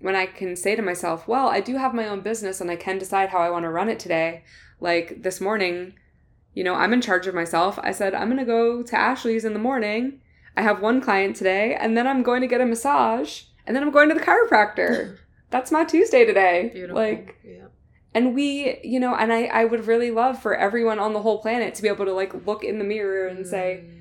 when 0.00 0.16
i 0.16 0.26
can 0.26 0.56
say 0.56 0.74
to 0.74 0.82
myself 0.82 1.28
well 1.28 1.48
i 1.48 1.60
do 1.60 1.76
have 1.76 1.94
my 1.94 2.08
own 2.08 2.20
business 2.20 2.60
and 2.60 2.70
i 2.70 2.76
can 2.76 2.98
decide 2.98 3.28
how 3.28 3.38
i 3.38 3.50
want 3.50 3.64
to 3.64 3.70
run 3.70 3.88
it 3.88 3.98
today. 3.98 4.42
Like 4.80 5.22
this 5.22 5.40
morning 5.40 5.94
you 6.54 6.64
know 6.64 6.74
i'm 6.74 6.92
in 6.92 7.00
charge 7.00 7.26
of 7.26 7.34
myself. 7.34 7.78
I 7.82 7.92
said 7.92 8.14
i'm 8.14 8.28
going 8.28 8.38
to 8.38 8.44
go 8.44 8.82
to 8.82 8.98
ashley's 8.98 9.44
in 9.44 9.52
the 9.52 9.58
morning. 9.58 10.20
I 10.56 10.62
have 10.62 10.82
one 10.82 11.00
client 11.00 11.36
today 11.36 11.74
and 11.74 11.96
then 11.96 12.06
i'm 12.06 12.22
going 12.22 12.40
to 12.40 12.48
get 12.48 12.60
a 12.60 12.66
massage 12.66 13.42
and 13.66 13.76
then 13.76 13.82
i'm 13.82 13.92
going 13.92 14.08
to 14.08 14.14
the 14.14 14.20
chiropractor. 14.20 15.18
That's 15.50 15.70
my 15.70 15.84
tuesday 15.84 16.24
today. 16.24 16.70
Beautiful. 16.72 16.96
like 16.96 17.38
yeah. 17.44 17.66
And 18.14 18.34
we 18.34 18.78
you 18.84 19.00
know 19.00 19.14
and 19.14 19.32
i 19.32 19.44
i 19.46 19.64
would 19.64 19.86
really 19.86 20.10
love 20.10 20.40
for 20.40 20.54
everyone 20.54 20.98
on 20.98 21.12
the 21.12 21.22
whole 21.22 21.40
planet 21.40 21.74
to 21.74 21.82
be 21.82 21.88
able 21.88 22.04
to 22.04 22.12
like 22.12 22.46
look 22.46 22.62
in 22.64 22.78
the 22.78 22.84
mirror 22.84 23.26
and 23.26 23.46
say 23.46 23.84
Mm. 23.84 23.98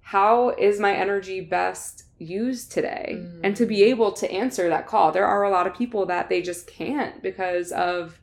how 0.00 0.50
is 0.50 0.78
my 0.80 0.92
energy 0.94 1.40
best 1.40 2.04
used 2.18 2.70
today 2.72 3.16
Mm. 3.16 3.40
and 3.44 3.56
to 3.56 3.66
be 3.66 3.82
able 3.84 4.12
to 4.12 4.30
answer 4.30 4.68
that 4.68 4.86
call 4.86 5.10
there 5.12 5.26
are 5.26 5.42
a 5.42 5.50
lot 5.50 5.66
of 5.66 5.74
people 5.74 6.06
that 6.06 6.28
they 6.28 6.40
just 6.42 6.66
can't 6.66 7.22
because 7.22 7.72
of 7.72 8.20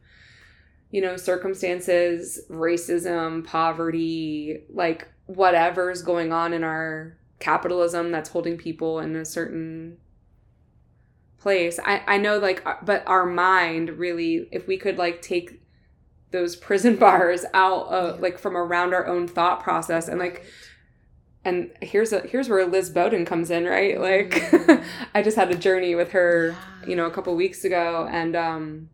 you 0.92 1.02
know 1.02 1.18
circumstances 1.18 2.40
racism 2.50 3.46
poverty 3.46 4.62
like 4.74 5.08
whatever's 5.26 6.02
going 6.02 6.32
on 6.34 6.54
in 6.54 6.64
our 6.64 7.16
capitalism 7.40 8.12
that's 8.12 8.30
holding 8.30 8.58
people 8.58 9.00
in 9.00 9.16
a 9.16 9.24
certain 9.26 9.98
place. 11.40 11.80
I 11.84 12.02
I 12.08 12.18
know 12.18 12.38
like 12.38 12.66
uh, 12.66 12.76
but 12.84 13.04
our 13.08 13.26
mind 13.26 13.92
really 13.98 14.48
if 14.52 14.68
we 14.68 14.78
could 14.78 14.98
like 14.98 15.22
take 15.22 15.62
those 16.32 16.56
prison 16.56 16.96
bars 17.06 17.46
out 17.54 17.88
of 17.88 18.16
Yeah. 18.18 18.22
like 18.22 18.38
from 18.40 18.56
around 18.58 18.94
our 18.94 19.08
own 19.08 19.28
thought 19.28 19.62
process 19.64 20.08
and 20.08 20.20
like 20.20 20.46
and 21.46 21.72
here's 21.82 22.12
a 22.14 22.20
here's 22.22 22.50
where 22.50 22.66
Liz 22.68 22.90
Bowden 22.90 23.26
comes 23.26 23.50
in, 23.50 23.66
right? 23.66 24.00
Like 24.00 24.32
Mm. 24.32 24.84
I 25.16 25.22
just 25.24 25.38
had 25.38 25.50
a 25.52 25.56
journey 25.56 25.96
with 25.96 26.12
her, 26.12 26.56
you 26.86 26.96
know, 26.96 27.06
a 27.06 27.12
couple 27.12 27.36
weeks 27.36 27.64
ago 27.64 28.08
and 28.12 28.36
um 28.36 28.90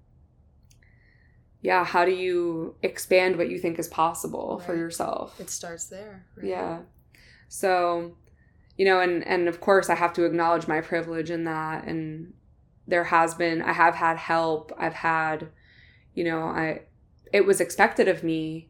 yeah, 1.62 1.84
how 1.84 2.06
do 2.06 2.12
you 2.12 2.76
expand 2.84 3.38
what 3.38 3.50
you 3.50 3.58
think 3.58 3.80
is 3.80 3.88
possible 3.88 4.60
for 4.60 4.76
yourself? 4.76 5.40
it 5.40 5.50
starts 5.50 5.88
there. 5.88 6.26
right? 6.38 6.46
Yeah. 6.46 6.80
So, 7.48 8.18
you 8.78 8.86
know, 8.86 9.00
and 9.00 9.26
and 9.28 9.48
of 9.48 9.62
course 9.62 9.90
I 9.90 9.96
have 9.96 10.14
to 10.14 10.26
acknowledge 10.26 10.68
my 10.68 10.82
privilege 10.82 11.32
in 11.32 11.44
that 11.46 11.86
and 11.86 12.34
there 12.88 13.06
has 13.06 13.34
been 13.36 13.62
I 13.62 13.74
have 13.74 13.96
had 13.96 14.18
help. 14.18 14.72
I've 14.78 14.94
had 14.94 15.50
you 16.14 16.24
know, 16.24 16.44
I 16.44 16.82
it 17.34 17.46
was 17.46 17.60
expected 17.60 18.08
of 18.08 18.24
me 18.24 18.70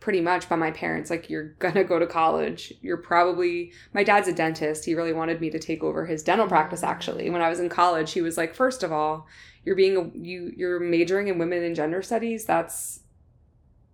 pretty 0.00 0.20
much 0.20 0.48
by 0.48 0.56
my 0.56 0.70
parents 0.70 1.10
like 1.10 1.28
you're 1.28 1.50
going 1.58 1.74
to 1.74 1.84
go 1.84 1.98
to 1.98 2.06
college. 2.06 2.72
You're 2.80 2.96
probably 2.96 3.72
my 3.92 4.02
dad's 4.02 4.28
a 4.28 4.32
dentist. 4.32 4.84
He 4.84 4.94
really 4.94 5.12
wanted 5.12 5.40
me 5.40 5.50
to 5.50 5.58
take 5.58 5.84
over 5.84 6.06
his 6.06 6.22
dental 6.22 6.48
practice 6.48 6.82
actually. 6.82 7.30
When 7.30 7.42
I 7.42 7.48
was 7.48 7.60
in 7.60 7.68
college, 7.68 8.12
he 8.12 8.22
was 8.22 8.36
like, 8.36 8.54
"First 8.54 8.82
of 8.82 8.92
all, 8.92 9.26
you're 9.64 9.76
being 9.76 9.96
a, 9.96 10.18
you 10.18 10.52
you're 10.56 10.80
majoring 10.80 11.28
in 11.28 11.38
women 11.38 11.62
and 11.62 11.76
gender 11.76 12.02
studies. 12.02 12.44
That's 12.44 13.00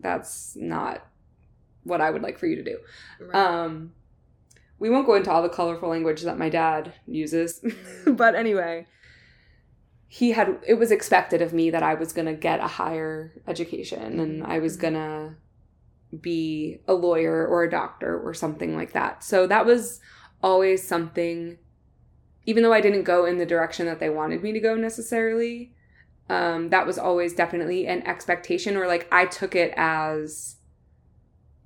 that's 0.00 0.56
not 0.56 1.06
what 1.82 2.00
I 2.00 2.10
would 2.10 2.22
like 2.22 2.38
for 2.38 2.46
you 2.46 2.56
to 2.56 2.64
do." 2.64 2.78
Right. 3.20 3.34
Um, 3.34 3.92
we 4.78 4.90
won't 4.90 5.06
go 5.06 5.14
into 5.14 5.30
all 5.30 5.42
the 5.42 5.48
colorful 5.48 5.88
language 5.88 6.22
that 6.22 6.38
my 6.38 6.48
dad 6.48 6.92
uses, 7.06 7.64
but 8.06 8.34
anyway, 8.34 8.86
he 10.08 10.32
had 10.32 10.58
it 10.66 10.74
was 10.74 10.90
expected 10.90 11.42
of 11.42 11.52
me 11.52 11.70
that 11.70 11.82
I 11.82 11.94
was 11.94 12.12
gonna 12.12 12.34
get 12.34 12.60
a 12.60 12.66
higher 12.68 13.32
education 13.46 14.20
and 14.20 14.44
I 14.44 14.58
was 14.58 14.76
Mhm. 14.76 14.80
gonna 14.80 15.36
be 16.20 16.80
a 16.86 16.94
lawyer 16.94 17.46
or 17.46 17.64
a 17.64 17.70
doctor 17.70 18.18
or 18.18 18.32
something 18.32 18.76
like 18.76 18.92
that. 18.92 19.24
So 19.24 19.46
that 19.48 19.66
was 19.66 20.00
always 20.42 20.86
something, 20.86 21.58
even 22.44 22.62
though 22.62 22.72
I 22.72 22.80
didn't 22.80 23.02
go 23.02 23.24
in 23.26 23.38
the 23.38 23.46
direction 23.46 23.86
that 23.86 23.98
they 23.98 24.08
wanted 24.08 24.42
me 24.42 24.52
to 24.52 24.60
go 24.60 24.76
necessarily. 24.76 25.72
Um, 26.28 26.70
that 26.70 26.86
was 26.86 26.98
always 26.98 27.34
definitely 27.34 27.86
an 27.86 28.02
expectation, 28.06 28.76
or 28.76 28.86
like 28.86 29.08
I 29.12 29.26
took 29.26 29.54
it 29.54 29.72
as 29.76 30.56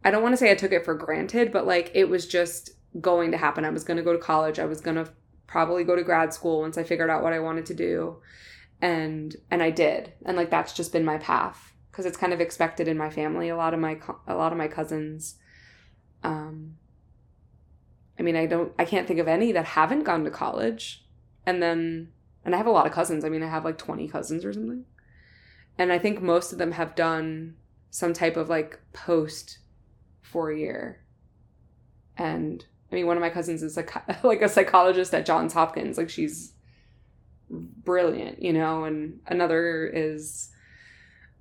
I 0.05 0.11
don't 0.11 0.23
want 0.23 0.33
to 0.33 0.37
say 0.39 0.51
I 0.51 0.55
took 0.55 0.73
it 0.73 0.85
for 0.85 0.95
granted, 0.95 1.53
but 1.53 1.67
like 1.67 1.91
it 1.95 2.09
was 2.09 2.27
just 2.27 2.71
going 2.99 3.31
to 3.31 3.37
happen. 3.37 3.65
I 3.65 3.71
was 3.71 3.85
going 3.85 3.99
to 3.99 4.03
go 4.03 4.13
to 4.13 4.19
college. 4.19 4.59
I 4.59 4.65
was 4.65 4.81
going 4.81 4.97
to 4.97 5.11
probably 5.47 5.85
go 5.85 5.97
to 5.97 6.03
grad 6.03 6.33
school 6.33 6.61
once 6.61 6.79
I 6.79 6.85
figured 6.85 7.11
out 7.11 7.23
what 7.23 7.33
I 7.33 7.41
wanted 7.41 7.67
to 7.67 7.75
do. 7.75 8.17
And 8.81 9.37
and 9.51 9.63
I 9.63 9.71
did. 9.71 10.13
And 10.25 10.37
like 10.37 10.51
that's 10.51 10.73
just 10.73 10.93
been 10.93 11.05
my 11.05 11.19
path 11.19 11.75
because 11.91 12.07
it's 12.07 12.17
kind 12.17 12.33
of 12.33 12.41
expected 12.41 12.89
in 12.89 12.97
my 12.97 13.11
family. 13.11 13.49
A 13.49 13.57
lot 13.57 13.75
of 13.75 13.81
my 13.81 14.01
a 14.27 14.35
lot 14.35 14.53
of 14.53 14.59
my 14.59 14.69
cousins 14.69 15.37
um 16.23 16.77
I 18.19 18.23
mean, 18.23 18.37
I 18.37 18.47
don't 18.47 18.73
I 18.79 18.85
can't 18.85 19.07
think 19.07 19.21
of 19.21 19.29
any 19.29 19.53
that 19.53 19.65
haven't 19.65 20.05
gone 20.05 20.25
to 20.25 20.31
college. 20.31 21.05
And 21.45 21.63
then 21.63 22.13
and 22.45 22.55
I 22.55 22.59
have 22.59 22.67
a 22.67 22.71
lot 22.71 22.87
of 22.87 22.93
cousins. 22.93 23.25
I 23.25 23.29
mean, 23.29 23.43
I 23.43 23.49
have 23.49 23.65
like 23.65 23.77
20 23.77 24.09
cousins 24.09 24.45
or 24.45 24.53
something. 24.53 24.85
And 25.77 25.93
I 25.93 25.99
think 25.99 26.23
most 26.23 26.53
of 26.53 26.59
them 26.59 26.73
have 26.73 26.95
done 26.95 27.57
some 27.91 28.13
type 28.13 28.37
of 28.37 28.49
like 28.49 28.81
post 28.93 29.59
four 30.23 30.53
year. 30.53 31.03
And 32.17 32.65
I 32.91 32.95
mean, 32.95 33.07
one 33.07 33.17
of 33.17 33.21
my 33.21 33.31
cousins 33.31 33.63
is 33.63 33.77
like 33.77 33.93
like 34.25 34.43
a 34.43 34.49
psychologist 34.49 35.15
at 35.15 35.27
Johns 35.27 35.53
Hopkins. 35.53 35.97
Like 35.99 36.11
she's 36.11 36.53
brilliant, 37.49 38.43
you 38.43 38.53
know. 38.53 38.85
And 38.85 39.21
another 39.27 39.87
is, 39.87 40.51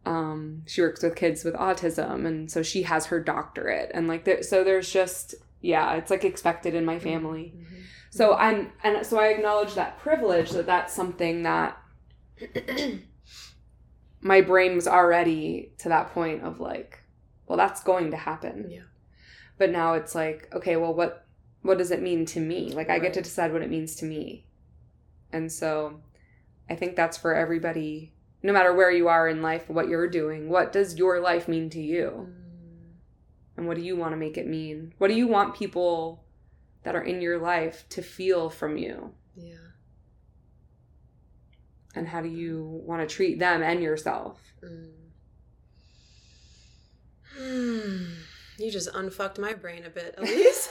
um, 0.06 0.64
she 0.68 0.82
works 0.82 1.04
with 1.04 1.16
kids 1.16 1.43
with 1.43 1.56
autism, 1.56 2.26
and 2.26 2.52
so 2.52 2.64
she 2.64 2.84
has 2.84 3.08
her 3.08 3.20
doctorate. 3.20 3.91
And 3.93 4.08
like, 4.08 4.26
there, 4.26 4.43
so 4.43 4.64
there's 4.64 4.91
just 4.91 5.36
yeah, 5.62 5.95
it's 5.95 6.10
like 6.12 6.24
expected 6.24 6.74
in 6.74 6.86
my 6.86 7.00
family. 7.00 7.54
Mhm. 7.56 7.84
So 8.12 8.34
I'm 8.34 8.72
and 8.84 9.06
so 9.06 9.20
I 9.20 9.28
acknowledge 9.28 9.76
that 9.76 10.00
privilege 10.00 10.52
that 10.52 10.66
that's 10.66 10.93
something 10.93 11.43
that 11.43 11.78
my 14.22 14.41
brain 14.41 14.76
was 14.76 14.88
already 14.88 15.74
to 15.80 15.89
that 15.89 16.14
point 16.14 16.43
of 16.43 16.60
like, 16.60 17.04
well, 17.47 17.58
that's 17.58 17.84
going 17.84 18.12
to 18.12 18.18
happen. 18.18 18.68
Yeah. 18.70 18.82
But 19.58 19.72
now 19.72 19.93
it's 19.93 20.16
like, 20.16 20.47
okay, 20.54 20.78
well, 20.78 20.93
what 20.93 21.26
what 21.62 21.78
does 21.78 21.91
it 21.91 22.01
mean 22.01 22.26
to 22.28 22.39
me? 22.39 22.72
Like, 22.72 22.89
I 22.89 22.99
get 22.99 23.14
to 23.14 23.22
decide 23.22 23.51
what 23.51 23.62
it 23.62 23.70
means 23.70 23.95
to 23.97 24.05
me. 24.05 24.45
And 25.32 25.51
so, 25.51 25.99
I 26.70 26.76
think 26.76 26.95
that's 26.95 27.18
for 27.18 27.36
everybody, 27.36 28.14
no 28.41 28.53
matter 28.53 28.74
where 28.74 28.91
you 28.91 29.07
are 29.07 29.28
in 29.28 29.41
life, 29.41 29.70
what 29.70 29.89
you're 29.89 30.07
doing. 30.10 30.49
What 30.49 30.72
does 30.72 30.97
your 30.97 31.20
life 31.20 31.47
mean 31.47 31.70
to 31.72 31.82
you? 31.82 32.30
Mm. 32.30 32.93
And 33.57 33.68
what 33.68 33.76
do 33.76 33.84
you 33.84 33.95
want 33.95 34.14
to 34.14 34.18
make 34.18 34.38
it 34.38 34.47
mean? 34.47 34.93
What 34.97 35.10
do 35.10 35.16
you 35.16 35.28
want 35.28 35.55
people 35.55 36.24
that 36.84 36.95
are 36.95 37.03
in 37.03 37.22
your 37.22 37.39
life 37.39 37.86
to 37.89 38.01
feel 38.01 38.49
from 38.49 38.78
you? 38.78 39.14
Yeah. 39.36 39.55
And 41.95 42.07
how 42.07 42.22
do 42.22 42.30
you 42.30 42.82
want 42.86 43.07
to 43.07 43.14
treat 43.14 43.39
them 43.39 43.62
and 43.62 43.84
yourself? 43.84 44.39
Mm. 44.64 44.91
You 48.60 48.70
just 48.72 48.89
unfucked 48.93 49.39
my 49.39 49.53
brain 49.53 49.86
a 49.86 49.89
bit, 49.89 50.16
Elise. 50.18 50.70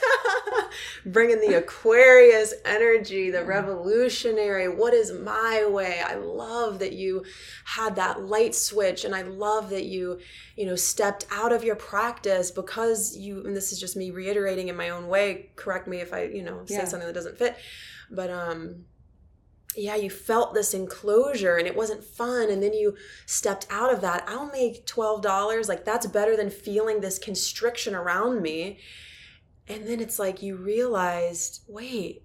Bringing 1.06 1.40
the 1.40 1.54
Aquarius 1.56 2.52
energy, 2.64 3.30
the 3.30 3.44
revolutionary. 3.44 4.68
What 4.68 4.92
is 4.92 5.10
my 5.10 5.66
way? 5.66 6.02
I 6.04 6.16
love 6.16 6.80
that 6.80 6.92
you 6.92 7.24
had 7.64 7.96
that 7.96 8.20
light 8.22 8.54
switch, 8.54 9.04
and 9.04 9.14
I 9.14 9.22
love 9.22 9.70
that 9.70 9.86
you, 9.86 10.20
you 10.56 10.66
know, 10.66 10.76
stepped 10.76 11.24
out 11.32 11.52
of 11.52 11.64
your 11.64 11.76
practice 11.76 12.50
because 12.50 13.16
you. 13.16 13.42
And 13.44 13.56
this 13.56 13.72
is 13.72 13.80
just 13.80 13.96
me 13.96 14.10
reiterating 14.10 14.68
in 14.68 14.76
my 14.76 14.90
own 14.90 15.08
way. 15.08 15.50
Correct 15.56 15.88
me 15.88 15.98
if 15.98 16.12
I, 16.12 16.24
you 16.24 16.42
know, 16.42 16.66
say 16.66 16.74
Yeah. 16.76 16.84
something 16.84 17.06
that 17.06 17.14
doesn't 17.14 17.38
fit. 17.38 17.56
But 18.10 18.30
um, 18.30 18.84
yeah, 19.78 19.96
you 19.96 20.10
felt 20.10 20.54
this 20.54 20.74
enclosure 20.74 21.56
and 21.56 21.66
it 21.66 21.76
wasn't 21.76 22.04
fun. 22.04 22.50
And 22.50 22.62
then 22.62 22.72
you 22.72 22.96
stepped 23.26 23.66
out 23.70 23.92
of 23.92 24.00
that. 24.00 24.24
I'll 24.26 24.50
make 24.50 24.86
$12. 24.86 25.68
Like, 25.68 25.84
that's 25.84 26.06
better 26.06 26.36
than 26.36 26.50
feeling 26.50 27.00
this 27.00 27.18
constriction 27.18 27.94
around 27.94 28.42
me. 28.42 28.78
And 29.66 29.86
then 29.86 30.00
it's 30.00 30.18
like 30.18 30.42
you 30.42 30.56
realized, 30.56 31.62
wait, 31.68 32.22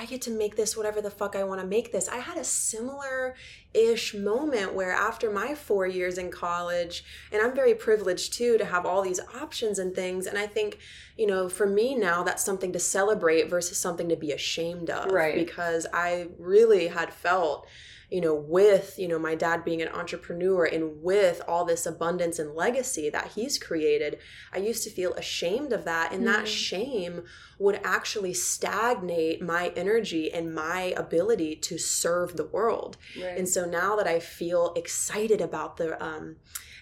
I 0.00 0.04
get 0.04 0.22
to 0.22 0.30
make 0.30 0.54
this 0.54 0.76
whatever 0.76 1.00
the 1.00 1.10
fuck 1.10 1.34
I 1.34 1.42
want 1.42 1.60
to 1.60 1.66
make 1.66 1.90
this. 1.90 2.08
I 2.08 2.18
had 2.18 2.38
a 2.38 2.44
similar 2.44 3.34
ish 3.74 4.14
moment 4.14 4.72
where 4.72 4.92
after 4.92 5.28
my 5.30 5.56
four 5.56 5.86
years 5.86 6.18
in 6.18 6.30
college, 6.30 7.04
and 7.32 7.42
I'm 7.42 7.54
very 7.54 7.74
privileged 7.74 8.32
too 8.32 8.58
to 8.58 8.64
have 8.64 8.86
all 8.86 9.02
these 9.02 9.20
options 9.34 9.78
and 9.80 9.94
things. 9.94 10.26
And 10.26 10.38
I 10.38 10.46
think, 10.46 10.78
you 11.16 11.26
know, 11.26 11.48
for 11.48 11.66
me 11.66 11.96
now, 11.96 12.22
that's 12.22 12.44
something 12.44 12.72
to 12.72 12.78
celebrate 12.78 13.50
versus 13.50 13.76
something 13.76 14.08
to 14.08 14.16
be 14.16 14.30
ashamed 14.30 14.88
of. 14.88 15.10
Right. 15.10 15.34
Because 15.34 15.86
I 15.92 16.28
really 16.38 16.86
had 16.86 17.12
felt, 17.12 17.66
you 18.10 18.20
know, 18.22 18.34
with, 18.34 18.98
you 18.98 19.06
know, 19.06 19.18
my 19.18 19.34
dad 19.34 19.64
being 19.64 19.82
an 19.82 19.88
entrepreneur 19.88 20.64
and 20.64 21.02
with 21.02 21.42
all 21.46 21.64
this 21.66 21.84
abundance 21.84 22.38
and 22.38 22.54
legacy 22.54 23.10
that 23.10 23.32
he's 23.34 23.58
created, 23.58 24.18
I 24.52 24.58
used 24.58 24.82
to 24.84 24.90
feel 24.90 25.12
ashamed 25.14 25.72
of 25.72 25.84
that. 25.84 26.12
And 26.12 26.26
that 26.26 26.44
Mhm. 26.44 26.46
shame 26.46 27.24
would 27.58 27.80
actually 27.84 28.32
stagnate 28.32 29.42
my 29.42 29.72
energy 29.76 30.32
and 30.32 30.54
my 30.54 30.94
ability 30.96 31.56
to 31.56 31.76
serve 31.76 32.36
the 32.36 32.44
world. 32.46 32.96
Right. 33.20 33.36
And 33.36 33.48
so 33.48 33.66
now 33.66 33.94
that 33.96 34.06
I 34.06 34.20
feel 34.20 34.72
excited 34.74 35.40
about 35.40 35.76
the 35.76 36.02
um, 36.02 36.36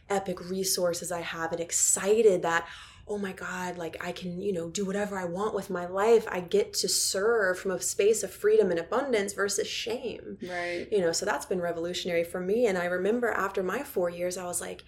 epic 0.08 0.48
resources 0.48 1.10
I 1.10 1.22
have 1.22 1.50
and 1.50 1.60
excited 1.60 2.42
that, 2.42 2.68
oh 3.08 3.18
my 3.18 3.32
God, 3.32 3.78
like 3.78 3.96
I 4.04 4.12
can, 4.12 4.40
you 4.40 4.52
know, 4.52 4.68
do 4.68 4.84
whatever 4.84 5.16
I 5.16 5.24
want 5.24 5.54
with 5.54 5.70
my 5.70 5.86
life, 5.86 6.26
I 6.28 6.40
get 6.40 6.72
to 6.74 6.88
serve 6.88 7.58
from 7.58 7.70
a 7.70 7.80
space 7.80 8.22
of 8.22 8.32
freedom 8.32 8.70
and 8.70 8.80
abundance 8.80 9.32
versus 9.32 9.68
shame. 9.68 10.38
right. 10.42 10.88
You 10.90 11.00
know, 11.00 11.12
so 11.12 11.24
that's 11.24 11.46
been 11.46 11.60
revolutionary 11.60 12.24
for 12.24 12.40
me. 12.40 12.66
And 12.66 12.76
I 12.76 12.86
remember 12.86 13.30
after 13.30 13.62
my 13.62 13.84
four 13.84 14.10
years, 14.10 14.36
I 14.36 14.44
was 14.44 14.60
like, 14.60 14.84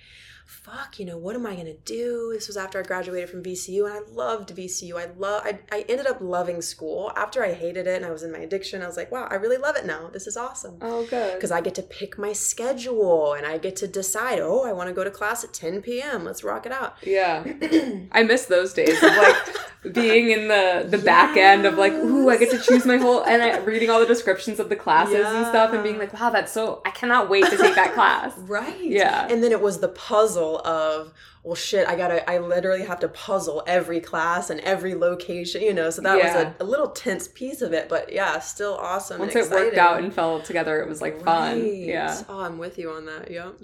fuck, 0.49 0.99
you 0.99 1.05
know, 1.05 1.19
what 1.19 1.37
am 1.37 1.45
I 1.47 1.55
gonna 1.55 1.75
do? 1.75 2.31
This 2.35 2.47
was 2.49 2.57
after 2.57 2.79
I 2.79 2.83
graduated 2.83 3.29
from 3.29 3.43
VCU 3.43 3.85
and 3.85 3.93
I 3.93 4.01
loved 4.11 4.57
VCU. 4.57 4.95
I 4.99 5.11
love 5.19 5.43
I, 5.45 5.59
I 5.71 5.85
ended 5.91 6.07
up 6.07 6.23
loving 6.23 6.63
school. 6.63 7.13
After 7.17 7.45
I 7.45 7.53
hated 7.53 7.87
it 7.87 7.97
and 7.97 8.07
I 8.07 8.11
was 8.11 8.23
in 8.23 8.33
my 8.33 8.39
addiction, 8.39 8.81
I 8.83 8.87
was 8.87 8.97
like, 8.97 9.13
wow, 9.13 9.29
I 9.31 9.35
really 9.35 9.59
love 9.59 9.77
it 9.77 9.85
now. 9.85 10.09
This 10.11 10.27
is 10.27 10.39
awesome 10.39 10.79
Oh, 10.81 11.05
good. 11.07 11.35
because 11.35 11.51
I 11.51 11.61
get 11.61 11.75
to 11.77 11.83
pick 11.83 12.17
my 12.19 12.33
schedule 12.33 13.35
and 13.35 13.45
I 13.47 13.59
get 13.59 13.77
to 13.77 13.87
decide, 13.87 14.39
oh, 14.41 14.65
I 14.65 14.73
want 14.73 14.89
to 14.89 14.95
go 14.95 15.05
to 15.05 15.11
class 15.11 15.45
at 15.45 15.53
10 15.53 15.83
p.m. 15.83 16.25
Let's 16.25 16.43
rock 16.43 16.65
it 16.65 16.73
out. 16.73 16.97
Yeah. 17.03 17.45
I 18.13 18.23
miss 18.23 18.47
those 18.47 18.73
days 18.73 18.97
of 19.03 19.11
like 19.17 19.37
being 19.93 20.31
in 20.31 20.49
the 20.49 20.87
the 20.89 20.99
back 20.99 21.37
end 21.37 21.67
of 21.67 21.77
like, 21.77 21.93
ooh, 21.93 22.31
I 22.31 22.39
get 22.39 22.51
to 22.53 22.59
choose 22.59 22.87
my 22.87 22.97
whole 22.97 23.23
and 23.23 23.43
I, 23.43 23.59
reading 23.59 23.91
all 23.91 24.01
the 24.01 24.07
descriptions 24.07 24.59
of 24.61 24.71
the 24.71 24.77
classes 24.77 25.27
and 25.27 25.47
stuff 25.47 25.75
and 25.75 25.83
being 25.83 25.99
like, 25.99 26.15
wow, 26.19 26.31
that's 26.31 26.53
so 26.53 26.81
I 26.87 26.91
cannot 26.91 27.29
wait 27.29 27.45
to 27.51 27.57
take 27.59 27.75
that 27.75 27.93
class. 27.93 28.33
Right. 28.49 28.81
Yeah. 28.83 29.27
And 29.29 29.43
then 29.43 29.53
it 29.53 29.61
was 29.61 29.81
the 29.81 29.89
puzzle 29.89 30.38
puzzle 30.39 30.59
of 30.67 31.13
well 31.43 31.55
shit 31.55 31.87
i 31.89 31.97
gotta 31.97 32.29
i 32.31 32.39
literally 32.39 32.85
have 32.85 33.01
to 33.01 33.09
puzzle 33.09 33.63
every 33.67 34.01
class 34.01 34.51
and 34.51 34.61
every 34.61 34.95
location 34.95 35.63
you 35.63 35.73
know 35.75 35.91
so 35.91 36.03
that 36.03 36.19
Yeah. 36.19 36.35
was 36.45 36.55
a, 36.61 36.65
a 36.65 36.67
little 36.67 36.89
tense 36.91 37.29
piece 37.29 37.63
of 37.63 37.73
it 37.73 37.89
but 37.89 38.13
yeah 38.13 38.39
still 38.39 38.75
awesome 38.75 39.19
Once 39.21 39.35
it 39.35 39.51
worked 39.51 39.77
out 39.77 40.03
and 40.03 40.13
fell 40.13 40.41
together, 40.41 40.81
it 40.81 40.89
was 40.89 41.01
like 41.01 41.23
fun. 41.25 41.65
Yeah. 41.67 42.23
Oh, 42.29 42.41
I'm 42.41 42.59
with 42.59 42.79
you 42.79 42.91
on 42.91 43.07
that. 43.07 43.31
Yep. 43.31 43.55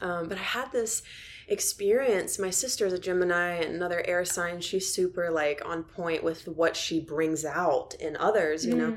Um, 0.00 0.28
but 0.28 0.38
I 0.38 0.42
had 0.42 0.72
this 0.72 1.02
experience. 1.48 2.38
My 2.38 2.50
sister's 2.50 2.92
a 2.92 2.98
Gemini 2.98 3.56
and 3.56 3.74
another 3.74 4.02
air 4.06 4.24
sign. 4.24 4.60
She's 4.60 4.92
super 4.92 5.30
like 5.30 5.62
on 5.64 5.82
point 5.84 6.22
with 6.24 6.46
what 6.48 6.76
she 6.76 7.00
brings 7.00 7.44
out 7.44 7.94
in 8.00 8.16
others, 8.16 8.64
you 8.66 8.74
know. 8.74 8.96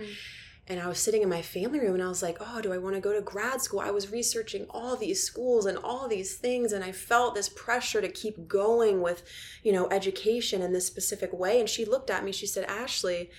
Mm. 0.68 0.72
And 0.72 0.80
I 0.80 0.88
was 0.88 0.99
sitting 0.99 1.22
in 1.22 1.30
my 1.30 1.41
family 1.41 1.80
room 1.80 1.93
and 1.95 2.03
I 2.03 2.07
was 2.07 2.22
like, 2.22 2.38
oh, 2.39 2.61
do 2.61 2.74
I 2.74 2.78
want 2.78 2.95
to 2.95 3.01
go 3.01 3.13
to 3.13 3.22
grad 3.22 3.61
school? 3.61 3.80
I 3.80 3.91
was 3.91 4.11
researching 4.11 4.65
all 4.70 4.95
these 4.95 5.24
schools 5.24 5.65
and 5.65 5.78
all 5.78 6.07
these 6.07 6.36
things. 6.36 6.72
And 6.72 6.84
I 6.84 6.91
felt 6.91 7.36
this 7.36 7.49
pressure 7.49 8.01
to 8.01 8.09
keep 8.09 8.47
going 8.47 9.01
with, 9.01 9.24
you 9.63 9.72
know, 9.72 9.88
education 9.89 10.61
in 10.61 10.74
this 10.74 10.86
specific 10.86 11.32
way. 11.34 11.59
And 11.59 11.70
she 11.70 11.86
looked 11.86 12.09
at 12.09 12.24
me, 12.24 12.32
she 12.32 12.47
said, 12.47 12.65
Ashley, 12.65 13.30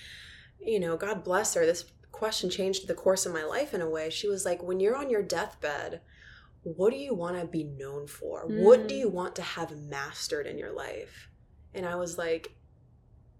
you 0.59 0.79
know, 0.79 0.97
God 0.97 1.23
bless 1.23 1.53
her. 1.53 1.65
This 1.65 1.85
question 2.11 2.49
changed 2.49 2.87
the 2.87 2.93
course 2.95 3.25
of 3.25 3.33
my 3.33 3.43
life 3.43 3.73
in 3.73 3.81
a 3.81 3.89
way. 3.89 4.09
She 4.09 4.27
was 4.27 4.43
like, 4.43 4.61
when 4.61 4.79
you're 4.79 4.97
on 4.97 5.09
your 5.09 5.23
deathbed, 5.23 6.01
what 6.63 6.91
do 6.91 6.97
you 6.97 7.13
want 7.13 7.39
to 7.39 7.45
be 7.47 7.63
known 7.63 8.07
for? 8.07 8.41
What 8.45 8.87
do 8.87 8.93
Mm. 8.95 8.99
you 8.99 9.09
want 9.09 9.35
to 9.37 9.41
have 9.41 9.77
mastered 9.77 10.45
in 10.45 10.57
your 10.57 10.73
life? 10.73 11.29
And 11.73 11.85
I 11.85 11.95
was 11.95 12.17
like, 12.17 12.51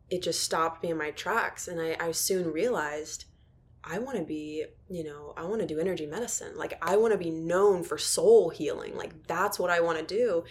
it 0.10 0.24
just 0.24 0.42
stopped 0.42 0.82
me 0.82 0.92
in 0.92 0.98
my 0.98 1.12
tracks. 1.12 1.68
And 1.68 1.82
I, 1.82 1.98
I 2.00 2.12
soon 2.12 2.52
realized 2.54 3.26
I 3.84 4.00
want 4.00 4.18
to 4.18 4.24
be, 4.24 4.66
you 4.90 5.04
know, 5.04 5.34
I 5.38 5.46
want 5.46 5.62
to 5.62 5.68
do 5.68 5.80
energy 5.80 6.06
medicine. 6.06 6.58
Like, 6.58 6.78
I 6.82 6.98
want 6.98 7.14
to 7.14 7.18
be 7.18 7.32
known 7.32 7.84
for 7.84 7.98
soul 7.98 8.50
healing. 8.50 8.96
Like, 8.96 9.26
that's 9.28 9.58
what 9.58 9.70
I 9.70 9.80
want 9.80 10.00
to 10.00 10.06
do. 10.06 10.44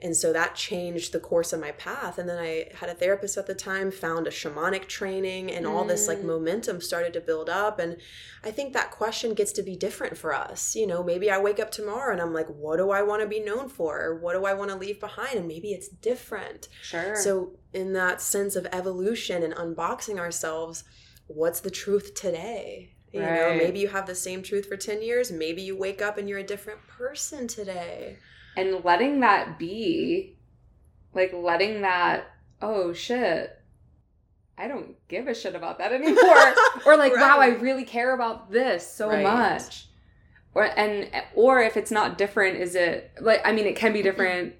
And 0.00 0.14
so 0.14 0.32
that 0.34 0.54
changed 0.56 1.12
the 1.12 1.20
course 1.20 1.52
of 1.52 1.60
my 1.60 1.70
path. 1.70 2.18
And 2.18 2.28
then 2.28 2.36
I 2.36 2.68
had 2.74 2.90
a 2.90 2.94
therapist 2.94 3.38
at 3.38 3.46
the 3.46 3.54
time, 3.54 3.90
found 3.90 4.26
a 4.26 4.30
shamanic 4.30 4.86
training, 4.88 5.50
and 5.52 5.66
all 5.66 5.84
this 5.84 6.08
like 6.08 6.18
Mm. 6.18 6.24
momentum 6.24 6.80
started 6.80 7.12
to 7.14 7.20
build 7.20 7.48
up. 7.48 7.78
And 7.78 7.96
I 8.42 8.50
think 8.50 8.72
that 8.74 8.90
question 8.90 9.32
gets 9.34 9.52
to 9.52 9.62
be 9.62 9.76
different 9.76 10.18
for 10.18 10.34
us. 10.34 10.74
You 10.74 10.86
know, 10.88 11.02
maybe 11.02 11.30
I 11.30 11.38
wake 11.38 11.60
up 11.60 11.70
tomorrow 11.70 12.12
and 12.12 12.20
I'm 12.20 12.34
like, 12.34 12.48
what 12.48 12.76
do 12.76 12.90
I 12.90 13.02
want 13.02 13.22
to 13.22 13.28
be 13.28 13.40
known 13.40 13.68
for? 13.68 14.02
Or 14.02 14.16
what 14.16 14.34
do 14.34 14.44
I 14.44 14.52
want 14.52 14.72
to 14.72 14.76
leave 14.76 14.98
behind? 15.00 15.38
And 15.38 15.48
maybe 15.48 15.72
it's 15.72 15.88
different. 15.88 16.68
Sure. 16.82 17.14
So, 17.16 17.52
in 17.72 17.92
that 17.94 18.20
sense 18.20 18.56
of 18.56 18.66
evolution 18.72 19.42
and 19.42 19.54
unboxing 19.54 20.18
ourselves, 20.18 20.84
what's 21.26 21.60
the 21.60 21.70
truth 21.70 22.14
today? 22.14 22.90
You 23.12 23.20
know, 23.20 23.54
maybe 23.56 23.78
you 23.78 23.88
have 23.88 24.06
the 24.06 24.14
same 24.14 24.42
truth 24.42 24.66
for 24.66 24.76
10 24.76 25.00
years. 25.00 25.30
Maybe 25.30 25.62
you 25.62 25.76
wake 25.76 26.02
up 26.02 26.18
and 26.18 26.28
you're 26.28 26.40
a 26.40 26.42
different 26.44 26.80
person 26.88 27.46
today. 27.46 28.16
and 28.56 28.84
letting 28.84 29.20
that 29.20 29.58
be 29.58 30.36
like 31.12 31.32
letting 31.32 31.82
that 31.82 32.24
oh 32.62 32.92
shit 32.92 33.60
i 34.56 34.68
don't 34.68 34.94
give 35.08 35.26
a 35.28 35.34
shit 35.34 35.54
about 35.56 35.78
that 35.78 35.92
anymore 35.92 36.54
or 36.86 36.96
like 36.96 37.12
wow 37.14 37.38
i 37.40 37.48
really 37.48 37.84
care 37.84 38.14
about 38.14 38.50
this 38.52 38.88
so 38.88 39.08
Right. 39.08 39.22
much 39.24 39.86
or 40.54 40.64
and 40.78 41.10
or 41.34 41.60
if 41.60 41.76
it's 41.76 41.90
not 41.90 42.16
different 42.16 42.58
is 42.60 42.74
it 42.76 43.10
like 43.20 43.40
i 43.44 43.50
mean 43.52 43.66
it 43.66 43.74
can 43.76 43.92
be 43.92 44.02
different 44.02 44.54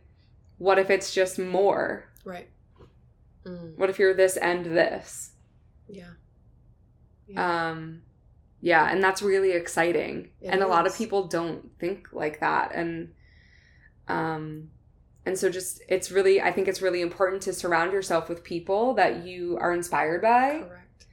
what 0.59 0.79
if 0.79 0.91
it's 0.91 1.13
just 1.15 1.39
more 1.39 2.09
Right. 2.25 2.49
Mm, 3.47 3.77
what 3.77 3.91
if 3.91 3.99
you're 4.01 4.15
this 4.15 4.37
and 4.37 4.65
this 4.67 5.33
yeah. 5.89 6.11
Yeah. 7.27 7.71
um 7.71 8.03
yeah 8.61 8.91
and 8.91 9.03
that's 9.03 9.23
really 9.23 9.53
exciting 9.53 10.31
It 10.41 10.49
and 10.49 10.63
a 10.63 10.67
lot 10.67 10.87
of 10.87 10.97
people 10.97 11.29
don't 11.29 11.71
think 11.79 12.09
like 12.13 12.41
that 12.41 12.75
and 12.75 13.13
um 14.09 14.71
and 15.27 15.39
so 15.39 15.51
just 15.51 15.83
it's 15.89 16.11
really 16.11 16.41
i 16.41 16.51
think 16.51 16.69
it's 16.69 16.83
really 16.83 17.01
important 17.01 17.43
to 17.43 17.53
surround 17.53 17.93
yourself 17.93 18.29
with 18.29 18.45
people 18.45 18.95
that 18.95 19.25
you 19.25 19.59
are 19.61 19.73
inspired 19.73 20.23
by 20.23 20.63
Correct. 20.67 21.07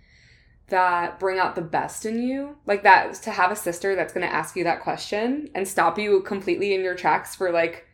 that 0.68 1.20
bring 1.20 1.40
out 1.40 1.56
the 1.56 1.62
best 1.62 2.06
in 2.06 2.22
you 2.22 2.58
like 2.66 2.84
that 2.84 3.14
to 3.16 3.32
have 3.32 3.52
a 3.52 3.56
sister 3.56 3.96
that's 3.96 4.14
going 4.14 4.26
to 4.26 4.34
ask 4.34 4.56
you 4.56 4.64
that 4.64 4.82
question 4.82 5.50
and 5.56 5.68
stop 5.68 5.98
you 5.98 6.22
completely 6.22 6.74
in 6.74 6.84
your 6.84 6.96
tracks 6.96 7.36
for 7.36 7.52
like 7.52 7.86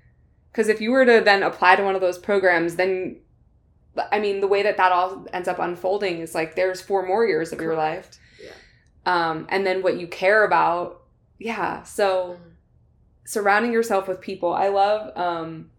because 0.51 0.69
if 0.69 0.81
you 0.81 0.91
were 0.91 1.05
to 1.05 1.21
then 1.23 1.43
apply 1.43 1.75
to 1.75 1.83
one 1.83 1.95
of 1.95 2.01
those 2.01 2.17
programs 2.17 2.75
then 2.75 3.19
i 4.11 4.19
mean 4.19 4.39
the 4.41 4.47
way 4.47 4.63
that 4.63 4.77
that 4.77 4.91
all 4.91 5.25
ends 5.33 5.47
up 5.47 5.59
unfolding 5.59 6.19
is 6.19 6.33
like 6.35 6.55
there's 6.55 6.81
four 6.81 7.05
more 7.05 7.25
years 7.25 7.51
of 7.53 7.59
your 7.61 7.75
life 7.75 8.09
Yeah. 8.43 8.51
um, 9.05 9.47
and 9.49 9.65
then 9.65 9.81
what 9.81 9.97
you 9.99 10.07
care 10.07 10.43
about. 10.43 11.01
Yeah. 11.39 11.83
So 11.83 12.37
Mm. 12.39 12.51
surrounding 13.25 13.71
yourself 13.71 14.07
with 14.07 14.21
people. 14.21 14.53
I 14.53 14.69
love 14.69 15.15
um, 15.17 15.69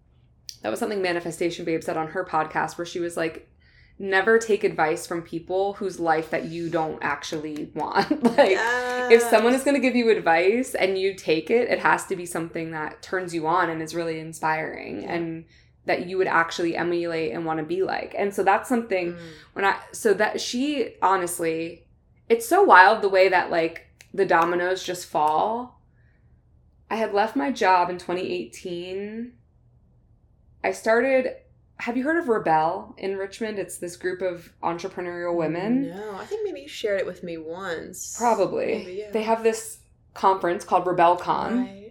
that 0.63 0.71
was 0.71 0.79
something 0.79 1.03
Manifestation 1.03 1.65
Babe 1.65 1.83
said 1.83 1.97
on 1.97 2.09
her 2.09 2.25
podcast 2.25 2.79
where 2.79 2.85
she 2.87 3.01
was 3.01 3.17
like, 3.17 3.49
never 4.01 4.39
take 4.39 4.63
advice 4.63 5.07
from 5.09 5.23
people 5.23 5.73
whose 5.75 5.99
life 5.99 6.31
that 6.31 6.45
you 6.45 6.69
don't 6.71 6.99
actually 7.03 7.69
want. 7.75 8.11
like 8.39 8.57
if 9.11 9.23
someone 9.23 9.55
is 9.55 9.65
going 9.65 9.75
to 9.75 9.81
give 9.81 9.97
you 9.97 10.11
advice 10.11 10.75
and 10.75 10.97
you 10.99 11.15
take 11.15 11.51
it, 11.51 11.69
it 11.69 11.81
has 11.81 12.07
to 12.07 12.15
be 12.17 12.25
something 12.27 12.71
that 12.71 13.03
turns 13.03 13.35
you 13.35 13.47
on 13.47 13.69
and 13.71 13.83
is 13.83 13.95
really 13.95 14.21
inspiring 14.21 15.03
Yeah. 15.03 15.15
and 15.15 15.45
that 15.89 16.07
you 16.07 16.17
would 16.19 16.27
actually 16.29 16.77
emulate 16.77 17.33
and 17.33 17.45
want 17.45 17.59
to 17.59 17.65
be 17.67 17.83
like. 17.83 18.15
And 18.17 18.33
so 18.33 18.45
that's 18.45 18.69
something 18.69 19.15
Mm. 19.15 19.19
when 19.55 19.65
I 19.65 19.77
so 19.93 20.15
that 20.15 20.41
she 20.41 20.95
honestly, 21.03 21.85
it's 22.29 22.47
so 22.47 22.63
wild 22.63 23.03
the 23.03 23.09
way 23.09 23.29
that 23.29 23.51
like 23.51 23.87
the 24.15 24.25
dominoes 24.25 24.85
just 24.85 25.07
fall. 25.07 25.81
I 26.91 26.97
had 26.97 27.13
left 27.13 27.37
my 27.37 27.51
job 27.51 27.91
in 27.91 27.99
2018. 27.99 29.33
I 30.63 30.71
started 30.73 31.35
have 31.81 31.97
you 31.97 32.03
heard 32.03 32.17
of 32.19 32.29
Rebel 32.29 32.95
in 32.99 33.17
Richmond? 33.17 33.59
It's 33.59 33.79
this 33.79 33.97
group 33.97 34.21
of 34.21 34.53
entrepreneurial 34.63 35.37
women. 35.37 35.89
No, 35.91 36.17
I 36.17 36.25
think 36.25 36.45
maybe 36.45 36.63
you 36.63 36.69
shared 36.69 37.01
it 37.01 37.07
with 37.07 37.23
me 37.23 37.39
once. 37.39 38.17
Probably. 38.19 38.67
Maybe, 38.67 38.93
yeah. 38.95 39.11
They 39.13 39.23
have 39.23 39.45
this 39.45 39.79
conference 40.13 40.65
called 40.65 40.87
RebelCon. 40.87 41.57
Right. 41.67 41.88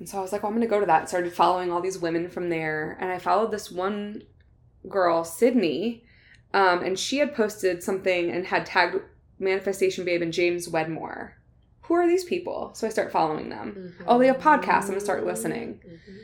And 0.00 0.08
so 0.08 0.18
I 0.18 0.22
was 0.22 0.32
like, 0.32 0.42
well, 0.42 0.50
I'm 0.50 0.56
going 0.56 0.66
to 0.66 0.74
go 0.74 0.80
to 0.80 0.86
that. 0.86 1.08
Started 1.08 1.32
following 1.32 1.70
all 1.70 1.80
these 1.80 1.98
women 1.98 2.28
from 2.28 2.48
there. 2.48 2.96
And 3.00 3.10
I 3.12 3.18
followed 3.18 3.50
this 3.52 3.70
one 3.70 4.22
girl, 4.88 5.24
Sydney, 5.24 6.04
um, 6.54 6.82
and 6.82 6.98
she 6.98 7.18
had 7.18 7.34
posted 7.34 7.82
something 7.82 8.30
and 8.30 8.46
had 8.46 8.64
tagged 8.66 8.96
Manifestation 9.38 10.04
Babe 10.06 10.22
and 10.22 10.32
James 10.32 10.68
Wedmore. 10.68 11.36
Who 11.82 11.94
are 11.94 12.08
these 12.08 12.24
people? 12.24 12.70
So 12.74 12.86
I 12.86 12.90
start 12.90 13.12
following 13.12 13.50
them. 13.50 13.94
Mhm. 14.00 14.04
Oh, 14.08 14.18
they 14.18 14.26
have 14.28 14.38
podcasts. 14.38 14.82
I'm 14.84 14.88
gonna 14.88 15.00
start 15.00 15.26
listening. 15.26 15.80
Mhm. 15.86 16.18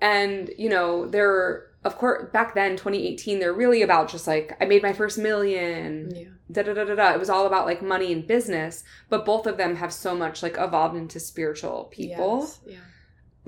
And, 0.00 0.50
you 0.56 0.68
know, 0.68 1.06
they're, 1.06 1.66
of 1.82 1.98
course, 1.98 2.30
back 2.32 2.54
then, 2.54 2.76
2018, 2.76 3.40
they're 3.40 3.52
really 3.52 3.82
about 3.82 4.08
just 4.08 4.26
like, 4.28 4.56
I 4.60 4.64
made 4.64 4.82
my 4.82 4.92
first 4.92 5.18
million, 5.18 6.12
Yeah. 6.14 6.28
da 6.52 6.62
da 6.62 6.72
da 6.74 6.84
da 6.84 6.94
da. 6.94 7.12
It 7.14 7.18
was 7.18 7.30
all 7.30 7.46
about 7.46 7.66
like 7.66 7.82
money 7.82 8.12
and 8.12 8.24
business. 8.26 8.84
But 9.08 9.24
both 9.24 9.46
of 9.46 9.56
them 9.56 9.74
have 9.76 9.92
so 9.92 10.14
much 10.14 10.40
like 10.42 10.56
evolved 10.56 10.96
into 10.96 11.18
spiritual 11.18 11.88
people 11.90 12.40
Yes. 12.42 12.60
Yeah. 12.66 12.78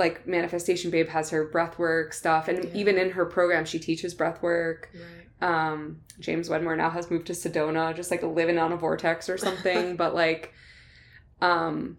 Like 0.00 0.26
manifestation 0.26 0.90
babe 0.90 1.08
has 1.08 1.30
her 1.30 1.48
breathwork 1.48 2.12
stuff 2.12 2.48
and 2.48 2.64
Yeah. 2.64 2.70
even 2.74 2.98
in 2.98 3.10
her 3.12 3.24
program 3.26 3.64
she 3.64 3.78
teaches 3.78 4.14
breathwork. 4.14 4.86
Right. 4.92 5.48
um 5.72 6.00
james 6.18 6.50
wedmore 6.50 6.76
now 6.76 6.90
has 6.90 7.10
moved 7.10 7.26
to 7.28 7.32
sedona 7.34 7.94
just 7.94 8.10
like 8.10 8.22
living 8.24 8.58
on 8.58 8.72
a 8.72 8.76
vortex 8.76 9.28
or 9.28 9.38
something 9.38 9.96
but 10.02 10.14
like 10.14 10.52
um 11.40 11.96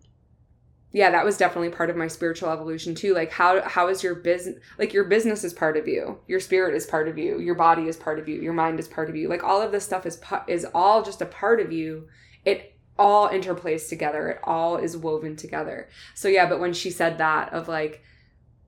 yeah 0.91 1.09
that 1.11 1.23
was 1.23 1.37
definitely 1.37 1.69
part 1.69 1.89
of 1.89 1.95
my 1.95 2.07
spiritual 2.07 2.49
evolution 2.49 2.93
too. 2.93 3.13
Like 3.13 3.31
how 3.31 3.61
how 3.61 3.87
is 3.87 4.03
your 4.03 4.13
business 4.15 4.57
like 4.77 4.91
your 4.93 5.05
business 5.05 5.43
is 5.45 5.53
part 5.53 5.77
of 5.77 5.87
you. 5.87 6.19
Your 6.27 6.41
spirit 6.41 6.75
is 6.75 6.85
part 6.85 7.07
of 7.07 7.17
you. 7.17 7.39
Your 7.39 7.55
body 7.55 7.87
is 7.87 7.95
part 7.95 8.19
of 8.19 8.27
you. 8.27 8.41
Your 8.41 8.51
mind 8.53 8.77
is 8.77 8.89
part 8.89 9.09
of 9.09 9.15
you. 9.15 9.29
Like 9.29 9.41
all 9.43 9.61
of 9.61 9.71
this 9.71 9.85
stuff 9.85 10.05
is 10.05 10.17
pu- 10.17 10.45
is 10.49 10.65
all 10.73 11.01
just 11.01 11.21
a 11.21 11.25
part 11.25 11.61
of 11.61 11.71
you. 11.71 12.07
It 12.43 12.75
all 12.99 13.29
interplays 13.29 13.89
together. 13.89 14.29
It 14.29 14.39
all 14.43 14.77
is 14.77 14.95
woven 14.97 15.35
together. 15.35 15.89
So 16.15 16.27
yeah 16.27 16.47
but 16.47 16.59
when 16.59 16.73
she 16.73 16.91
said 16.91 17.17
that 17.17 17.53
of 17.53 17.67
like 17.67 18.03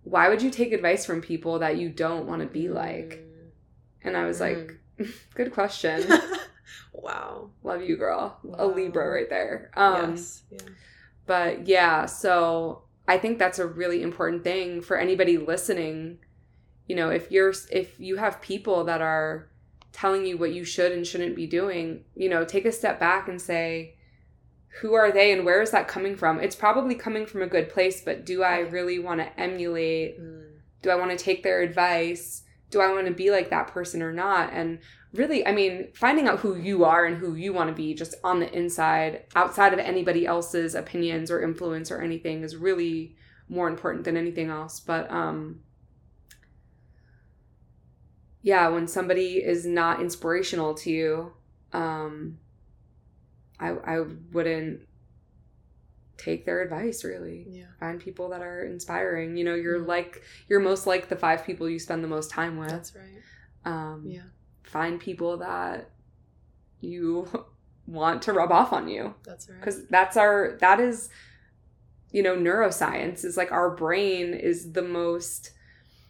why 0.04 0.28
would 0.28 0.42
you 0.42 0.50
take 0.50 0.74
advice 0.74 1.06
from 1.06 1.22
people 1.22 1.60
that 1.60 1.78
you 1.78 1.90
don't 1.90 2.28
want 2.28 2.42
to 2.42 2.48
be 2.48 2.68
like? 2.70 3.24
And 4.04 4.18
i 4.18 4.26
was 4.26 4.40
like 4.40 4.80
good 5.36 5.54
question. 5.54 6.04
Wow. 6.94 7.50
love 7.64 7.82
you 7.82 7.98
girl. 7.98 8.40
A 8.54 8.66
libra 8.66 9.10
right 9.10 9.30
there. 9.30 9.72
Um 9.76 10.12
yes. 10.12 10.44
Yeah. 10.50 10.60
but 11.26 11.68
yeah 11.68 12.06
so 12.06 12.84
i 13.08 13.18
think 13.18 13.38
that's 13.40 13.60
a 13.60 13.68
really 13.68 14.02
important 14.02 14.44
thing 14.44 14.82
for 14.82 14.98
anybody 14.98 15.38
listening. 15.38 16.20
You 16.88 16.96
know 16.96 17.10
if 17.10 17.32
you're 17.32 17.54
if 17.72 18.00
you 18.00 18.18
have 18.18 18.42
people 18.42 18.84
that 18.86 19.02
are 19.02 19.50
telling 19.92 20.26
you 20.26 20.38
what 20.38 20.54
you 20.54 20.64
should 20.64 20.92
and 20.92 21.06
shouldn't 21.06 21.36
be 21.36 21.46
doing 21.48 22.04
you 22.16 22.30
know 22.30 22.44
take 22.46 22.66
a 22.66 22.72
step 22.72 23.00
back 23.00 23.28
and 23.28 23.42
say 23.42 23.96
who 24.82 24.94
are 24.94 25.12
they 25.12 25.32
and 25.32 25.46
where 25.46 25.62
is 25.62 25.72
that 25.72 25.88
coming 25.88 26.16
from? 26.16 26.40
It's 26.40 26.56
probably 26.56 26.96
coming 26.96 27.26
from 27.26 27.42
a 27.42 27.48
good 27.48 27.70
place 27.70 28.02
but 28.04 28.26
do 28.26 28.44
i 28.44 28.60
really 28.60 29.00
want 29.00 29.20
to 29.20 29.40
emulate? 29.40 30.20
Mm. 30.20 30.44
do 30.82 30.90
i 30.90 30.96
want 30.96 31.12
to 31.12 31.18
take 31.18 31.44
their 31.44 31.62
advice? 31.62 32.44
Do 32.70 32.82
i 32.82 32.92
want 32.92 33.08
to 33.08 33.14
be 33.14 33.32
like 33.32 33.50
that 33.50 33.68
person 33.68 34.02
or 34.02 34.12
not? 34.12 34.52
And 34.54 34.80
really 35.14 35.46
i 35.46 35.52
mean 35.52 35.90
finding 35.94 36.28
out 36.28 36.40
who 36.40 36.56
you 36.56 36.84
are 36.84 37.06
and 37.06 37.18
who 37.18 37.36
you 37.36 37.54
want 37.54 37.70
to 37.70 37.76
be 37.76 37.94
just 37.94 38.16
on 38.24 38.40
the 38.40 38.52
inside 38.52 39.24
outside 39.36 39.72
of 39.72 39.78
anybody 39.78 40.26
else's 40.26 40.74
opinions 40.74 41.30
or 41.30 41.44
influence 41.44 41.92
or 41.92 42.02
anything 42.02 42.42
is 42.42 42.56
really 42.56 43.16
more 43.48 43.68
important 43.68 44.06
than 44.06 44.18
anything 44.18 44.50
else. 44.50 44.80
But 44.80 45.12
um 45.12 45.60
yeah, 48.44 48.68
when 48.68 48.88
somebody 48.88 49.38
is 49.38 49.66
not 49.66 50.02
inspirational 50.02 50.74
to 50.76 50.92
you, 50.92 51.32
um, 51.72 52.40
I 53.60 53.70
I 53.72 54.02
wouldn't 54.32 54.82
take 56.18 56.46
their 56.46 56.62
advice 56.62 57.04
really. 57.04 57.46
Yeah. 57.50 57.66
Find 57.80 58.00
people 58.00 58.30
that 58.30 58.42
are 58.42 58.64
inspiring. 58.66 59.36
You 59.36 59.44
know, 59.44 59.56
you're 59.56 59.80
Mhm. 59.80 59.88
like 59.88 60.22
you're 60.48 60.60
most 60.60 60.86
like 60.88 61.10
the 61.10 61.16
five 61.16 61.44
people 61.46 61.70
you 61.70 61.80
spend 61.80 62.04
the 62.04 62.08
most 62.08 62.30
time 62.30 62.58
with. 62.58 62.70
That's 62.70 62.96
right. 62.96 63.22
um 63.66 64.04
Yeah. 64.08 64.24
find 64.64 65.00
people 65.00 65.38
that 65.38 65.90
you 66.82 67.28
want 67.88 68.22
to 68.24 68.34
rub 68.34 68.52
off 68.52 68.72
on 68.74 68.88
you 68.88 69.14
That's 69.24 69.50
right. 69.50 69.60
because 69.60 69.86
that's 69.88 70.16
our 70.18 70.58
that 70.62 70.80
is 70.80 71.10
you 72.12 72.22
know 72.24 72.36
neuroscience 72.36 73.24
is 73.26 73.36
like 73.38 73.52
our 73.52 73.70
brain 73.70 74.34
is 74.34 74.72
the 74.74 74.82
most 74.82 75.52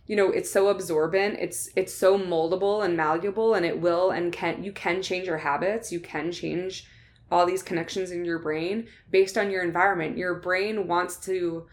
you 0.05 0.15
know 0.15 0.29
it's 0.31 0.49
so 0.51 0.67
absorbent 0.67 1.37
it's 1.39 1.69
it's 1.75 1.93
so 1.93 2.17
moldable 2.19 2.83
and 2.83 2.97
malleable 2.97 3.53
and 3.53 3.65
it 3.65 3.79
will 3.79 4.11
and 4.11 4.33
can 4.33 4.63
you 4.63 4.71
can 4.71 5.01
change 5.01 5.25
your 5.27 5.37
habits 5.37 5.91
you 5.91 5.99
can 5.99 6.31
change 6.31 6.87
all 7.33 7.47
these 7.47 7.63
connections 7.63 8.11
in 8.11 8.23
your 8.23 8.37
brain 8.37 8.87
based 9.09 9.39
on 9.39 9.49
your 9.49 9.63
environment. 9.63 10.17
Your 10.17 10.35
brain 10.35 10.87
wants 10.87 11.17
to 11.25 11.65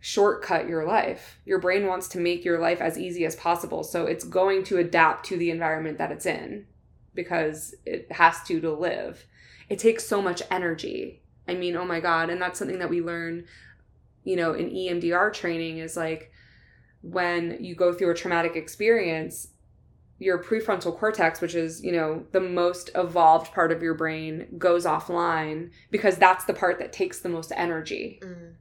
shortcut 0.00 0.66
your 0.66 0.86
life. 0.86 1.38
Your 1.44 1.60
brain 1.60 1.86
wants 1.86 2.08
to 2.08 2.18
make 2.18 2.46
your 2.46 2.58
life 2.58 2.80
as 2.80 2.98
easy 2.98 3.26
as 3.26 3.36
possible. 3.36 3.84
So 3.84 4.06
it's 4.06 4.24
going 4.24 4.64
to 4.64 4.78
adapt 4.78 5.26
to 5.26 5.36
the 5.36 5.50
environment 5.50 5.98
that 5.98 6.12
it's 6.12 6.24
in 6.24 6.66
because 7.14 7.74
it 7.84 8.10
has 8.10 8.42
to 8.44 8.58
to 8.60 8.72
live. 8.72 9.26
It 9.68 9.78
takes 9.78 10.06
so 10.06 10.22
much 10.22 10.42
energy. 10.50 11.20
I 11.46 11.54
mean, 11.54 11.76
oh 11.76 11.84
my 11.84 12.00
God. 12.00 12.30
And 12.30 12.40
that's 12.40 12.58
something 12.58 12.78
that 12.78 12.90
we 12.90 13.02
learn, 13.02 13.44
you 14.24 14.36
know, 14.36 14.54
in 14.54 14.70
EMDR 14.70 15.30
training 15.34 15.78
is 15.78 15.94
like 15.94 16.32
when 17.02 17.58
you 17.60 17.74
go 17.74 17.92
through 17.92 18.12
a 18.12 18.14
traumatic 18.14 18.56
experience, 18.56 19.48
your 20.18 20.42
prefrontal 20.42 20.96
cortex, 20.96 21.40
which 21.40 21.54
is, 21.54 21.82
you 21.84 21.92
know, 21.92 22.24
the 22.32 22.40
most 22.40 22.90
evolved 22.94 23.52
part 23.52 23.70
of 23.70 23.82
your 23.82 23.94
brain, 23.94 24.46
goes 24.56 24.86
offline 24.86 25.70
because 25.90 26.16
that's 26.16 26.44
the 26.44 26.54
part 26.54 26.78
that 26.78 26.92
takes 26.92 27.20
the 27.20 27.28
most 27.28 27.52
energy. 27.54 28.20
Mm. 28.22 28.54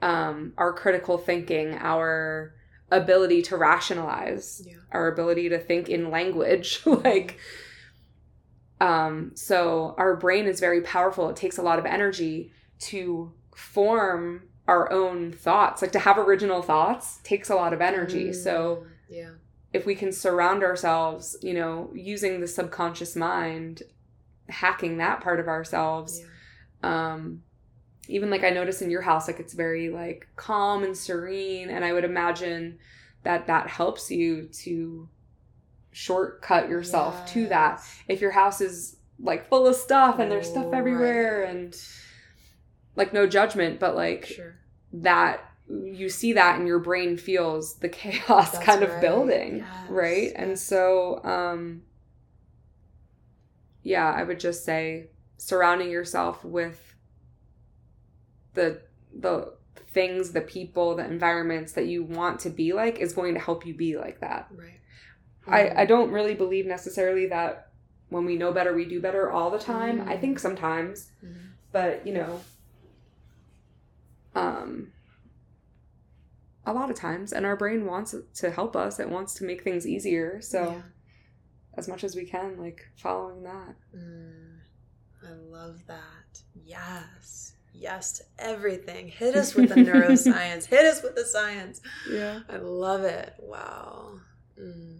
Um, 0.00 0.52
our 0.56 0.72
critical 0.72 1.18
thinking, 1.18 1.74
our 1.74 2.54
ability 2.92 3.42
to 3.42 3.56
rationalize, 3.56 4.62
Yeah. 4.64 4.76
our 4.92 5.08
ability 5.08 5.48
to 5.48 5.58
think 5.58 5.88
in 5.88 6.10
language, 6.10 6.80
like, 6.86 7.38
um, 8.80 9.32
so 9.34 9.94
our 9.98 10.16
brain 10.16 10.46
is 10.46 10.60
very 10.60 10.80
powerful. 10.82 11.28
It 11.28 11.36
takes 11.36 11.58
a 11.58 11.62
lot 11.62 11.78
of 11.80 11.86
energy 11.86 12.52
to 12.80 13.32
form 13.56 14.42
our 14.68 14.92
own 14.92 15.32
thoughts. 15.32 15.82
Like 15.82 15.92
to 15.92 15.98
have 15.98 16.18
original 16.18 16.62
thoughts 16.62 17.18
takes 17.24 17.50
a 17.50 17.56
lot 17.56 17.72
of 17.72 17.80
energy. 17.80 18.32
So 18.32 18.84
Mm. 18.84 18.90
yeah. 19.08 19.30
If 19.72 19.84
we 19.86 19.94
can 19.94 20.12
surround 20.12 20.62
ourselves, 20.62 21.36
you 21.42 21.54
know, 21.54 21.90
using 21.94 22.40
the 22.40 22.46
subconscious 22.48 23.14
mind, 23.16 23.82
hacking 24.48 24.96
that 24.98 25.20
part 25.20 25.40
of 25.40 25.48
ourselves, 25.48 26.20
Yeah. 26.82 27.12
um 27.14 27.42
even 28.10 28.30
like 28.30 28.42
I 28.44 28.48
notice 28.50 28.80
in 28.80 28.90
your 28.90 29.02
house 29.02 29.26
like 29.26 29.38
it's 29.38 29.52
very 29.52 29.90
like 29.90 30.26
calm 30.36 30.82
and 30.82 30.96
serene 30.96 31.68
and 31.68 31.84
I 31.84 31.92
would 31.92 32.04
imagine 32.04 32.78
that 33.22 33.46
that 33.48 33.68
helps 33.68 34.10
you 34.10 34.46
to 34.64 35.08
shortcut 35.90 36.68
yourself 36.70 37.26
to 37.32 37.48
that 37.48 37.82
if 38.06 38.20
your 38.22 38.30
house 38.30 38.60
is 38.62 38.96
like 39.20 39.48
full 39.48 39.66
of 39.66 39.74
stuff 39.74 40.18
and 40.18 40.30
there's 40.30 40.48
stuff 40.48 40.72
everywhere 40.72 41.42
Right. 41.42 41.50
and 41.54 41.76
like 42.96 43.12
no 43.12 43.26
judgment 43.26 43.78
but 43.80 43.94
like 43.94 44.24
Sure. 44.26 44.54
that 44.92 45.40
you 45.70 46.08
see 46.08 46.32
that 46.32 46.58
and 46.58 46.66
your 46.66 46.78
brain 46.78 47.16
feels 47.16 47.76
the 47.76 47.88
chaos 48.00 48.52
That's 48.52 48.64
kind 48.64 48.82
of 48.82 48.90
right. 48.90 49.00
building 49.00 49.58
Yes, 49.58 49.68
right 49.88 50.32
and 50.36 50.58
so 50.58 51.22
um 51.24 51.82
yeah 53.82 54.10
i 54.12 54.22
would 54.22 54.40
just 54.40 54.64
say 54.64 55.08
surrounding 55.36 55.90
yourself 55.90 56.44
with 56.44 56.94
the 58.54 58.80
the 59.14 59.52
things 59.92 60.32
the 60.32 60.40
people 60.40 60.96
the 60.96 61.04
environments 61.04 61.72
that 61.72 61.86
you 61.86 62.02
want 62.02 62.40
to 62.40 62.50
be 62.50 62.72
like 62.72 62.98
is 62.98 63.12
going 63.12 63.34
to 63.34 63.40
help 63.40 63.66
you 63.66 63.74
be 63.74 63.96
like 63.96 64.20
that 64.20 64.48
Right. 64.50 64.80
I, 65.46 65.82
I 65.82 65.86
don't 65.86 66.10
really 66.10 66.34
believe 66.34 66.66
necessarily 66.66 67.26
that 67.28 67.68
when 68.10 68.26
we 68.26 68.36
know 68.36 68.52
better 68.52 68.74
we 68.74 68.84
do 68.84 69.00
better 69.00 69.30
all 69.30 69.50
the 69.50 69.58
time 69.58 70.02
i 70.08 70.16
Mm. 70.16 70.20
think 70.20 70.38
sometimes 70.38 71.10
Mhm. 71.24 71.52
but 71.72 72.06
you 72.06 72.12
know 72.14 72.40
um 74.34 74.92
a 76.68 76.72
lot 76.72 76.90
of 76.90 76.96
times 76.96 77.32
and 77.32 77.44
our 77.46 77.56
brain 77.56 77.84
wants 77.86 78.14
to 78.34 78.50
help 78.50 78.76
us 78.76 79.00
it 79.00 79.08
wants 79.08 79.34
to 79.34 79.44
make 79.44 79.62
things 79.64 79.86
easier 79.86 80.40
so 80.40 80.72
Yeah. 80.72 80.82
as 81.76 81.88
much 81.88 82.04
as 82.04 82.14
we 82.14 82.24
can 82.24 82.58
like 82.58 82.80
following 82.96 83.42
that 83.44 83.74
Mm, 83.96 84.58
I 85.28 85.32
love 85.32 85.84
that. 85.86 86.42
Yes. 86.64 87.54
Yes 87.74 88.18
to 88.18 88.24
everything. 88.38 89.08
Hit 89.08 89.34
us 89.34 89.54
with 89.54 89.68
the 89.70 89.76
neuroscience. 89.76 90.66
Hit 90.74 90.84
us 90.84 91.02
with 91.02 91.14
the 91.16 91.24
science. 91.24 91.80
yeah 92.10 92.40
I 92.48 92.56
love 92.56 93.02
it. 93.02 93.34
Wow. 93.38 94.20
Mm. 94.60 94.98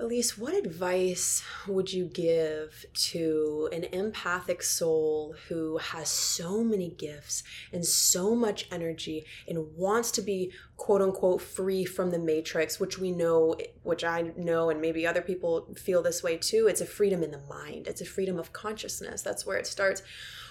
Elise, 0.00 0.38
what 0.38 0.54
advice 0.54 1.42
would 1.66 1.92
you 1.92 2.04
give 2.04 2.86
to 2.94 3.68
an 3.72 3.82
empathic 3.82 4.62
soul 4.62 5.34
who 5.48 5.76
has 5.78 6.08
so 6.08 6.62
many 6.62 6.88
gifts 6.88 7.42
and 7.72 7.84
so 7.84 8.36
much 8.36 8.68
energy 8.70 9.24
and 9.48 9.76
wants 9.76 10.12
to 10.12 10.22
be 10.22 10.52
quote 10.76 11.02
unquote 11.02 11.42
free 11.42 11.84
from 11.84 12.12
the 12.12 12.18
matrix, 12.18 12.78
which 12.78 12.96
we 12.96 13.10
know, 13.10 13.56
which 13.82 14.04
I 14.04 14.32
know, 14.36 14.70
and 14.70 14.80
maybe 14.80 15.04
other 15.04 15.20
people 15.20 15.74
feel 15.76 16.00
this 16.00 16.22
way 16.22 16.36
too? 16.36 16.68
It's 16.68 16.80
a 16.80 16.86
freedom 16.86 17.24
in 17.24 17.32
the 17.32 17.42
mind, 17.48 17.88
it's 17.88 18.00
a 18.00 18.06
freedom 18.06 18.38
of 18.38 18.52
consciousness. 18.52 19.22
That's 19.22 19.44
where 19.44 19.58
it 19.58 19.66
starts. 19.66 20.02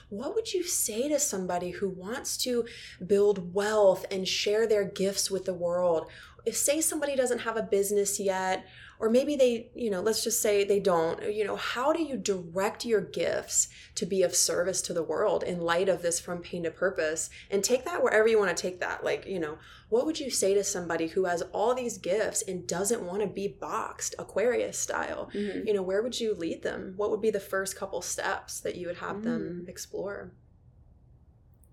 What 0.10 0.36
would 0.36 0.54
you 0.54 0.64
say 0.64 1.08
to 1.08 1.20
somebody 1.20 1.72
who 1.72 1.88
wants 1.88 2.36
to 2.38 2.66
build 3.06 3.54
wealth 3.54 4.06
and 4.12 4.28
share 4.28 4.68
their 4.68 4.84
gifts 4.84 5.32
with 5.32 5.46
the 5.46 5.54
world? 5.54 6.10
If, 6.46 6.56
say, 6.56 6.80
somebody 6.80 7.16
doesn't 7.16 7.40
have 7.40 7.58
a 7.58 7.62
business 7.62 8.20
yet, 8.20 8.66
or 9.00 9.10
maybe 9.10 9.36
they, 9.36 9.70
you 9.76 9.90
know, 9.90 10.02
let's 10.02 10.24
just 10.24 10.42
say 10.42 10.64
they 10.64 10.80
don't, 10.80 11.32
you 11.32 11.44
know, 11.44 11.56
how 11.56 11.94
do 11.94 12.02
you 12.02 12.18
direct 12.18 12.86
your 12.86 13.02
gifts 13.02 13.68
to 13.96 14.06
be 14.06 14.24
of 14.24 14.36
service 14.36 14.82
to 14.84 14.94
the 14.94 15.04
world 15.04 15.44
in 15.44 15.62
light 15.62 15.88
of 15.88 16.02
this 16.02 16.20
from 16.20 16.42
pain 16.42 16.64
to 16.64 16.72
purpose? 16.72 17.30
And 17.52 17.64
take 17.64 17.86
that 17.86 18.02
wherever 18.02 18.28
you 18.28 18.40
want 18.40 18.56
to 18.56 18.62
take 18.62 18.80
that. 18.80 19.04
Like, 19.04 19.28
you 19.28 19.40
know, 19.40 19.58
what 19.90 20.06
would 20.06 20.20
you 20.20 20.30
say 20.30 20.54
to 20.56 20.64
somebody 20.64 21.08
who 21.08 21.26
has 21.26 21.44
all 21.54 21.76
these 21.76 21.98
gifts 21.98 22.42
and 22.42 22.68
doesn't 22.68 23.04
want 23.04 23.22
to 23.22 23.28
be 23.28 23.48
boxed 23.48 24.16
Aquarius 24.18 24.78
style? 24.80 25.30
Mhm. 25.34 25.68
You 25.68 25.74
know, 25.74 25.84
where 25.84 26.02
would 26.02 26.20
you 26.20 26.34
lead 26.34 26.64
them? 26.64 26.94
What 26.98 27.12
would 27.12 27.22
be 27.22 27.32
the 27.32 27.40
first 27.40 27.76
couple 27.76 28.02
steps 28.02 28.60
that 28.62 28.76
you 28.76 28.88
would 28.88 28.98
have 28.98 29.24
them 29.24 29.66
explore? 29.68 30.32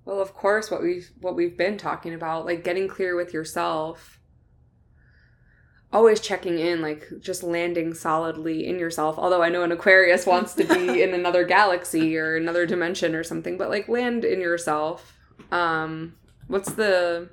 well 0.04 0.20
of 0.20 0.34
course 0.34 0.70
what 0.70 0.82
we've 0.82 1.12
what 1.20 1.34
we've 1.34 1.56
been 1.56 1.78
talking 1.78 2.12
about 2.12 2.44
like 2.44 2.62
getting 2.62 2.86
clear 2.86 3.16
with 3.16 3.32
yourself 3.32 4.20
always 5.94 6.20
checking 6.20 6.58
in 6.58 6.82
like 6.82 7.08
just 7.20 7.42
landing 7.42 7.94
solidly 7.94 8.66
in 8.66 8.78
yourself 8.78 9.16
although 9.16 9.42
i 9.42 9.48
know 9.48 9.62
an 9.62 9.72
aquarius 9.72 10.26
wants 10.34 10.52
to 10.52 10.64
be 10.64 11.02
in 11.02 11.14
another 11.14 11.44
galaxy 11.44 12.16
or 12.16 12.36
another 12.36 12.66
dimension 12.66 13.14
or 13.14 13.22
something 13.22 13.56
but 13.56 13.70
like 13.70 13.88
land 13.88 14.24
in 14.24 14.40
yourself. 14.40 15.16
Um 15.50 16.14
what's 16.46 16.72
the 16.72 17.30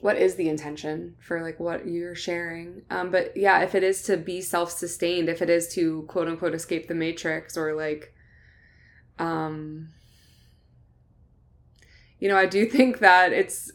what 0.00 0.16
is 0.16 0.36
the 0.36 0.48
intention 0.48 1.16
for 1.20 1.42
like 1.42 1.60
what 1.60 1.86
you're 1.86 2.14
sharing? 2.14 2.82
Um 2.90 3.10
but 3.10 3.36
yeah 3.36 3.60
if 3.60 3.74
it 3.74 3.82
is 3.82 4.02
to 4.04 4.16
be 4.16 4.40
self-sustained 4.40 5.28
if 5.28 5.42
it 5.42 5.50
is 5.50 5.72
to 5.74 6.02
quote 6.08 6.28
unquote 6.28 6.54
escape 6.54 6.88
the 6.88 6.94
matrix 6.94 7.56
or 7.56 7.74
like 7.74 8.14
um 9.18 9.90
you 12.18 12.28
know 12.28 12.36
i 12.36 12.46
do 12.46 12.64
think 12.76 13.00
that 13.00 13.32
it's 13.32 13.70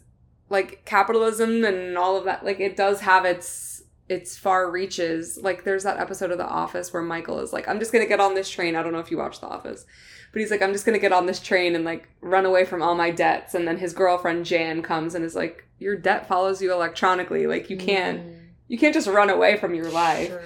like 0.50 0.86
capitalism 0.86 1.64
and 1.66 1.98
all 1.98 2.18
of 2.18 2.26
that 2.26 2.46
like 2.46 2.60
it 2.60 2.76
does 2.76 3.02
have 3.02 3.26
its 3.26 3.84
its 4.08 4.38
far 4.38 4.70
reaches. 4.70 5.40
Like 5.42 5.64
there's 5.64 5.84
that 5.84 6.00
episode 6.00 6.30
of 6.32 6.38
the 6.38 6.48
office 6.48 6.94
where 6.94 7.02
michael 7.02 7.40
is 7.40 7.52
like 7.52 7.68
i'm 7.68 7.80
just 7.80 7.92
gonna 7.92 8.06
get 8.06 8.20
on 8.20 8.36
this 8.36 8.50
train. 8.50 8.76
I 8.76 8.84
don't 8.84 8.94
know 8.94 9.00
if 9.00 9.12
you 9.12 9.18
watch 9.18 9.40
the 9.42 9.48
office 9.48 9.86
but 10.32 10.42
he's 10.42 10.52
like 10.52 10.62
i'm 10.62 10.74
just 10.74 10.86
gonna 10.86 11.00
get 11.00 11.14
on 11.14 11.26
this 11.28 11.40
train 11.40 11.76
and 11.76 11.86
like 11.86 12.10
run 12.20 12.46
away 12.46 12.66
from 12.66 12.82
all 12.82 12.96
my 12.96 13.10
debts. 13.10 13.56
And 13.56 13.68
then 13.68 13.78
his 13.78 13.94
girlfriend 13.94 14.46
jan 14.46 14.82
comes 14.82 15.16
and 15.16 15.24
is 15.24 15.36
like 15.36 15.66
your 15.80 15.96
debt 15.96 16.28
follows 16.28 16.62
you 16.62 16.72
electronically. 16.72 17.48
Like 17.48 17.70
you 17.70 17.78
can't 17.78 18.22
you 18.68 18.78
can't 18.78 18.94
just 18.94 19.08
run 19.08 19.30
away 19.30 19.58
from 19.58 19.74
your 19.74 19.90
life. 19.90 20.28
Sure. 20.28 20.44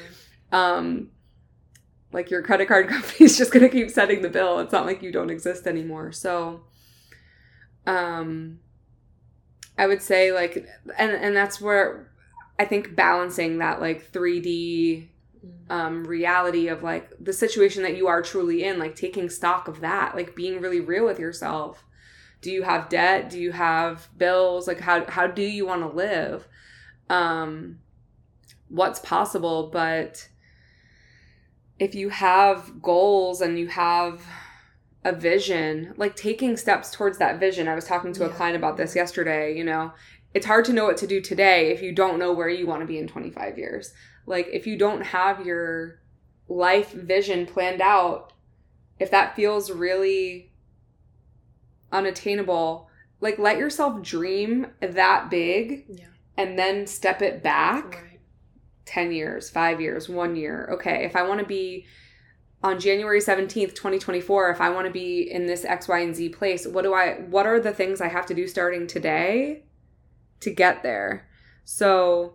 um 0.52 1.10
like 2.12 2.30
your 2.30 2.41
credit 2.41 2.68
card 2.68 2.88
company's 2.89 3.38
just 3.38 3.52
going 3.52 3.64
to 3.64 3.70
keep 3.70 3.91
sending 3.91 4.22
the 4.22 4.30
bill. 4.30 4.60
It's 4.60 4.72
not 4.72 4.86
like 4.86 5.04
you 5.04 5.12
don't 5.12 5.30
exist 5.30 5.68
anymore. 5.68 6.12
So 6.12 6.62
um 7.86 8.60
i 9.80 9.88
would 9.88 10.02
say 10.02 10.32
like 10.32 10.68
and 10.98 11.12
and 11.12 11.36
that's 11.36 11.60
where 11.60 12.12
i 12.60 12.66
think 12.66 12.96
balancing 12.96 13.58
that 13.60 13.82
like 13.82 14.12
3d 14.12 15.08
Mm. 15.40 15.74
um 15.74 16.04
reality 16.04 16.68
of 16.68 16.84
like 16.84 17.12
the 17.18 17.32
situation 17.32 17.84
that 17.84 17.96
you 17.96 18.08
are 18.10 18.22
truly 18.22 18.66
in 18.66 18.78
like 18.78 18.94
taking 18.94 19.30
stock 19.30 19.70
of 19.70 19.80
that 19.80 20.14
like 20.14 20.36
being 20.36 20.60
really 20.60 20.82
real 20.82 21.06
with 21.06 21.18
yourself 21.18 21.86
do 22.42 22.52
you 22.52 22.64
have 22.64 22.90
debt 22.90 23.30
do 23.30 23.40
you 23.40 23.54
have 23.54 24.10
bills 24.18 24.68
like 24.68 24.82
how 24.82 25.06
how 25.06 25.28
do 25.28 25.42
you 25.42 25.66
want 25.66 25.82
to 25.82 25.88
live 25.88 26.46
um, 27.10 27.80
what's 28.70 29.00
possible. 29.00 29.70
But 29.72 30.28
if 31.78 31.96
you 31.96 32.10
have 32.10 32.82
goals 32.82 33.42
and 33.42 33.58
you 33.58 33.68
have 33.68 34.26
a 35.04 35.14
vision, 35.14 35.93
like 35.97 36.16
taking 36.16 36.58
steps 36.58 36.91
towards 36.91 37.18
that 37.20 37.39
vision. 37.39 37.68
I 37.68 37.76
was 37.76 37.86
talking 37.86 38.12
to 38.14 38.26
a 38.26 38.30
client 38.30 38.58
about 38.58 38.78
this 38.78 38.95
yesterday, 38.95 39.56
you 39.58 39.64
know. 39.64 39.93
It's 40.34 40.45
hard 40.45 40.66
to 40.66 40.74
know 40.74 40.86
what 40.86 40.97
to 40.97 41.08
do 41.08 41.22
today 41.22 41.72
if 41.72 41.82
you 41.82 41.91
don't 41.91 42.20
know 42.20 42.34
where 42.34 42.50
you 42.50 42.68
want 42.68 42.82
to 42.82 42.86
be 42.88 42.97
in 42.97 43.08
25 43.08 43.58
years. 43.58 43.93
Like 44.26 44.47
if 44.52 44.68
you 44.68 44.78
don't 44.78 45.02
have 45.02 45.45
your 45.45 46.02
life 46.47 46.91
vision 46.91 47.45
planned 47.45 47.82
out, 47.82 48.34
if 49.00 49.10
that 49.12 49.36
feels 49.36 49.72
really 49.72 50.52
unattainable, 51.91 52.89
like 53.22 53.39
let 53.39 53.58
yourself 53.58 54.02
dream 54.02 54.68
that 54.82 55.30
big 55.30 55.86
Yeah. 55.89 56.06
and 56.38 56.58
then 56.60 56.86
step 56.88 57.22
it 57.22 57.41
back 57.41 57.95
Right. 57.95 58.20
10 58.86 59.12
years, 59.12 59.50
five 59.50 59.80
years, 59.82 60.10
one 60.10 60.36
year. 60.36 60.70
Okay, 60.74 61.06
if 61.06 61.16
I 61.16 61.24
want 61.24 61.39
to 61.39 61.45
be 61.45 61.86
on 62.62 62.80
January 62.80 63.20
17th, 63.20 63.74
2024, 63.74 64.51
if 64.51 64.60
I 64.62 64.70
want 64.70 64.86
to 64.88 64.91
be 64.91 65.22
in 65.32 65.45
this 65.45 65.64
X, 65.64 65.88
Y, 65.88 65.99
and 65.99 66.16
Z 66.16 66.30
place, 66.30 66.68
what 66.68 66.84
do 66.84 66.93
I, 66.93 67.22
what 67.30 67.45
are 67.45 67.60
the 67.60 67.72
things 67.72 68.01
I 68.01 68.07
have 68.10 68.26
to 68.28 68.34
do 68.34 68.47
starting 68.47 68.86
today 68.88 69.64
to 70.41 70.49
get 70.51 70.84
there? 70.84 71.28
So, 71.64 72.34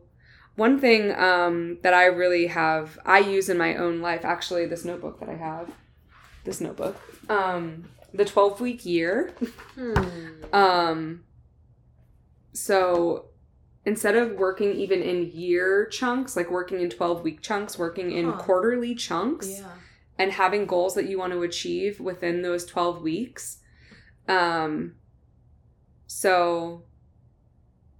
one 0.57 0.79
thing 0.79 1.13
um, 1.15 1.79
that 1.83 1.93
I 1.95 2.07
really 2.07 2.47
have, 2.47 2.99
I 3.05 3.19
use 3.19 3.49
in 3.49 3.59
my 3.59 3.77
own 3.77 4.01
life, 4.01 4.25
actually, 4.25 4.67
this 4.67 4.85
notebook 4.85 5.19
that 5.21 5.29
I 5.29 5.35
have, 5.35 5.71
this 6.45 6.61
notebook, 6.61 6.97
um, 7.29 7.89
the 8.15 8.25
12 8.25 8.61
week 8.61 8.87
year. 8.87 9.35
Hmm. 9.75 9.95
Um, 10.53 11.25
so 12.53 13.27
instead 13.85 14.17
of 14.17 14.33
working 14.33 14.73
even 14.75 15.03
in 15.03 15.31
year 15.33 15.87
chunks, 15.87 16.37
like 16.37 16.51
working 16.51 16.81
in 16.81 16.89
12 16.89 17.23
week 17.23 17.43
chunks, 17.43 17.77
working 17.77 18.13
in 18.13 18.31
Huh. 18.31 18.39
quarterly 18.39 18.95
chunks 18.95 19.49
Yeah. 19.61 19.67
And 20.19 20.33
having 20.33 20.67
goals 20.67 20.95
that 20.95 21.09
you 21.09 21.19
want 21.19 21.33
to 21.33 21.43
achieve 21.43 22.01
within 22.01 22.43
those 22.43 22.65
12 22.65 23.03
weeks. 23.03 23.59
Um, 24.29 24.95
so 26.07 26.85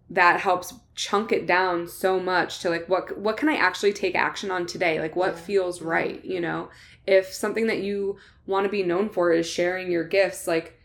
that 0.09 0.41
helps 0.41 0.75
chunk 0.95 1.33
it 1.33 1.47
down 1.47 1.89
so 1.89 2.21
much 2.21 2.61
to 2.61 2.71
like 2.71 2.89
what 2.89 3.19
what 3.19 3.37
can 3.37 3.49
I 3.49 3.57
actually 3.57 3.93
take 3.93 4.15
action 4.15 4.51
on 4.51 4.67
today? 4.67 5.01
Like 5.01 5.17
what 5.17 5.35
Yeah. 5.35 5.41
feels 5.41 5.83
right, 5.83 6.25
you 6.25 6.41
know? 6.41 6.71
If 7.07 7.33
something 7.33 7.67
that 7.67 7.81
you 7.81 8.19
want 8.47 8.65
to 8.65 8.71
be 8.71 8.83
known 8.83 9.09
for 9.09 9.33
is 9.33 9.47
sharing 9.47 9.91
your 9.91 10.05
gifts, 10.05 10.47
like 10.47 10.79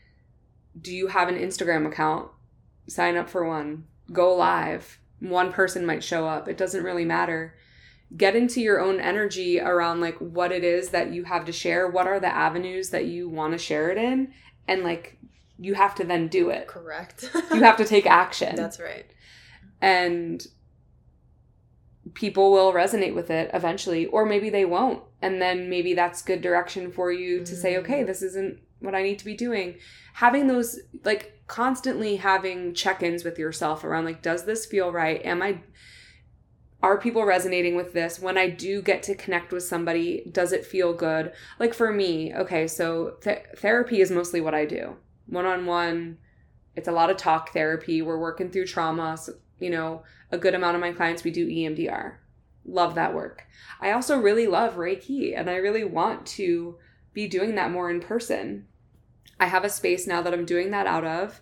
do 0.80 0.94
you 0.96 1.08
have 1.08 1.28
an 1.28 1.36
Instagram 1.38 1.86
account? 1.86 2.30
Sign 2.88 3.18
up 3.18 3.30
for 3.30 3.46
one. 3.46 3.86
Go 4.12 4.34
live. 4.36 5.00
One 5.20 5.52
person 5.52 5.86
might 5.86 6.04
show 6.04 6.26
up. 6.28 6.48
It 6.48 6.58
doesn't 6.58 6.84
really 6.84 7.06
matter. 7.06 7.54
Get 8.18 8.36
into 8.36 8.60
your 8.62 8.80
own 8.82 9.00
energy 9.00 9.60
around 9.60 10.02
like 10.02 10.18
what 10.18 10.52
it 10.52 10.64
is 10.64 10.90
that 10.90 11.14
you 11.14 11.26
have 11.26 11.46
to 11.46 11.52
share. 11.52 11.88
What 11.88 12.08
are 12.08 12.20
the 12.20 12.28
avenues 12.28 12.90
that 12.90 13.06
you 13.06 13.30
want 13.30 13.54
to 13.54 13.58
share 13.60 13.92
it 13.92 13.98
in? 13.98 14.34
And 14.68 14.84
like 14.84 15.18
you 15.58 15.76
have 15.76 15.94
to 15.96 16.04
then 16.04 16.28
do 16.28 16.50
it. 16.50 16.68
Correct. 16.68 17.30
You 17.54 17.62
have 17.64 17.78
to 17.78 17.86
take 17.86 18.06
action. 18.08 18.56
That's 18.56 18.80
right. 18.80 19.06
and 19.82 20.42
people 22.16 22.52
will 22.52 22.74
resonate 22.74 23.14
with 23.14 23.30
it 23.30 23.52
eventually 23.54 24.06
or 24.08 24.26
maybe 24.26 24.50
they 24.50 24.66
won't 24.66 25.04
and 25.22 25.40
then 25.42 25.70
maybe 25.70 25.94
that's 25.94 26.22
good 26.24 26.42
direction 26.42 26.92
for 26.92 27.12
you 27.12 27.44
to 27.46 27.56
say 27.56 27.74
Mm. 27.76 27.80
okay 27.80 28.04
this 28.04 28.22
isn't 28.24 28.58
what 28.80 28.96
i 28.96 29.04
need 29.04 29.20
to 29.20 29.26
be 29.26 29.36
doing 29.36 29.76
having 30.14 30.48
those 30.48 30.80
like 31.04 31.40
constantly 31.48 32.16
having 32.16 32.74
check-ins 32.74 33.24
with 33.24 33.38
yourself 33.38 33.84
around 33.84 34.06
like 34.06 34.22
does 34.24 34.46
this 34.46 34.66
feel 34.66 34.92
right 34.92 35.24
am 35.24 35.42
i 35.44 35.62
are 36.82 36.98
people 36.98 37.26
resonating 37.26 37.76
with 37.76 37.94
this? 37.94 38.20
When 38.20 38.38
i 38.38 38.50
do 38.50 38.82
get 38.82 39.04
to 39.04 39.16
connect 39.16 39.52
with 39.52 39.64
somebody 39.64 40.30
does 40.32 40.52
it 40.52 40.66
feel 40.66 40.94
good? 40.94 41.34
Like 41.60 41.74
for 41.74 41.92
me 41.92 42.34
okay 42.34 42.68
so 42.68 43.18
th- 43.22 43.46
therapy 43.58 44.02
is 44.02 44.12
mostly 44.12 44.42
what 44.42 44.56
i 44.56 44.66
do. 44.66 44.96
One-on-one 45.28 46.18
it's 46.76 46.88
a 46.88 46.94
lot 46.94 47.10
of 47.10 47.18
talk 47.18 47.52
therapy. 47.52 48.02
We're 48.02 48.20
working 48.20 48.50
through 48.52 48.68
trauma 48.68 49.18
so, 49.18 49.34
you 49.60 49.70
know 49.70 50.04
a 50.32 50.38
good 50.38 50.56
amount 50.56 50.76
of 50.76 50.82
my 50.82 50.92
clients 50.92 51.24
we 51.24 51.32
do 51.32 51.48
emdr 51.48 52.16
love 52.66 52.96
that 52.96 53.14
work. 53.14 53.46
I 53.82 53.92
also 53.92 54.18
really 54.18 54.48
love 54.48 54.76
reiki 54.76 55.38
and 55.38 55.50
i 55.50 55.56
really 55.56 55.84
want 55.84 56.26
to 56.28 56.78
be 57.14 57.28
doing 57.28 57.56
that 57.56 57.72
more 57.72 57.90
in 57.90 58.00
person. 58.00 58.68
I 59.40 59.48
have 59.48 59.64
a 59.64 59.70
space 59.70 60.08
now 60.08 60.22
that 60.22 60.34
i'm 60.34 60.46
doing 60.46 60.72
that 60.72 60.88
out 60.88 61.06
of. 61.06 61.42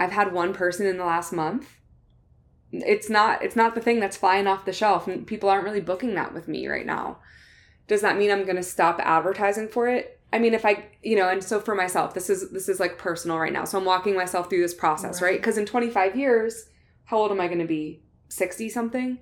I've 0.00 0.12
had 0.12 0.32
one 0.32 0.52
person 0.52 0.86
in 0.86 0.96
the 0.96 1.04
last 1.04 1.32
month 1.32 1.78
it's 2.72 3.08
not 3.08 3.42
it's 3.42 3.56
not 3.56 3.74
the 3.74 3.80
thing 3.80 4.00
that's 4.00 4.16
flying 4.16 4.46
off 4.46 4.64
the 4.64 4.72
shelf 4.72 5.06
and 5.06 5.26
people 5.26 5.48
aren't 5.48 5.64
really 5.64 5.80
booking 5.80 6.14
that 6.14 6.34
with 6.34 6.48
me 6.48 6.66
right 6.66 6.86
now. 6.86 7.18
Does 7.86 8.02
that 8.02 8.18
mean 8.18 8.30
i'm 8.30 8.44
going 8.44 8.56
to 8.56 8.62
stop 8.62 9.00
advertising 9.00 9.68
for 9.68 9.88
it? 9.88 10.20
I 10.32 10.38
mean 10.38 10.54
if 10.54 10.64
i 10.66 10.86
you 11.02 11.16
know 11.16 11.28
and 11.28 11.42
so 11.42 11.60
for 11.60 11.74
myself 11.74 12.14
this 12.14 12.28
is 12.28 12.50
this 12.50 12.68
is 12.68 12.80
like 12.80 12.98
personal 12.98 13.38
right 13.38 13.52
now. 13.52 13.64
So 13.64 13.78
i'm 13.78 13.84
walking 13.84 14.14
myself 14.14 14.50
through 14.50 14.62
this 14.62 14.74
process 14.74 15.22
right? 15.22 15.30
Right. 15.30 15.40
because 15.40 15.58
in 15.58 15.66
25 15.66 16.16
years 16.16 16.66
how 17.04 17.18
old 17.18 17.30
am 17.30 17.40
i 17.40 17.46
going 17.46 17.60
to 17.60 17.64
be? 17.66 18.02
60 18.28 18.68
something? 18.68 19.18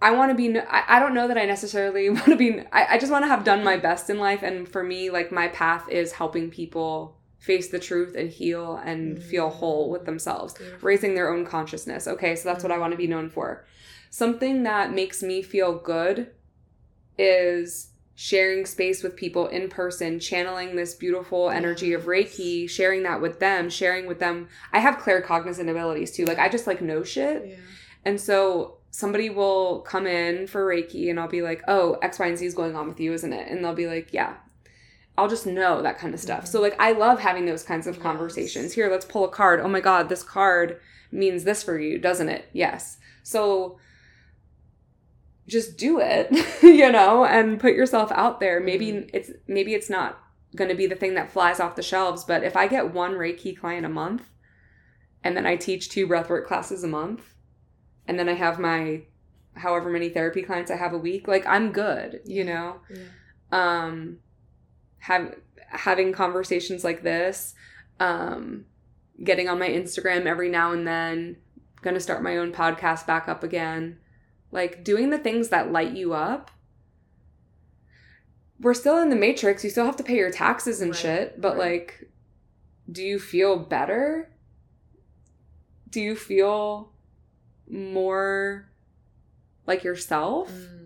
I 0.00 0.10
want 0.10 0.30
to 0.30 0.34
be 0.34 0.58
I, 0.58 0.96
I 0.96 1.00
don't 1.00 1.14
know 1.14 1.28
that 1.28 1.36
i 1.38 1.44
necessarily 1.44 2.08
want 2.10 2.26
to 2.26 2.36
be 2.36 2.60
I, 2.72 2.94
I 2.94 2.98
just 2.98 3.12
want 3.12 3.24
to 3.24 3.28
have 3.28 3.44
done 3.44 3.62
my 3.62 3.76
best 3.76 4.08
in 4.08 4.18
life 4.18 4.42
and 4.42 4.66
for 4.66 4.82
me 4.82 5.10
like 5.10 5.30
my 5.30 5.48
path 5.48 5.88
is 5.90 6.12
helping 6.12 6.50
people 6.50 7.18
face 7.44 7.68
the 7.68 7.78
truth 7.78 8.14
and 8.16 8.30
heal 8.30 8.80
and 8.84 9.22
feel 9.22 9.50
whole 9.50 9.88
mm. 9.88 9.92
with 9.92 10.06
themselves 10.06 10.54
Beautiful. 10.54 10.86
raising 10.86 11.14
their 11.14 11.32
own 11.32 11.44
consciousness. 11.44 12.08
Okay, 12.08 12.34
so 12.36 12.48
that's 12.48 12.62
what 12.62 12.72
I 12.72 12.78
want 12.78 12.92
to 12.92 12.96
be 12.96 13.06
known 13.06 13.28
for. 13.28 13.66
Something 14.10 14.62
that 14.62 14.94
makes 14.94 15.22
me 15.22 15.42
feel 15.42 15.76
good 15.76 16.30
is 17.18 17.90
sharing 18.16 18.64
space 18.64 19.02
with 19.02 19.16
people 19.16 19.48
in 19.48 19.68
person, 19.68 20.20
channeling 20.20 20.76
this 20.76 20.94
beautiful 20.94 21.50
energy 21.50 21.92
of 21.92 22.04
Reiki, 22.04 22.70
sharing 22.70 23.02
that 23.02 23.20
with 23.20 23.40
them, 23.40 23.68
sharing 23.68 24.06
with 24.06 24.20
them. 24.20 24.48
I 24.72 24.78
have 24.78 24.98
claircognizant 24.98 25.68
abilities 25.68 26.12
too. 26.12 26.24
Like 26.24 26.38
I 26.38 26.48
just 26.48 26.66
like 26.66 26.80
know 26.80 27.02
shit. 27.02 27.46
Yeah. 27.46 27.56
And 28.04 28.20
so 28.20 28.78
somebody 28.90 29.30
will 29.30 29.80
come 29.80 30.06
in 30.06 30.46
for 30.46 30.64
Reiki 30.64 31.10
and 31.10 31.18
I'll 31.18 31.28
be 31.28 31.42
like, 31.42 31.62
oh, 31.66 31.94
X, 32.02 32.20
Y, 32.20 32.26
and 32.26 32.38
Z 32.38 32.46
is 32.46 32.54
going 32.54 32.76
on 32.76 32.86
with 32.86 33.00
you, 33.00 33.12
isn't 33.12 33.32
it? 33.32 33.50
And 33.50 33.64
they'll 33.64 33.74
be 33.74 33.88
like, 33.88 34.12
yeah. 34.12 34.34
I'll 35.16 35.28
just 35.28 35.46
know 35.46 35.80
that 35.82 35.98
kind 35.98 36.12
of 36.12 36.20
stuff. 36.20 36.46
So, 36.46 36.60
like, 36.60 36.74
I 36.80 36.92
love 36.92 37.20
having 37.20 37.46
those 37.46 37.62
kinds 37.62 37.86
of 37.86 37.94
Yes. 37.96 38.02
conversations. 38.02 38.72
Here, 38.72 38.90
let's 38.90 39.04
pull 39.04 39.24
a 39.24 39.28
card. 39.30 39.60
Oh 39.60 39.68
my 39.68 39.80
God, 39.80 40.08
this 40.08 40.22
card 40.24 40.80
means 41.12 41.44
this 41.44 41.62
for 41.62 41.78
you, 41.78 41.98
doesn't 41.98 42.28
it? 42.28 42.46
Yes. 42.52 42.98
So, 43.22 43.78
just 45.46 45.76
do 45.76 46.00
it, 46.00 46.28
you 46.62 46.90
know, 46.90 47.24
and 47.24 47.60
put 47.60 47.74
yourself 47.74 48.10
out 48.12 48.40
there. 48.40 48.60
Maybe 48.60 48.92
Mhm. 48.92 49.10
it's 49.12 49.30
maybe 49.46 49.74
it's 49.74 49.90
not 49.90 50.18
going 50.56 50.70
to 50.70 50.74
be 50.76 50.86
the 50.86 50.94
thing 50.94 51.14
that 51.14 51.30
flies 51.30 51.60
off 51.60 51.76
the 51.76 51.82
shelves, 51.82 52.24
but 52.24 52.42
if 52.44 52.56
I 52.56 52.66
get 52.68 52.94
one 52.94 53.12
Reiki 53.14 53.56
client 53.58 53.84
a 53.84 53.88
month, 53.88 54.22
and 55.22 55.36
then 55.36 55.46
I 55.46 55.56
teach 55.56 55.88
two 55.90 56.06
breathwork 56.06 56.46
classes 56.46 56.82
a 56.84 56.88
month, 56.88 57.34
and 58.06 58.18
then 58.18 58.28
I 58.28 58.34
have 58.34 58.58
my 58.58 59.02
however 59.56 59.90
many 59.90 60.08
therapy 60.08 60.42
clients 60.42 60.70
I 60.70 60.76
have 60.76 60.92
a 60.92 60.98
week, 60.98 61.28
like 61.28 61.46
I'm 61.46 61.72
good, 61.72 62.20
you 62.24 62.44
know. 62.44 62.80
Yeah. 62.90 63.04
Um, 63.52 64.18
have 65.04 65.34
having 65.68 66.12
conversations 66.12 66.82
like 66.82 67.02
this, 67.02 67.54
um, 68.00 68.64
getting 69.22 69.48
on 69.48 69.58
my 69.58 69.68
Instagram 69.68 70.24
every 70.24 70.48
now 70.48 70.72
and 70.72 70.86
then, 70.86 71.36
gonna 71.82 72.00
start 72.00 72.22
my 72.22 72.38
own 72.38 72.52
podcast 72.52 73.06
back 73.06 73.28
up 73.28 73.42
again, 73.42 73.98
like 74.50 74.82
doing 74.82 75.10
the 75.10 75.18
things 75.18 75.50
that 75.50 75.70
light 75.70 75.92
you 75.92 76.14
up. 76.14 76.50
We're 78.60 78.72
still 78.72 78.98
in 79.02 79.10
the 79.10 79.16
matrix. 79.16 79.62
You 79.62 79.68
still 79.70 79.84
have 79.84 79.96
to 79.96 80.02
pay 80.04 80.16
your 80.16 80.30
taxes 80.30 80.80
and 80.80 80.92
Right, 80.92 80.98
shit, 81.00 81.40
but 81.40 81.58
right. 81.58 81.72
like, 81.72 82.08
do 82.90 83.02
you 83.02 83.18
feel 83.18 83.56
better? 83.58 84.30
Do 85.90 86.00
you 86.00 86.16
feel 86.16 86.92
more 87.68 88.70
like 89.66 89.84
yourself? 89.84 90.50
Mm. 90.50 90.83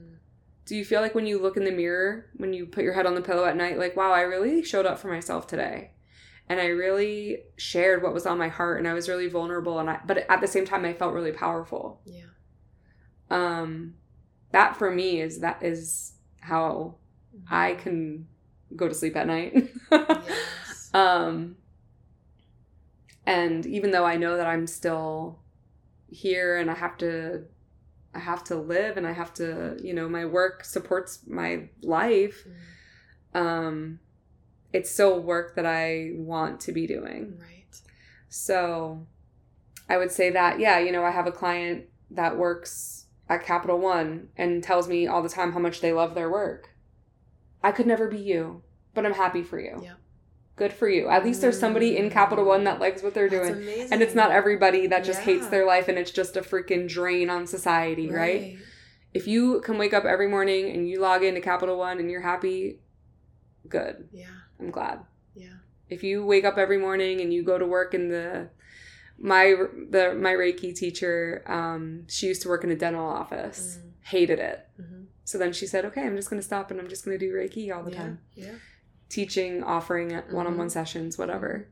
Do 0.69 0.77
you 0.77 0.85
feel 0.85 1.01
like 1.01 1.15
when 1.15 1.27
you 1.27 1.41
look 1.41 1.57
in 1.57 1.65
the 1.65 1.71
mirror, 1.71 2.27
when 2.37 2.53
you 2.53 2.67
put 2.67 2.85
your 2.85 2.93
head 2.93 3.07
on 3.07 3.15
the 3.15 3.23
pillow 3.23 3.47
at 3.47 3.57
night, 3.57 3.79
like, 3.79 3.97
wow, 3.97 4.13
I 4.13 4.21
really 4.21 4.63
showed 4.63 4.85
up 4.85 4.99
for 4.99 5.09
myself 5.09 5.47
today? 5.47 5.93
And 6.47 6.61
I 6.61 6.67
really 6.67 7.39
shared 7.57 8.03
what 8.03 8.13
was 8.13 8.27
on 8.27 8.37
my 8.37 8.49
heart 8.49 8.79
and 8.79 8.87
I 8.87 8.93
was 8.93 9.09
really 9.09 9.29
vulnerable 9.29 9.79
and 9.79 9.89
I 9.89 10.01
but 10.07 10.31
at 10.31 10.43
the 10.43 10.47
same 10.47 10.67
time 10.67 10.85
I 10.85 10.93
felt 10.93 11.15
really 11.15 11.33
powerful. 11.33 12.03
Yeah. 12.05 12.25
Um 13.31 13.95
that 14.53 14.77
for 14.77 14.91
me 14.91 15.23
is 15.23 15.41
that 15.41 15.63
is 15.63 16.13
how 16.41 16.97
I 17.51 17.73
can 17.75 18.29
go 18.77 18.89
to 18.89 18.95
sleep 18.95 19.17
at 19.17 19.27
night. 19.27 19.71
Yes. 19.91 20.91
um 20.95 21.57
and 23.27 23.65
even 23.65 23.91
though 23.91 24.05
I 24.05 24.17
know 24.17 24.37
that 24.37 24.47
I'm 24.47 24.67
still 24.67 25.39
here 26.11 26.59
and 26.59 26.71
I 26.71 26.75
have 26.75 26.99
to 26.99 27.45
I 28.19 28.21
have 28.21 28.43
to 28.45 28.57
live 28.57 28.97
and 28.97 29.07
I 29.07 29.13
have 29.13 29.33
to, 29.35 29.79
you 29.81 29.95
know, 29.95 30.09
my 30.09 30.25
work 30.25 30.65
supports 30.65 31.21
my 31.27 31.69
life. 31.83 32.45
Mm. 33.35 33.41
Um 33.41 34.01
it's 34.73 34.91
still 34.91 35.23
work 35.23 35.55
that 35.57 35.65
I 35.65 36.11
want 36.15 36.61
to 36.63 36.73
be 36.73 36.87
doing. 36.87 37.39
Right. 37.41 37.75
So 38.29 39.07
I 39.89 39.97
would 39.97 40.11
say 40.11 40.31
that, 40.31 40.59
yeah, 40.59 40.79
you 40.79 40.93
know, 40.93 41.05
I 41.05 41.11
have 41.11 41.27
a 41.27 41.33
client 41.33 41.87
that 42.11 42.37
works 42.37 43.07
at 43.29 43.45
Capital 43.45 43.79
One 43.79 44.29
and 44.37 44.63
tells 44.63 44.89
me 44.89 45.07
all 45.07 45.23
the 45.23 45.29
time 45.29 45.53
how 45.53 45.61
much 45.61 45.81
they 45.81 45.93
love 45.93 46.15
their 46.15 46.31
work. 46.31 46.75
I 47.63 47.73
could 47.73 47.87
never 47.87 48.09
be 48.09 48.19
you, 48.19 48.63
but 48.95 49.07
I'm 49.07 49.15
happy 49.15 49.43
for 49.43 49.61
you. 49.61 49.81
Yeah. 49.83 49.95
Good 50.59 50.73
for 50.73 50.89
you. 50.89 51.09
At 51.09 51.25
least 51.25 51.41
there's 51.41 51.59
somebody 51.59 51.97
in 51.97 52.11
Capital 52.11 52.45
One 52.45 52.65
that 52.65 52.81
likes 52.81 53.03
what 53.03 53.15
they're 53.15 53.29
That's 53.29 53.49
doing. 53.49 53.63
amazing. 53.63 53.93
And 53.93 54.03
it's 54.03 54.15
not 54.15 54.33
everybody 54.33 54.89
that 54.89 55.05
just 55.05 55.21
hates 55.21 55.47
their 55.47 55.65
life 55.65 55.87
and 55.89 55.97
it's 55.97 56.11
just 56.11 56.37
a 56.37 56.41
freaking 56.41 56.89
drain 56.89 57.31
on 57.31 57.47
society, 57.47 58.11
right? 58.11 58.59
If 59.15 59.27
you 59.27 59.61
can 59.61 59.79
wake 59.79 59.95
up 59.95 60.05
every 60.05 60.29
morning 60.29 60.71
and 60.71 60.89
you 60.89 61.01
log 61.01 61.23
into 61.23 61.41
Capital 61.41 61.79
One 61.79 61.99
and 61.99 62.11
you're 62.11 62.21
happy, 62.21 62.81
good. 63.69 64.09
Yeah. 64.13 64.27
I'm 64.61 64.71
glad. 64.71 65.01
Yeah. 65.35 65.55
If 65.89 66.03
you 66.03 66.25
wake 66.27 66.45
up 66.45 66.59
every 66.59 66.79
morning 66.79 67.21
and 67.21 67.33
you 67.33 67.43
go 67.43 67.57
to 67.59 67.65
work 67.67 67.95
in 67.95 68.09
the 68.09 68.51
my 69.17 69.55
the 69.91 70.15
my 70.15 70.33
Reiki 70.33 70.75
teacher, 70.75 71.43
um, 71.47 72.05
she 72.09 72.27
used 72.27 72.43
to 72.43 72.49
work 72.49 72.65
in 72.65 72.71
a 72.71 72.77
dental 72.77 73.07
office. 73.07 73.79
Mm. 73.81 73.91
Hated 74.03 74.39
it. 74.39 74.67
Mm-hmm. 74.81 75.03
So 75.25 75.39
then 75.39 75.53
she 75.53 75.67
said, 75.67 75.85
"Okay, 75.85 76.03
I'm 76.03 76.17
just 76.17 76.31
going 76.31 76.41
to 76.41 76.47
stop 76.47 76.71
and 76.71 76.81
I'm 76.81 76.89
just 76.89 77.05
going 77.05 77.19
to 77.19 77.25
do 77.25 77.33
Reiki 77.33 77.75
all 77.75 77.83
the 77.83 77.93
yeah. 77.93 77.99
time, 77.99 78.21
Yeah. 78.35 78.55
Teaching, 79.09 79.63
offering 79.63 80.11
one-on-one 80.31 80.69
Mhm. 80.69 80.71
sessions, 80.71 81.17
whatever." 81.19 81.67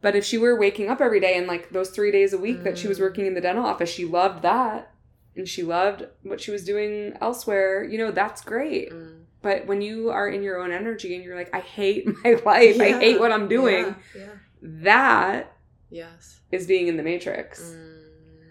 But 0.00 0.16
if 0.16 0.24
she 0.24 0.36
were 0.38 0.56
waking 0.58 0.88
up 0.88 1.00
every 1.00 1.20
day 1.20 1.36
and 1.36 1.46
like 1.46 1.70
those 1.70 1.90
3 1.90 2.10
days 2.10 2.32
a 2.32 2.38
week 2.38 2.64
that 2.64 2.76
she 2.78 2.88
was 2.88 2.98
Mm. 2.98 3.02
working 3.02 3.26
in 3.26 3.34
the 3.34 3.40
dental 3.40 3.64
office, 3.64 3.88
she 3.90 4.04
loved 4.04 4.42
that 4.42 4.92
and 5.36 5.48
she 5.48 5.62
loved 5.62 6.06
what 6.22 6.40
she 6.40 6.50
was 6.50 6.64
doing 6.64 7.16
elsewhere, 7.20 7.84
you 7.84 7.98
know, 7.98 8.10
that's 8.10 8.42
great. 8.42 8.90
Mm. 8.90 9.20
But 9.42 9.66
when 9.66 9.80
you 9.80 10.10
are 10.10 10.28
in 10.28 10.42
your 10.42 10.58
own 10.60 10.72
energy 10.72 11.14
and 11.14 11.24
you're 11.24 11.36
like, 11.36 11.54
I 11.54 11.60
hate 11.60 12.06
my 12.24 12.32
life, 12.44 12.80
I 12.80 12.98
hate 12.98 13.20
what 13.20 13.30
I'm 13.32 13.48
doing, 13.48 13.94
Yeah. 14.14 14.20
yeah. 14.22 14.28
that 14.62 15.56
Yes. 15.90 16.40
is 16.50 16.66
being 16.66 16.86
in 16.88 16.96
the 16.96 17.02
matrix. 17.02 17.62
Mm. 17.62 17.98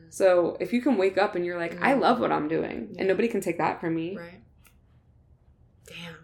So 0.10 0.58
if 0.60 0.72
you 0.74 0.82
can 0.82 0.98
wake 0.98 1.18
up 1.18 1.36
and 1.36 1.46
you're 1.46 1.58
like, 1.58 1.82
I 1.82 1.94
Mm. 1.94 2.00
love 2.02 2.20
what 2.20 2.32
I'm 2.32 2.48
doing, 2.48 2.90
Yeah. 2.92 3.00
and 3.00 3.08
nobody 3.08 3.28
can 3.28 3.42
take 3.42 3.58
that 3.58 3.80
from 3.82 3.96
me. 3.96 4.18
Right. 4.18 4.42
Damn. 5.86 6.16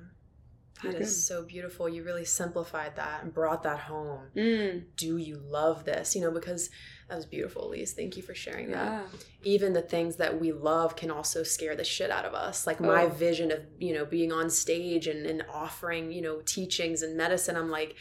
You're 0.83 0.93
That 0.93 1.01
is 1.01 1.09
good. 1.15 1.21
so 1.21 1.43
beautiful. 1.43 1.89
You 1.89 2.03
really 2.03 2.25
simplified 2.25 2.95
that 2.97 3.23
and 3.23 3.33
brought 3.33 3.63
that 3.63 3.79
home. 3.79 4.27
Mm, 4.35 4.83
Do 4.95 5.17
you 5.17 5.37
love 5.37 5.85
this? 5.85 6.15
You 6.15 6.21
know, 6.21 6.31
because 6.31 6.69
that 7.09 7.15
was 7.15 7.25
beautiful, 7.25 7.67
Elise. 7.69 7.93
Thank 7.93 8.17
you 8.17 8.23
for 8.23 8.35
sharing 8.35 8.71
that. 8.71 8.85
yeah. 9.11 9.19
even 9.43 9.73
the 9.73 9.81
things 9.81 10.17
that 10.17 10.39
we 10.41 10.51
love 10.51 10.95
can 10.95 11.09
also 11.09 11.41
scare 11.43 11.75
the 11.75 11.83
shit 11.83 12.11
out 12.11 12.25
of 12.25 12.33
us 12.33 12.67
like 12.67 12.79
my 12.81 13.03
Oh. 13.05 13.09
vision 13.09 13.49
of 13.51 13.61
you 13.79 13.93
know 13.93 14.03
being 14.05 14.31
on 14.33 14.49
stage 14.49 15.07
and, 15.07 15.25
and 15.25 15.43
offering 15.53 16.11
you 16.11 16.21
know 16.21 16.41
teachings 16.45 17.01
and 17.01 17.15
medicine 17.15 17.55
i'm 17.55 17.69
like 17.69 17.95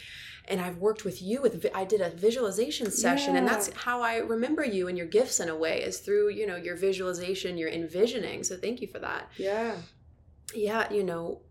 and 0.45 0.59
i've 0.59 0.77
worked 0.77 1.05
with 1.05 1.21
you 1.21 1.41
with 1.41 1.65
i 1.73 1.85
did 1.85 2.01
a 2.01 2.09
visualization 2.09 2.91
session 2.91 3.37
and 3.37 3.47
that's 3.47 3.71
how 3.73 4.01
i 4.01 4.17
remember 4.17 4.63
you 4.65 4.87
and 4.89 4.97
your 4.97 5.07
gifts 5.07 5.39
in 5.39 5.47
a 5.47 5.55
way 5.55 5.81
is 5.81 5.99
through 5.99 6.29
you 6.29 6.45
know 6.45 6.57
your 6.57 6.75
visualization 6.75 7.57
your 7.57 7.69
envisioning 7.69 8.43
so 8.43 8.57
thank 8.57 8.81
you 8.81 8.87
for 8.87 8.99
that 8.99 9.29
Yeah. 9.37 9.75
yeah, 10.53 10.91
you 10.91 11.03
know, 11.03 11.41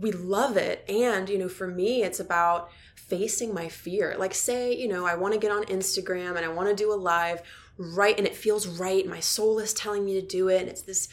we 0.00 0.10
love 0.10 0.56
it. 0.56 0.84
And, 0.88 1.28
you 1.28 1.38
know, 1.38 1.48
for 1.48 1.68
me, 1.68 2.02
it's 2.02 2.18
about 2.18 2.70
facing 2.94 3.52
my 3.52 3.68
fear. 3.68 4.16
Like, 4.18 4.34
say, 4.34 4.74
you 4.74 4.88
know, 4.88 5.04
I 5.04 5.14
want 5.14 5.34
to 5.34 5.40
get 5.40 5.52
on 5.52 5.64
Instagram 5.64 6.36
and 6.36 6.44
I 6.44 6.48
want 6.48 6.70
to 6.70 6.74
do 6.74 6.92
a 6.92 6.96
live, 6.96 7.42
right? 7.76 8.16
And 8.16 8.26
it 8.26 8.34
feels 8.34 8.66
right. 8.66 9.06
My 9.06 9.20
soul 9.20 9.58
is 9.58 9.74
telling 9.74 10.04
me 10.04 10.18
to 10.18 10.26
do 10.26 10.48
it. 10.48 10.62
And 10.62 10.70
it's 10.70 10.82
this 10.82 11.08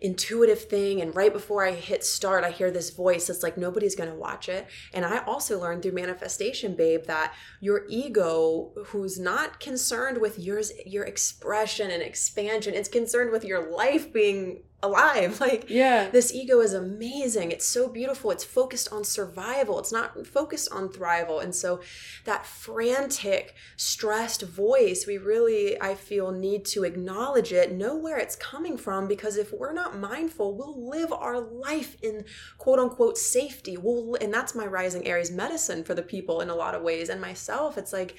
intuitive 0.00 0.64
thing. 0.64 1.00
And 1.00 1.14
right 1.14 1.32
before 1.32 1.64
I 1.64 1.72
hit 1.72 2.04
start, 2.04 2.42
I 2.42 2.50
hear 2.50 2.72
this 2.72 2.90
voice 2.90 3.28
that's 3.28 3.44
like, 3.44 3.56
nobody's 3.56 3.94
going 3.94 4.10
to 4.10 4.16
watch 4.16 4.48
it. 4.48 4.66
And 4.92 5.04
I 5.04 5.24
also 5.24 5.60
learned 5.60 5.82
through 5.82 5.92
manifestation, 5.92 6.74
babe, 6.74 7.04
that 7.06 7.32
your 7.60 7.86
ego, 7.88 8.72
who's 8.86 9.18
not 9.18 9.60
concerned 9.60 10.18
with 10.18 10.40
yours, 10.40 10.72
your 10.84 11.04
expression 11.04 11.90
and 11.90 12.02
expansion, 12.02 12.74
it's 12.74 12.88
concerned 12.88 13.30
with 13.30 13.44
your 13.44 13.70
life 13.70 14.12
being 14.12 14.64
alive. 14.84 15.40
Like, 15.44 15.68
Yeah. 15.68 16.10
this 16.10 16.32
ego 16.32 16.60
is 16.60 16.72
amazing. 16.74 17.50
It's 17.50 17.66
so 17.66 17.88
beautiful. 17.88 18.30
It's 18.30 18.44
focused 18.44 18.88
on 18.92 19.02
survival. 19.04 19.78
It's 19.78 19.92
not 19.92 20.26
focused 20.26 20.68
on 20.72 20.88
thrival. 20.88 21.42
And 21.42 21.54
so 21.54 21.80
that 22.24 22.46
frantic, 22.46 23.54
stressed 23.76 24.42
voice, 24.42 25.06
we 25.06 25.18
really, 25.18 25.80
I 25.80 25.94
feel, 25.94 26.30
need 26.32 26.64
to 26.66 26.84
acknowledge 26.84 27.52
it, 27.52 27.72
know 27.72 27.94
where 27.96 28.18
it's 28.18 28.36
coming 28.36 28.76
from, 28.76 29.08
because 29.08 29.36
if 29.36 29.52
we're 29.52 29.72
not 29.72 29.98
mindful, 29.98 30.56
we'll 30.56 30.88
live 30.88 31.12
our 31.12 31.40
life 31.40 31.96
in 32.02 32.24
quote 32.58 32.78
unquote 32.78 33.18
safety. 33.18 33.76
We'll, 33.76 34.16
and 34.20 34.32
that's 34.32 34.54
my 34.54 34.66
rising 34.66 35.06
Aries 35.06 35.30
medicine 35.30 35.84
for 35.84 35.94
the 35.94 36.02
people 36.14 36.40
in 36.40 36.48
a 36.50 36.54
lot 36.54 36.74
of 36.74 36.82
ways. 36.82 37.08
And 37.08 37.20
myself, 37.20 37.76
it's 37.78 37.92
like, 37.92 38.16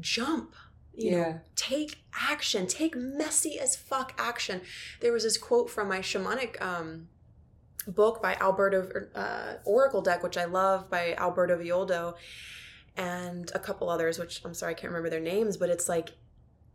jump. 0.00 0.54
You 0.96 1.10
Yeah. 1.10 1.18
know, 1.18 1.40
take 1.54 2.04
action, 2.14 2.66
take 2.66 2.96
messy 2.96 3.58
as 3.58 3.76
fuck 3.76 4.14
action. 4.18 4.62
There 5.00 5.12
was 5.12 5.24
this 5.24 5.36
quote 5.36 5.68
from 5.70 5.88
my 5.88 5.98
shamanic 6.00 6.60
um, 6.60 7.08
book 7.86 8.22
by 8.22 8.34
Alberto 8.40 9.06
uh, 9.14 9.58
Oracle 9.64 10.00
deck, 10.00 10.22
which 10.22 10.36
I 10.36 10.46
love 10.46 10.88
by 10.90 11.14
Alberto 11.14 11.58
Villoldo, 11.58 12.14
and 12.96 13.50
a 13.54 13.58
couple 13.58 13.90
others, 13.90 14.18
which 14.18 14.40
I'm 14.44 14.54
sorry 14.54 14.72
I 14.72 14.74
can't 14.74 14.90
remember 14.90 15.10
their 15.10 15.20
names, 15.20 15.56
but 15.58 15.68
it's 15.68 15.88
like 15.88 16.12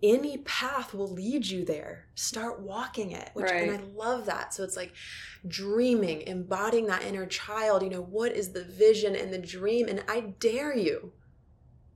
any 0.03 0.37
path 0.39 0.93
will 0.93 1.09
lead 1.11 1.45
you 1.47 1.63
there. 1.65 2.07
Start 2.15 2.59
walking 2.61 3.11
it, 3.11 3.29
which 3.33 3.49
and 3.51 3.71
I 3.71 3.77
love 3.95 4.25
that. 4.25 4.53
So 4.53 4.63
it's 4.63 4.75
like 4.75 4.93
dreaming, 5.47 6.21
embodying 6.23 6.87
that 6.87 7.03
inner 7.03 7.25
child. 7.25 7.83
You 7.83 7.89
know, 7.89 8.01
what 8.01 8.31
is 8.31 8.51
the 8.53 8.63
vision 8.63 9.15
and 9.15 9.31
the 9.33 9.37
dream? 9.37 9.87
And 9.87 10.03
I 10.07 10.21
dare 10.39 10.75
you 10.75 11.13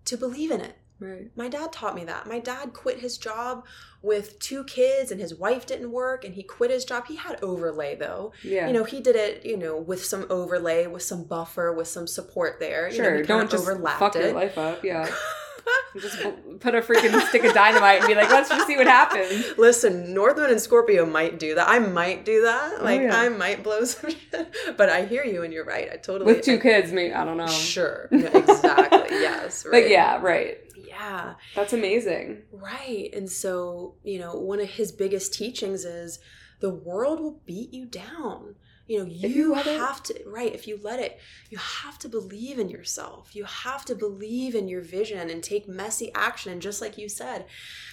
to 0.06 0.18
believe 0.18 0.52
in 0.52 0.62
it. 0.62 0.78
Right. 1.00 1.30
My 1.36 1.50
dad 1.50 1.72
taught 1.74 1.96
me 1.96 2.06
that. 2.06 2.28
My 2.28 2.40
dad 2.40 2.74
quit 2.74 3.00
his 3.00 3.18
job 3.18 3.66
with 4.02 4.40
two 4.40 4.64
kids 4.64 5.12
and 5.12 5.20
his 5.20 5.36
wife 5.36 5.66
didn't 5.66 5.92
work 5.92 6.24
and 6.24 6.34
he 6.36 6.44
quit 6.44 6.72
his 6.72 6.86
job. 6.86 7.08
He 7.08 7.16
had 7.18 7.44
overlay 7.44 7.96
though. 7.96 8.32
Yeah. 8.44 8.68
You 8.68 8.74
know, 8.74 8.84
he 8.86 9.02
did 9.02 9.16
it, 9.16 9.46
you 9.46 9.58
know, 9.58 9.78
with 9.78 10.06
some 10.06 10.26
overlay, 10.30 10.88
with 10.88 11.04
some 11.04 11.24
buffer, 11.26 11.74
with 11.74 11.88
some 11.88 12.08
support 12.08 12.60
there. 12.60 12.90
You 12.90 13.00
know, 13.00 13.04
sure. 13.04 13.24
Don't 13.24 13.52
just 13.52 13.66
fuck 13.66 14.16
your 14.16 14.34
life 14.34 14.58
up. 14.58 14.84
Yeah. 14.84 15.10
just 16.00 16.20
put 16.60 16.76
a 16.76 16.82
freaking 16.82 17.20
stick 17.28 17.44
of 17.44 17.54
dynamite 17.54 18.00
and 18.00 18.08
be 18.08 18.16
like, 18.16 18.30
let's 18.30 18.50
just 18.50 18.68
see 18.68 18.78
what 18.78 18.88
happens. 18.88 19.58
Listen, 19.58 20.14
Northman 20.14 20.52
and 20.52 20.62
Scorpio 20.62 21.06
might 21.06 21.40
do 21.40 21.56
that. 21.56 21.68
I 21.68 21.80
might 21.80 22.26
do 22.26 22.44
that. 22.44 22.76
Oh, 22.80 22.84
Like 22.84 23.02
yeah. 23.02 23.18
I 23.18 23.30
might 23.30 23.64
blow 23.64 23.84
some 23.86 24.12
shit. 24.12 24.56
But 24.78 24.90
I 24.90 25.06
hear 25.06 25.24
you 25.24 25.44
and 25.44 25.54
you're 25.54 25.66
right. 25.66 25.90
I 25.92 25.98
totally 25.98 26.34
With 26.34 26.44
two 26.44 26.60
kids, 26.60 26.92
maybe 26.92 27.14
I 27.14 27.26
don't 27.26 27.38
know. 27.38 27.48
Sure. 27.48 28.08
Exactly. 28.12 29.18
yes. 29.18 29.66
Right. 29.66 29.84
But 29.84 29.90
yeah, 29.90 30.20
right. 30.22 30.58
Yeah. 30.96 31.34
That's 31.56 31.74
amazing. 31.74 32.44
Right. 32.52 33.10
And 33.14 33.30
so, 33.30 33.96
you 34.04 34.20
know, 34.20 34.36
one 34.36 34.60
of 34.60 34.70
his 34.70 34.92
biggest 34.92 35.34
teachings 35.34 35.84
is 35.86 36.20
the 36.62 36.74
world 36.74 37.20
will 37.20 37.42
beat 37.46 37.74
you 37.74 37.86
down. 37.86 38.56
You 38.88 39.00
know, 39.00 39.06
you, 39.06 39.30
you 39.30 39.54
have 39.56 40.04
to, 40.04 40.14
right, 40.28 40.54
if 40.54 40.68
you 40.68 40.80
let 40.82 41.00
it, 41.00 41.20
you 41.50 41.58
have 41.58 41.98
to 42.00 42.10
believe 42.10 42.60
in 42.60 42.70
yourself. 42.70 43.36
You 43.36 43.44
have 43.46 43.84
to 43.86 43.96
believe 43.96 44.54
in 44.54 44.68
your 44.68 44.82
vision 44.82 45.32
and 45.32 45.44
take 45.44 45.68
messy 45.68 46.12
action. 46.14 46.52
And 46.52 46.62
just 46.62 46.82
like 46.82 46.96
you 46.98 47.10
said, 47.10 47.46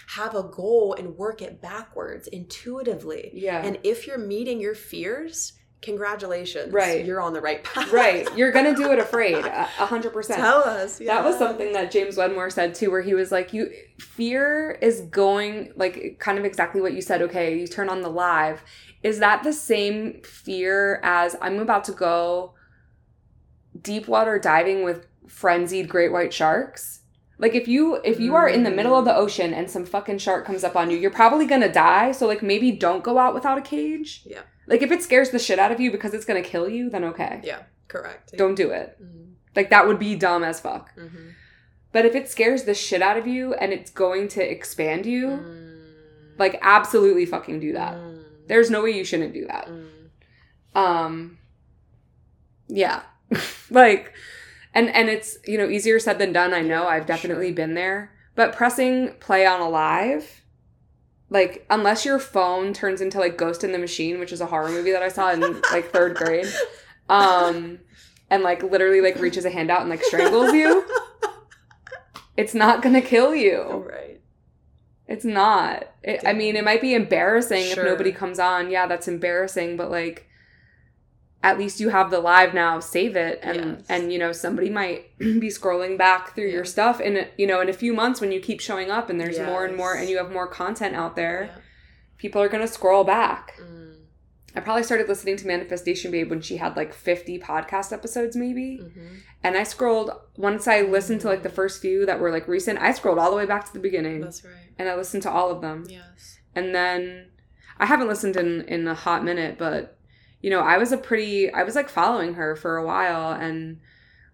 have 0.08 0.34
a 0.34 0.42
goal 0.42 0.94
and 0.98 1.16
work 1.16 1.40
it 1.40 1.62
backwards 1.62 2.28
intuitively. 2.28 3.30
Yeah. 3.32 3.64
And 3.64 3.78
if 3.82 4.06
you're 4.06 4.18
meeting 4.18 4.60
your 4.60 4.74
fears, 4.74 5.54
congratulations. 5.82 6.72
Right. 6.72 7.04
You're 7.04 7.20
on 7.20 7.32
the 7.32 7.40
right 7.40 7.62
path. 7.62 7.92
right. 7.92 8.26
You're 8.36 8.52
gonna 8.52 8.74
do 8.74 8.92
it 8.92 8.98
afraid. 8.98 9.44
A 9.44 9.66
hundred 9.86 10.12
percent. 10.12 10.40
Tell 10.40 10.58
us. 10.64 11.00
yeah. 11.00 11.14
That 11.14 11.24
was 11.24 11.36
something 11.36 11.72
that 11.72 11.90
James 11.90 12.16
Wedmore 12.16 12.48
said 12.50 12.74
too, 12.74 12.90
where 12.90 13.02
he 13.02 13.14
was 13.14 13.30
like, 13.30 13.52
"You 13.52 13.70
fear 13.98 14.78
is 14.80 15.02
going 15.02 15.72
like 15.76 16.16
kind 16.18 16.38
of 16.38 16.44
exactly 16.44 16.80
what 16.80 16.94
you 16.94 17.02
said. 17.02 17.20
Okay, 17.22 17.58
you 17.58 17.66
turn 17.66 17.88
on 17.88 18.00
the 18.02 18.08
live. 18.10 18.62
Is 19.02 19.18
that 19.18 19.42
the 19.42 19.52
same 19.52 20.22
fear 20.22 21.00
as 21.02 21.36
I'm 21.42 21.58
about 21.58 21.84
to 21.84 21.92
go 21.92 22.54
deep 23.80 24.06
water 24.08 24.38
diving 24.38 24.84
with 24.84 25.06
frenzied 25.26 25.88
great 25.88 26.12
white 26.12 26.32
sharks? 26.32 27.00
Like 27.42 27.54
if 27.56 27.66
you 27.68 27.96
if 28.04 28.18
you 28.20 28.34
are 28.36 28.48
in 28.48 28.62
the 28.62 28.70
middle 28.70 28.96
of 28.96 29.04
the 29.04 29.14
ocean 29.14 29.52
and 29.52 29.68
some 29.68 29.84
fucking 29.84 30.18
shark 30.18 30.46
comes 30.46 30.62
up 30.64 30.76
on 30.76 30.90
you, 30.90 30.96
you're 30.96 31.10
probably 31.22 31.44
gonna 31.44 31.70
die. 31.72 32.12
So 32.12 32.26
like 32.28 32.40
maybe 32.42 32.70
don't 32.70 33.02
go 33.02 33.18
out 33.18 33.34
without 33.34 33.58
a 33.58 33.62
cage. 33.62 34.22
Yeah. 34.24 34.42
Like 34.68 34.80
if 34.80 34.92
it 34.92 35.02
scares 35.02 35.30
the 35.30 35.40
shit 35.40 35.58
out 35.58 35.72
of 35.72 35.80
you 35.80 35.90
because 35.90 36.14
it's 36.14 36.24
gonna 36.24 36.40
kill 36.42 36.68
you, 36.68 36.88
then 36.88 37.02
okay, 37.04 37.40
Yeah, 37.42 37.62
correct. 37.88 38.32
don't 38.36 38.54
do 38.54 38.70
it. 38.70 38.96
Mhm, 39.02 39.32
Like 39.56 39.70
that 39.70 39.86
would 39.88 39.98
be 39.98 40.14
dumb 40.14 40.44
as 40.44 40.60
fuck. 40.60 40.94
mhm. 40.96 41.32
But 41.90 42.06
if 42.06 42.14
it 42.14 42.28
scares 42.28 42.62
the 42.62 42.74
shit 42.74 43.02
out 43.02 43.16
of 43.18 43.26
you 43.26 43.54
and 43.54 43.72
it's 43.72 43.90
going 43.90 44.28
to 44.28 44.42
expand 44.56 45.04
you, 45.04 45.26
Mm. 45.30 46.38
like 46.38 46.58
absolutely 46.62 47.26
fucking 47.26 47.58
do 47.60 47.72
that. 47.72 47.96
Mm. 47.96 48.22
There's 48.46 48.70
no 48.70 48.82
way 48.84 48.92
you 48.92 49.04
shouldn't 49.04 49.34
do 49.34 49.46
that. 49.48 49.66
Mm. 49.68 49.88
Um 50.78 51.38
yeah. 52.68 53.02
like 53.70 54.12
and 54.74 54.88
and 54.90 55.08
it's, 55.08 55.38
you 55.46 55.58
know, 55.58 55.68
easier 55.68 55.98
said 55.98 56.18
than 56.18 56.32
done. 56.32 56.52
I 56.54 56.60
know 56.62 56.86
I've 56.86 57.06
definitely 57.06 57.52
been 57.52 57.74
there. 57.74 58.12
But 58.34 58.54
pressing 58.54 59.14
play 59.20 59.44
on 59.46 59.60
a 59.60 59.68
live 59.68 60.42
like 61.28 61.64
unless 61.70 62.04
your 62.04 62.18
phone 62.18 62.72
turns 62.74 63.00
into 63.00 63.18
like 63.18 63.36
Ghost 63.38 63.64
in 63.64 63.72
the 63.72 63.78
Machine, 63.78 64.18
which 64.20 64.32
is 64.32 64.40
a 64.40 64.46
horror 64.46 64.68
movie 64.68 64.92
that 64.92 65.02
I 65.02 65.08
saw 65.08 65.30
in 65.32 65.40
like 65.40 65.90
3rd 65.92 66.14
grade. 66.14 66.46
Um 67.08 67.78
and 68.30 68.42
like 68.42 68.62
literally 68.62 69.00
like 69.00 69.18
reaches 69.18 69.44
a 69.44 69.50
hand 69.50 69.70
out 69.70 69.80
and 69.82 69.90
like 69.90 70.02
strangles 70.02 70.52
you, 70.52 70.86
it's 72.36 72.54
not 72.54 72.80
going 72.82 72.94
to 72.94 73.02
kill 73.02 73.34
you. 73.34 73.84
right. 73.88 74.20
It's 75.06 75.24
not. 75.24 75.88
It, 76.02 76.22
I 76.24 76.32
mean, 76.32 76.56
it 76.56 76.64
might 76.64 76.80
be 76.80 76.94
embarrassing 76.94 77.64
Sure. 77.64 77.84
if 77.84 77.90
nobody 77.90 78.12
comes 78.12 78.38
on. 78.38 78.70
Yeah, 78.70 78.86
that's 78.86 79.08
embarrassing, 79.08 79.76
but 79.76 79.90
like 79.90 80.26
at 81.44 81.58
least 81.58 81.80
you 81.80 81.88
have 81.88 82.10
the 82.10 82.20
live 82.20 82.54
now, 82.54 82.78
save 82.80 83.16
it 83.16 83.40
and 83.42 83.56
Yes. 83.78 83.86
and 83.88 84.12
you 84.12 84.18
know, 84.18 84.32
somebody 84.32 84.70
might 84.70 85.06
be 85.18 85.48
scrolling 85.48 85.98
back 85.98 86.34
through 86.34 86.46
Yeah. 86.46 86.54
your 86.54 86.64
stuff 86.64 87.00
and 87.00 87.28
you 87.36 87.46
know, 87.46 87.60
in 87.60 87.68
a 87.68 87.72
few 87.72 87.92
months 87.92 88.20
when 88.20 88.30
you 88.32 88.40
keep 88.40 88.60
showing 88.60 88.90
up 88.90 89.10
and 89.10 89.20
there's 89.20 89.38
more 89.40 89.64
and 89.64 89.76
more 89.76 89.94
and 89.94 90.08
you 90.08 90.18
have 90.18 90.30
more 90.30 90.46
content 90.46 90.94
out 90.94 91.16
there, 91.16 91.50
Yeah. 91.54 91.60
people 92.18 92.40
are 92.40 92.48
going 92.48 92.64
to 92.66 92.72
scroll 92.72 93.04
back. 93.04 93.54
Mm. 93.60 93.96
I 94.54 94.60
probably 94.60 94.82
started 94.82 95.08
listening 95.08 95.36
to 95.38 95.46
Manifestation 95.46 96.10
Babe 96.10 96.28
when 96.28 96.42
she 96.42 96.58
had 96.58 96.76
like 96.76 96.92
50 96.92 97.38
podcast 97.38 97.90
episodes 97.92 98.36
maybe. 98.36 98.80
Mhm. 98.82 99.20
And 99.42 99.56
I 99.56 99.62
scrolled 99.64 100.10
once 100.36 100.68
I 100.68 100.82
listened 100.82 101.22
to 101.22 101.28
like 101.28 101.42
the 101.42 101.48
first 101.48 101.80
few 101.80 102.04
that 102.06 102.20
were 102.20 102.30
like 102.30 102.46
recent, 102.46 102.78
I 102.78 102.92
scrolled 102.92 103.18
all 103.18 103.30
the 103.30 103.36
way 103.36 103.46
back 103.46 103.64
to 103.64 103.72
the 103.72 103.78
beginning 103.80 104.20
That's 104.20 104.44
right. 104.44 104.52
and 104.78 104.88
I 104.88 104.94
listened 104.94 105.22
to 105.24 105.30
all 105.30 105.50
of 105.50 105.60
them. 105.62 105.86
Yes. 105.88 106.38
And 106.54 106.74
then 106.74 107.30
I 107.80 107.86
haven't 107.86 108.08
listened 108.08 108.36
in 108.36 108.60
in 108.68 108.86
a 108.86 108.94
hot 108.94 109.24
minute, 109.24 109.56
but 109.58 109.96
you 110.42 110.50
know, 110.50 110.60
I 110.60 110.76
was 110.76 110.92
a 110.92 110.98
pretty 110.98 111.50
I 111.50 111.62
was 111.62 111.74
like 111.74 111.88
following 111.88 112.34
her 112.34 112.56
for 112.56 112.76
a 112.76 112.84
while 112.84 113.32
and 113.32 113.78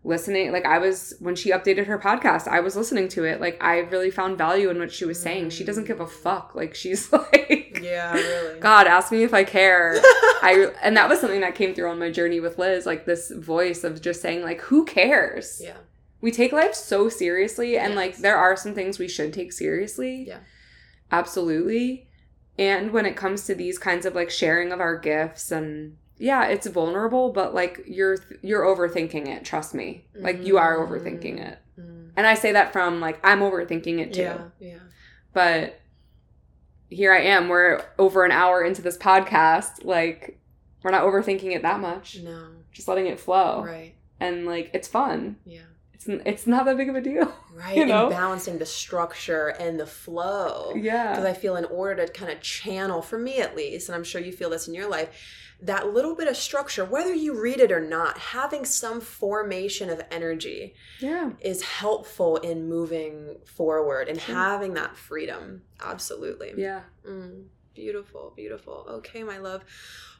listening 0.04 0.52
like 0.52 0.64
I 0.64 0.78
was 0.78 1.14
when 1.20 1.36
she 1.36 1.50
updated 1.50 1.86
her 1.86 1.98
podcast, 1.98 2.48
I 2.48 2.60
was 2.60 2.74
listening 2.74 3.08
to 3.10 3.24
it. 3.24 3.40
Like 3.40 3.62
I 3.62 3.80
really 3.80 4.10
found 4.10 4.38
value 4.38 4.70
in 4.70 4.78
what 4.78 4.90
she 4.90 5.04
was 5.04 5.20
saying. 5.20 5.50
She 5.50 5.64
doesn't 5.64 5.84
mm. 5.84 5.88
give 5.88 6.00
a 6.00 6.06
fuck. 6.06 6.54
Like 6.54 6.74
she's 6.74 7.12
like 7.12 7.78
Yeah, 7.82 8.14
really. 8.14 8.58
God, 8.58 8.86
ask 8.86 9.12
me 9.12 9.22
if 9.22 9.34
I 9.34 9.44
care. 9.44 9.94
I 10.40 10.72
and 10.82 10.96
that 10.96 11.10
was 11.10 11.20
something 11.20 11.42
that 11.42 11.54
came 11.54 11.74
through 11.74 11.90
on 11.90 11.98
my 11.98 12.10
journey 12.10 12.40
with 12.40 12.58
Liz, 12.58 12.86
like 12.86 13.04
this 13.04 13.30
voice 13.30 13.84
of 13.84 14.00
just 14.00 14.22
saying 14.22 14.42
like 14.42 14.62
who 14.62 14.84
cares? 14.84 15.60
yeah. 15.62 15.76
We 16.20 16.32
take 16.32 16.50
life 16.50 16.74
so 16.74 17.08
seriously 17.08 17.78
and 17.78 17.94
like 17.94 18.16
there 18.16 18.36
are 18.36 18.56
some 18.56 18.74
things 18.74 18.98
we 18.98 19.06
should 19.08 19.32
take 19.32 19.52
seriously. 19.52 20.24
Yeah. 20.26 20.38
Absolutely. 21.12 22.07
And 22.58 22.90
when 22.92 23.06
it 23.06 23.16
comes 23.16 23.44
to 23.46 23.54
these 23.54 23.78
kinds 23.78 24.04
of 24.04 24.14
like 24.14 24.30
sharing 24.30 24.72
of 24.72 24.80
our 24.80 24.98
gifts 24.98 25.52
and 25.52 25.96
yeah, 26.18 26.46
it's 26.46 26.66
vulnerable, 26.66 27.30
but 27.30 27.54
like 27.54 27.80
you're 27.86 28.18
you're 28.42 28.64
overthinking 28.64 29.28
it, 29.28 29.44
trust 29.44 29.74
me. 29.74 30.04
Like 30.14 30.44
you 30.44 30.58
are 30.58 30.76
overthinking 30.76 31.38
it. 31.38 31.58
Mm. 31.78 32.10
And 32.16 32.26
I 32.26 32.34
say 32.34 32.52
that 32.52 32.72
from 32.72 33.00
like 33.00 33.20
I'm 33.24 33.40
overthinking 33.40 34.00
it 34.00 34.12
too. 34.12 34.22
Yeah. 34.22 34.40
Yeah. 34.58 34.78
But 35.32 35.80
here 36.90 37.12
I 37.12 37.20
am, 37.20 37.48
we're 37.48 37.84
over 37.98 38.24
an 38.24 38.32
hour 38.32 38.64
into 38.64 38.82
this 38.82 38.98
podcast, 38.98 39.84
like 39.84 40.40
we're 40.82 40.90
not 40.90 41.04
overthinking 41.04 41.54
it 41.54 41.62
that 41.62 41.78
much. 41.78 42.18
No. 42.22 42.48
Just 42.72 42.88
letting 42.88 43.06
it 43.06 43.20
flow. 43.20 43.62
Right. 43.62 43.94
And 44.18 44.46
like 44.46 44.70
it's 44.74 44.88
fun. 44.88 45.36
Yeah. 45.46 45.60
It's 46.06 46.06
it's 46.26 46.46
not 46.46 46.64
that 46.66 46.76
big 46.76 46.88
of 46.88 46.94
a 46.94 47.00
deal. 47.00 47.32
Right. 47.58 47.76
You 47.76 47.86
know? 47.86 48.06
And 48.06 48.10
balancing 48.14 48.58
the 48.58 48.66
structure 48.66 49.48
and 49.48 49.80
the 49.80 49.86
flow. 49.86 50.72
Yeah. 50.76 51.10
Because 51.10 51.24
I 51.24 51.32
feel 51.32 51.56
in 51.56 51.64
order 51.64 52.06
to 52.06 52.12
kind 52.12 52.30
of 52.30 52.40
channel, 52.40 53.02
for 53.02 53.18
me 53.18 53.40
at 53.40 53.56
least, 53.56 53.88
and 53.88 53.96
I'm 53.96 54.04
sure 54.04 54.20
you 54.20 54.30
feel 54.30 54.48
this 54.50 54.68
in 54.68 54.74
your 54.74 54.88
life, 54.88 55.08
that 55.60 55.92
little 55.92 56.14
bit 56.14 56.28
of 56.28 56.36
structure, 56.36 56.84
whether 56.84 57.12
you 57.12 57.40
read 57.42 57.58
it 57.58 57.72
or 57.72 57.80
not, 57.80 58.16
having 58.16 58.64
some 58.64 59.00
formation 59.00 59.90
of 59.90 60.00
energy 60.12 60.74
Yeah. 61.00 61.30
is 61.40 61.62
helpful 61.62 62.36
in 62.36 62.68
moving 62.68 63.38
forward 63.44 64.08
and 64.08 64.18
having 64.20 64.74
that 64.74 64.96
freedom. 64.96 65.62
Absolutely. 65.80 66.52
Yeah. 66.56 66.82
Mm, 67.04 67.46
beautiful, 67.74 68.32
beautiful. 68.36 68.86
Okay, 68.88 69.24
my 69.24 69.38
love. 69.38 69.64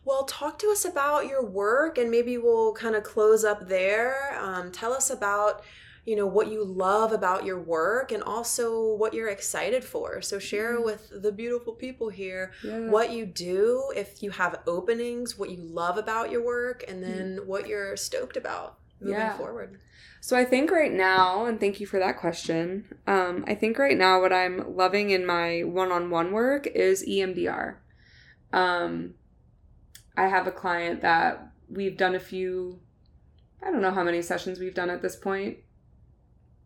Well, 0.09 0.25
talk 0.25 0.59
to 0.61 0.71
us 0.71 0.87
about 0.87 1.27
your 1.27 1.45
work 1.45 1.99
and 1.99 2.11
maybe 2.11 2.39
we'll 2.39 2.73
kind 2.73 2.95
of 2.95 3.03
close 3.03 3.45
up 3.45 3.69
there. 3.69 4.39
Um, 4.41 4.73
tell 4.73 4.95
us 4.95 5.11
about, 5.11 5.63
you 6.07 6.17
know, 6.17 6.27
what 6.27 6.49
you 6.49 6.65
love 6.65 7.13
about 7.13 7.45
your 7.45 7.61
work 7.61 8.11
and 8.11 8.23
also 8.23 8.95
what 8.95 9.13
you're 9.13 9.29
excited 9.29 9.85
for. 9.85 10.23
So 10.23 10.39
share 10.39 10.79
Mhm. 10.79 10.85
with 10.87 11.11
the 11.23 11.31
beautiful 11.31 11.75
people 11.75 12.09
here 12.09 12.53
Yeah. 12.65 12.91
what 12.91 13.11
you 13.11 13.27
do, 13.27 13.93
if 13.95 14.23
you 14.23 14.31
have 14.31 14.63
openings, 14.67 15.39
what 15.39 15.51
you 15.51 15.59
love 15.61 15.99
about 15.99 16.31
your 16.31 16.41
work, 16.41 16.83
and 16.89 17.05
then 17.05 17.41
what 17.47 17.69
you're 17.69 17.95
stoked 17.95 18.39
about 18.39 18.79
moving 19.03 19.19
Yeah. 19.19 19.37
forward. 19.37 19.79
So 20.23 20.39
I 20.39 20.47
think 20.47 20.71
right 20.71 20.91
now, 20.91 21.45
and 21.45 21.61
thank 21.61 21.81
you 21.81 21.87
for 21.87 21.99
that 21.99 22.17
question. 22.19 22.99
Um, 23.07 23.45
I 23.47 23.55
think 23.55 23.79
right 23.79 23.99
now 23.99 24.23
what 24.23 24.33
I'm 24.33 24.75
loving 24.75 25.11
in 25.11 25.27
my 25.27 25.65
one-on-one 25.65 26.33
work 26.33 26.67
is 26.67 27.05
EMDR. 27.07 27.83
Um, 28.55 29.18
I 30.19 30.29
have 30.29 30.47
a 30.47 30.53
client 30.53 31.01
that 31.03 31.53
we've 31.69 31.97
done 31.97 32.15
a 32.15 32.21
few. 32.21 32.81
I 33.63 33.71
don't 33.71 33.83
know 33.83 33.93
how 33.93 34.05
many 34.05 34.23
sessions 34.23 34.59
we've 34.59 34.75
done 34.75 34.91
at 34.91 35.03
this 35.03 35.17
point. 35.17 35.59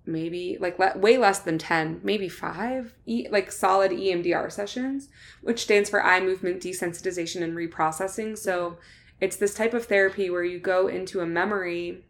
Maybe 0.04 0.56
like 0.58 0.78
le- 0.78 0.98
way 0.98 1.18
less 1.18 1.38
than 1.38 1.58
ten, 1.58 2.00
maybe 2.02 2.28
five. 2.28 2.94
E- 3.06 3.28
like 3.30 3.52
solid 3.52 3.92
EMDR 3.92 4.50
sessions, 4.50 5.08
which 5.42 5.62
stands 5.62 5.90
for 5.90 6.02
eye 6.02 6.20
movement 6.20 6.62
desensitization 6.62 7.42
and 7.42 7.54
reprocessing. 7.56 8.36
So 8.36 8.78
it's 9.20 9.36
this 9.36 9.54
type 9.54 9.74
of 9.74 9.86
therapy 9.86 10.30
where 10.30 10.44
you 10.44 10.58
go 10.58 10.88
into 10.88 11.20
a 11.20 11.26
memory 11.26 12.04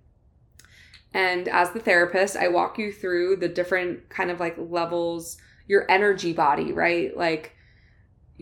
and 1.15 1.49
as 1.49 1.71
the 1.73 1.81
therapist, 1.81 2.37
I 2.37 2.49
walk 2.49 2.79
you 2.79 2.93
through 2.93 3.37
the 3.37 3.49
different 3.49 4.09
kind 4.09 4.31
of 4.31 4.41
like 4.41 4.57
levels, 4.59 5.37
your 5.67 5.91
energy 5.91 6.33
body, 6.33 6.73
right? 6.73 7.17
Like 7.17 7.55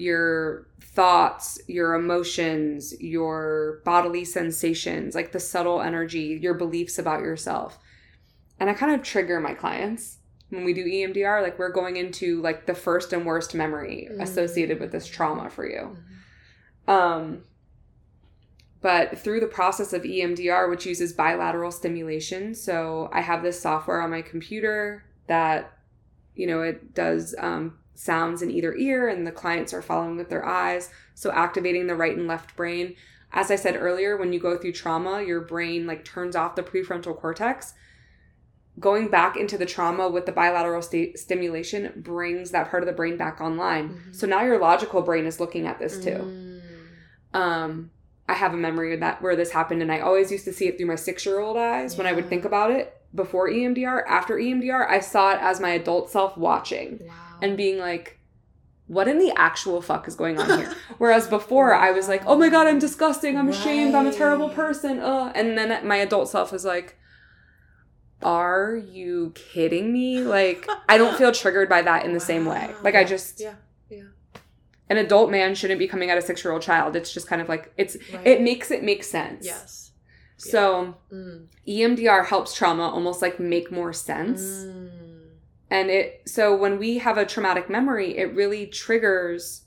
your 0.00 0.66
thoughts, 0.80 1.60
your 1.66 1.94
emotions, 1.94 2.98
your 3.00 3.80
bodily 3.84 4.24
sensations, 4.24 5.14
like 5.14 5.32
the 5.32 5.40
subtle 5.40 5.80
energy, 5.80 6.38
your 6.42 6.54
beliefs 6.54 6.98
about 6.98 7.20
yourself. 7.20 7.78
And 8.58 8.68
I 8.68 8.74
kind 8.74 8.94
of 8.94 9.02
trigger 9.02 9.40
my 9.40 9.54
clients 9.54 10.18
when 10.48 10.64
we 10.64 10.72
do 10.72 10.84
EMDR, 10.84 11.42
like 11.42 11.58
we're 11.58 11.70
going 11.70 11.96
into 11.96 12.40
like 12.42 12.66
the 12.66 12.74
first 12.74 13.12
and 13.12 13.24
worst 13.24 13.54
memory 13.54 14.08
Mm. 14.10 14.20
associated 14.22 14.80
with 14.80 14.90
this 14.90 15.06
trauma 15.06 15.48
for 15.48 15.64
you. 15.66 15.96
Mhm. 16.88 16.92
Um, 16.92 17.44
but 18.80 19.18
through 19.18 19.40
the 19.40 19.46
process 19.46 19.92
of 19.92 20.04
EMDR, 20.04 20.68
which 20.68 20.86
uses 20.86 21.12
bilateral 21.12 21.70
stimulation, 21.70 22.54
so 22.54 23.08
I 23.12 23.20
have 23.20 23.42
this 23.42 23.60
software 23.60 24.00
on 24.00 24.10
my 24.10 24.22
computer 24.22 25.04
that, 25.26 25.70
you 26.34 26.46
know, 26.46 26.62
it 26.62 26.94
does 26.94 27.34
um, 27.38 27.78
sounds 28.00 28.40
in 28.42 28.50
either 28.50 28.74
ear, 28.74 29.08
and 29.08 29.26
the 29.26 29.30
clients 29.32 29.72
are 29.74 29.82
following 29.82 30.16
with 30.16 30.30
their 30.30 30.44
eyes. 30.46 30.90
So 31.14 31.30
activating 31.30 31.86
the 31.86 31.94
right 31.94 32.16
and 32.16 32.26
left 32.26 32.56
brain. 32.56 32.94
As 33.32 33.50
I 33.50 33.56
said 33.56 33.76
earlier, 33.76 34.16
when 34.16 34.32
you 34.32 34.40
go 34.40 34.56
through 34.56 34.72
trauma, 34.72 35.22
your 35.22 35.40
brain 35.42 35.86
like 35.86 36.04
turns 36.04 36.34
off 36.34 36.56
the 36.56 36.62
prefrontal 36.62 37.16
cortex. 37.16 37.74
Going 38.78 39.08
back 39.08 39.36
into 39.36 39.58
the 39.58 39.66
trauma 39.66 40.08
with 40.08 40.24
the 40.26 40.32
bilateral 40.32 40.80
sta- 40.80 41.14
stimulation 41.16 41.92
brings 41.96 42.50
that 42.52 42.70
part 42.70 42.82
of 42.82 42.86
the 42.86 42.92
brain 42.94 43.16
back 43.18 43.40
online. 43.40 43.90
Mhm. 43.90 44.14
So 44.16 44.26
now 44.26 44.42
your 44.42 44.58
logical 44.58 45.02
brain 45.02 45.26
is 45.26 45.38
looking 45.38 45.66
at 45.66 45.78
this 45.78 46.02
too 46.02 46.10
Mm. 46.10 46.60
um 47.38 47.90
i 48.28 48.34
have 48.34 48.52
a 48.54 48.56
memory 48.56 48.92
of 48.94 49.00
that 49.00 49.20
where 49.22 49.36
this 49.36 49.52
happened 49.52 49.82
and 49.82 49.92
i 49.92 50.00
always 50.00 50.32
used 50.32 50.44
to 50.44 50.52
see 50.52 50.66
it 50.66 50.76
through 50.76 50.86
my 50.86 50.94
six 50.96 51.24
year 51.26 51.38
old 51.38 51.56
eyes 51.56 51.96
when 51.96 52.06
i 52.06 52.12
would 52.12 52.28
think 52.28 52.44
about 52.44 52.70
it 52.72 52.92
before 53.14 53.48
emdr 53.48 54.02
after 54.08 54.34
emdr 54.36 54.88
i 54.88 54.98
saw 54.98 55.32
it 55.32 55.38
as 55.40 55.60
my 55.60 55.70
adult 55.70 56.10
self 56.10 56.36
watching 56.36 56.98
Wow. 57.06 57.14
And 57.42 57.56
being 57.56 57.78
like 57.78 58.18
what 58.86 59.06
in 59.06 59.18
the 59.18 59.32
actual 59.36 59.80
fuck 59.80 60.08
is 60.08 60.14
going 60.16 60.38
on 60.38 60.58
here 60.58 60.72
whereas 60.98 61.26
before 61.28 61.72
i 61.74 61.90
was 61.90 62.08
like 62.08 62.22
oh 62.26 62.36
my 62.36 62.48
god 62.48 62.66
i'm 62.66 62.78
disgusting 62.78 63.36
i'm 63.36 63.48
ashamed 63.48 63.94
i'm 63.94 64.06
a 64.06 64.12
terrible 64.12 64.48
person 64.48 64.98
uh. 65.00 65.30
and 65.34 65.56
then 65.56 65.86
my 65.86 65.96
adult 65.96 66.28
self 66.28 66.50
was 66.52 66.64
like 66.64 66.96
are 68.22 68.76
you 68.76 69.32
kidding 69.34 69.92
me 69.92 70.20
like 70.20 70.68
i 70.88 70.98
don't 70.98 71.16
feel 71.16 71.32
triggered 71.32 71.68
by 71.68 71.80
that 71.82 72.04
in 72.04 72.12
the 72.12 72.20
same 72.20 72.44
way 72.44 72.66
Wow. 72.68 72.76
like 72.82 72.94
i 72.94 73.04
just 73.04 73.40
yeah, 73.40 73.54
yeah, 73.88 74.02
an 74.90 74.98
adult 74.98 75.30
man 75.30 75.54
shouldn't 75.54 75.78
be 75.78 75.88
coming 75.88 76.10
at 76.10 76.18
a 76.18 76.22
six 76.22 76.44
year 76.44 76.52
old 76.52 76.60
child 76.62 76.96
it's 76.96 77.12
just 77.12 77.26
kind 77.28 77.40
of 77.40 77.48
like 77.48 77.72
it's 77.78 77.96
right. 78.12 78.26
it 78.26 78.42
makes 78.42 78.70
it 78.70 78.82
make 78.82 79.04
sense. 79.04 79.46
yes. 79.46 79.86
So 80.36 80.96
Mm. 81.12 81.48
EMDR 81.68 82.24
helps 82.24 82.54
trauma 82.54 82.84
almost 82.88 83.20
like 83.20 83.38
make 83.38 83.70
more 83.70 83.92
sense. 83.92 84.40
Mm. 84.40 84.89
And 85.70 85.88
it 85.90 86.22
so 86.26 86.54
when 86.54 86.78
we 86.78 86.98
have 86.98 87.16
a 87.16 87.24
traumatic 87.24 87.70
memory, 87.70 88.18
it 88.18 88.34
really 88.34 88.66
triggers 88.66 89.62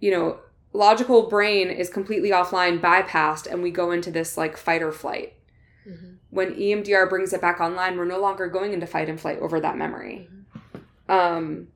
you 0.00 0.10
know, 0.10 0.38
logical 0.72 1.28
brain 1.28 1.68
is 1.68 1.90
completely 1.90 2.30
offline, 2.30 2.80
bypassed 2.80 3.50
and 3.50 3.62
we 3.62 3.70
go 3.70 3.90
into 3.90 4.10
this 4.10 4.36
like 4.36 4.56
fight 4.56 4.82
or 4.82 4.92
flight. 4.92 5.34
Mhm. 5.88 6.18
When 6.30 6.54
EMDR 6.54 7.06
brings 7.08 7.32
it 7.32 7.40
back 7.40 7.60
online, 7.60 7.96
we're 7.96 8.04
no 8.04 8.20
longer 8.20 8.46
going 8.46 8.72
into 8.72 8.86
fight 8.86 9.08
and 9.08 9.20
flight 9.20 9.38
over 9.40 9.60
that 9.60 9.76
memory. 9.76 10.28
Mhm. 10.30 11.12
Um, 11.12 11.68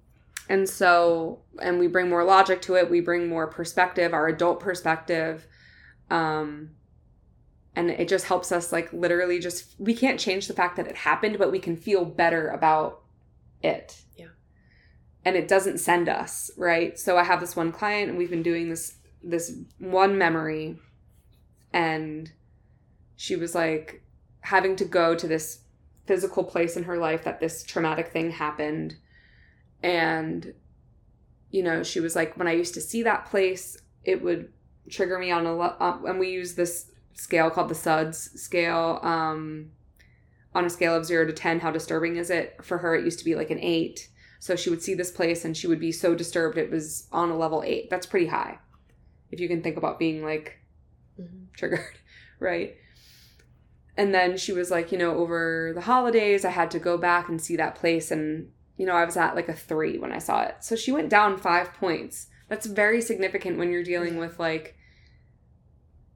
and 0.48 0.68
so, 0.68 1.40
and 1.60 1.78
we 1.78 1.86
bring 1.86 2.08
more 2.08 2.24
logic 2.24 2.60
to 2.62 2.74
it. 2.76 2.90
We 2.90 3.00
bring 3.00 3.28
more 3.28 3.46
perspective, 3.46 4.12
our 4.12 4.28
adult 4.28 4.60
perspective. 4.60 5.46
Um, 6.10 6.70
and 7.74 7.90
it 7.90 8.08
just 8.08 8.26
helps 8.26 8.52
us, 8.52 8.72
like, 8.72 8.92
literally 8.92 9.38
just, 9.38 9.74
we 9.78 9.94
can't 9.94 10.20
change 10.20 10.46
the 10.46 10.54
fact 10.54 10.76
that 10.76 10.86
it 10.86 10.96
happened, 10.96 11.38
but 11.38 11.50
we 11.50 11.58
can 11.58 11.76
feel 11.76 12.04
better 12.04 12.48
about 12.48 13.02
it. 13.62 14.02
Yeah. 14.16 14.26
And 15.24 15.36
it 15.36 15.48
doesn't 15.48 15.78
send 15.78 16.08
us, 16.08 16.50
right? 16.56 16.98
So 16.98 17.16
I 17.16 17.24
have 17.24 17.40
this 17.40 17.56
one 17.56 17.72
client 17.72 18.10
and 18.10 18.18
we've 18.18 18.30
been 18.30 18.42
doing 18.42 18.68
this, 18.68 18.96
this 19.22 19.56
one 19.78 20.18
memory 20.18 20.78
and 21.72 22.30
she 23.16 23.36
was 23.36 23.54
like 23.54 24.02
having 24.40 24.76
to 24.76 24.84
go 24.84 25.14
to 25.14 25.26
this 25.26 25.60
physical 26.06 26.44
place 26.44 26.76
in 26.76 26.84
her 26.84 26.98
life 26.98 27.24
that 27.24 27.40
this 27.40 27.62
traumatic 27.62 28.08
thing 28.08 28.30
happened 28.30 28.96
and 29.82 30.52
you 31.50 31.62
know 31.62 31.82
she 31.82 32.00
was 32.00 32.16
like 32.16 32.36
when 32.36 32.48
i 32.48 32.52
used 32.52 32.74
to 32.74 32.80
see 32.80 33.02
that 33.02 33.26
place 33.26 33.80
it 34.04 34.22
would 34.22 34.52
trigger 34.90 35.18
me 35.18 35.30
on 35.30 35.46
a 35.46 35.54
lot 35.54 35.76
uh, 35.80 35.98
and 36.06 36.18
we 36.18 36.30
use 36.30 36.54
this 36.54 36.90
scale 37.14 37.50
called 37.50 37.68
the 37.68 37.74
suds 37.74 38.30
scale 38.40 38.98
um 39.02 39.70
on 40.54 40.64
a 40.64 40.70
scale 40.70 40.94
of 40.94 41.06
0 41.06 41.26
to 41.26 41.32
10 41.32 41.60
how 41.60 41.70
disturbing 41.70 42.16
is 42.16 42.28
it? 42.30 42.56
For 42.62 42.78
her 42.78 42.94
it 42.94 43.04
used 43.04 43.18
to 43.20 43.24
be 43.24 43.34
like 43.34 43.50
an 43.50 43.58
8 43.58 44.08
so 44.38 44.56
she 44.56 44.70
would 44.70 44.82
see 44.82 44.94
this 44.94 45.10
place 45.10 45.44
and 45.44 45.56
she 45.56 45.66
would 45.66 45.80
be 45.80 45.92
so 45.92 46.14
disturbed 46.14 46.58
it 46.58 46.70
was 46.70 47.06
on 47.12 47.30
a 47.30 47.36
level 47.36 47.62
8 47.64 47.88
that's 47.90 48.06
pretty 48.06 48.26
high 48.26 48.58
if 49.30 49.40
you 49.40 49.48
can 49.48 49.62
think 49.62 49.76
about 49.76 49.98
being 49.98 50.22
like 50.24 50.58
Mhm. 51.20 51.52
triggered 51.54 51.98
right? 52.40 52.76
And 53.96 54.14
then 54.14 54.36
she 54.38 54.52
was 54.52 54.70
like 54.70 54.90
you 54.92 54.98
know 54.98 55.16
over 55.16 55.72
the 55.74 55.82
holidays 55.82 56.44
i 56.44 56.50
had 56.50 56.70
to 56.72 56.78
go 56.78 56.96
back 56.98 57.28
and 57.28 57.40
see 57.40 57.56
that 57.56 57.74
place 57.74 58.10
and 58.10 58.50
you 58.78 58.86
know 58.86 58.94
i 58.94 59.04
was 59.04 59.16
at 59.16 59.36
like 59.36 59.48
a 59.48 59.54
3 59.54 59.98
when 59.98 60.12
i 60.12 60.18
saw 60.18 60.42
it. 60.42 60.56
So 60.60 60.76
she 60.76 60.92
went 60.92 61.08
down 61.10 61.36
5 61.38 61.72
points. 61.74 62.28
That's 62.48 62.66
very 62.66 63.00
significant 63.00 63.58
when 63.58 63.70
you're 63.70 63.82
dealing 63.84 64.16
with 64.18 64.38
like 64.38 64.76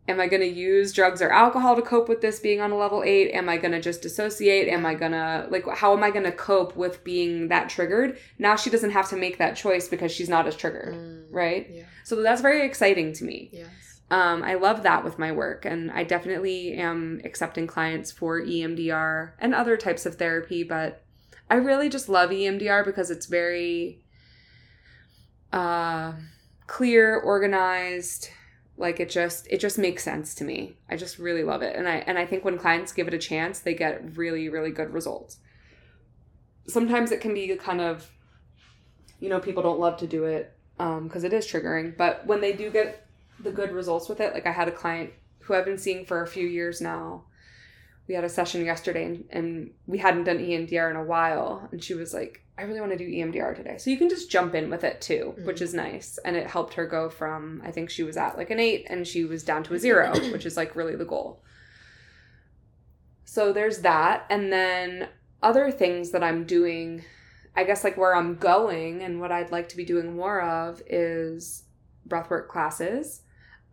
am 0.09 0.21
i 0.21 0.27
going 0.27 0.41
to 0.43 0.49
use 0.49 0.93
drugs 0.93 1.21
or 1.21 1.31
alcohol 1.31 1.75
to 1.77 1.83
cope 1.83 2.09
with 2.09 2.21
this 2.21 2.39
being 2.41 2.61
on 2.61 2.71
a 2.71 2.77
level 2.77 3.03
8 3.05 3.31
am 3.33 3.49
i 3.49 3.57
going 3.57 3.73
to 3.73 3.81
just 3.81 4.03
dissociate 4.03 4.69
am 4.69 4.87
i 4.87 4.95
going 4.95 5.13
to 5.13 5.47
like 5.51 5.67
how 5.77 5.93
am 5.93 6.03
i 6.05 6.11
going 6.11 6.25
to 6.25 6.33
cope 6.33 6.77
with 6.77 7.03
being 7.05 7.49
that 7.49 7.69
triggered 7.69 8.19
now 8.39 8.55
she 8.57 8.71
doesn't 8.71 8.91
have 8.91 9.09
to 9.11 9.17
make 9.17 9.39
that 9.39 9.57
choice 9.57 9.89
because 9.89 10.13
she's 10.13 10.29
not 10.29 10.47
as 10.47 10.57
triggered 10.57 10.95
Mm. 10.95 11.27
right 11.31 11.69
Yeah. 11.71 11.85
so 12.05 12.23
that's 12.23 12.41
very 12.43 12.65
exciting 12.65 13.13
to 13.15 13.25
me 13.25 13.51
Yes. 13.53 14.01
um, 14.11 14.43
I 14.45 14.55
love 14.55 14.83
that 14.85 15.03
with 15.03 15.19
my 15.19 15.33
work, 15.33 15.65
and 15.65 15.91
I 15.91 16.05
definitely 16.05 16.75
am 16.75 17.21
accepting 17.25 17.67
clients 17.67 18.13
for 18.13 18.41
EMDR 18.41 19.33
and 19.41 19.53
other 19.53 19.77
types 19.77 20.07
of 20.07 20.15
therapy. 20.15 20.63
But 20.63 21.03
I 21.51 21.57
really 21.57 21.89
just 21.89 22.09
love 22.09 22.31
EMDR 22.31 22.85
because 22.85 23.11
it's 23.11 23.27
very 23.27 23.99
uh, 25.53 26.13
clear, 26.69 27.17
organized. 27.19 28.29
Like 28.77 29.01
it 29.01 29.11
just 29.11 29.47
it 29.51 29.59
just 29.59 29.79
makes 29.79 30.03
sense 30.03 30.35
to 30.37 30.45
me. 30.45 30.77
I 30.89 30.97
just 30.97 31.19
really 31.19 31.43
love 31.45 31.63
it, 31.63 31.77
and 31.77 31.89
I 31.89 31.97
and 32.07 32.19
I 32.19 32.27
think 32.27 32.45
when 32.45 32.59
clients 32.59 32.93
give 32.93 33.09
it 33.09 33.15
a 33.15 33.19
chance, 33.19 33.61
they 33.61 33.75
get 33.75 34.17
really 34.17 34.49
really 34.49 34.71
good 34.71 34.93
results. 34.93 35.39
Sometimes 36.69 37.13
it 37.13 37.21
can 37.21 37.33
be 37.33 37.55
kind 37.57 37.81
of, 37.81 38.11
you 39.21 39.29
know, 39.29 39.39
people 39.39 39.63
don't 39.63 39.79
love 39.79 39.99
to 39.99 40.07
do 40.07 40.25
it 40.25 40.53
um, 40.81 41.05
because 41.05 41.23
it 41.23 41.33
is 41.33 41.47
triggering. 41.47 41.97
But 41.97 42.27
when 42.27 42.41
they 42.41 42.53
do 42.53 42.71
get 42.71 43.07
the 43.41 43.51
good 43.51 43.73
results 43.73 44.09
with 44.09 44.21
it. 44.21 44.35
Like 44.35 44.47
I 44.47 44.53
had 44.53 44.69
a 44.69 44.73
client 44.73 45.13
who 45.41 45.55
I've 45.55 45.65
been 45.65 45.79
seeing 45.79 46.05
for 46.05 46.23
a 46.23 46.27
few 46.27 46.47
years 46.47 46.81
now. 46.81 47.25
We 48.09 48.15
had 48.15 48.25
a 48.25 48.29
session 48.29 48.65
yesterday 48.65 49.05
and, 49.05 49.25
and 49.31 49.71
we 49.87 49.99
hadn't 49.99 50.25
done 50.25 50.39
EMDR 50.39 50.91
in 50.91 50.97
a 50.97 51.03
while. 51.05 51.69
And 51.73 51.83
she 51.83 51.95
was 51.95 52.15
like, 52.15 52.43
I 52.57 52.63
really 52.63 52.81
want 52.81 52.93
to 52.93 52.99
do 52.99 53.07
EMDR 53.09 53.57
today. 53.57 53.79
So 53.79 53.91
you 53.91 53.97
can 53.99 54.09
just 54.09 54.31
jump 54.31 54.55
in 54.55 54.71
with 54.71 54.85
it 54.85 55.01
too, 55.01 55.35
which 55.45 55.59
Mhm. 55.59 55.63
is 55.63 55.75
nice. 55.75 56.19
And 56.25 56.37
it 56.37 56.47
helped 56.47 56.75
her 56.75 56.87
go 56.87 57.11
from, 57.11 57.61
I 57.65 57.71
think 57.73 57.91
she 57.91 58.03
was 58.05 58.17
at 58.17 58.37
like 58.37 58.51
an 58.51 58.61
eight 58.61 58.87
and 58.89 59.07
she 59.07 59.25
was 59.25 59.43
down 59.43 59.63
to 59.65 59.75
a 59.75 59.79
zero, 59.79 60.13
which 60.33 60.47
is 60.47 60.57
like 60.57 60.77
really 60.77 60.95
the 60.97 61.05
goal. 61.05 61.43
So 63.25 63.53
there's 63.53 63.81
that. 63.81 64.25
And 64.31 64.53
then 64.53 65.09
other 65.43 65.71
things 65.71 66.13
that 66.13 66.23
I'm 66.23 66.45
doing, 66.45 67.05
I 67.57 67.65
guess 67.65 67.85
like 67.85 67.97
where 67.97 68.15
I'm 68.15 68.37
going 68.37 69.03
and 69.03 69.21
what 69.21 69.33
I'd 69.33 69.51
like 69.53 69.69
to 69.71 69.77
be 69.77 69.85
doing 69.85 70.17
more 70.17 70.41
of 70.41 70.81
is 70.89 71.65
breathwork 72.09 72.49
classes. 72.49 73.23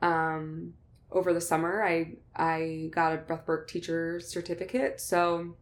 Um, 0.01 0.73
over 1.13 1.33
the 1.33 1.41
summer, 1.41 1.83
I 1.83 2.13
I 2.35 2.89
got 2.91 3.13
a 3.13 3.17
breathwork 3.17 3.67
teacher 3.67 4.19
certificate, 4.19 4.99
so 4.99 5.55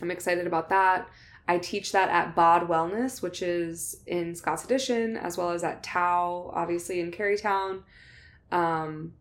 I'm 0.00 0.10
excited 0.10 0.46
about 0.46 0.68
that. 0.70 1.08
I 1.48 1.58
teach 1.58 1.92
that 1.92 2.10
at 2.10 2.34
Bod 2.34 2.68
Wellness, 2.68 3.22
which 3.22 3.42
is 3.42 4.02
in 4.06 4.34
Scott's 4.34 4.64
Addition, 4.64 5.16
as 5.16 5.36
well 5.36 5.50
as 5.50 5.64
at 5.64 5.82
Tau, 5.82 6.50
obviously 6.54 7.00
in 7.00 7.10
Carytown. 7.10 7.82
Um, 8.52 9.14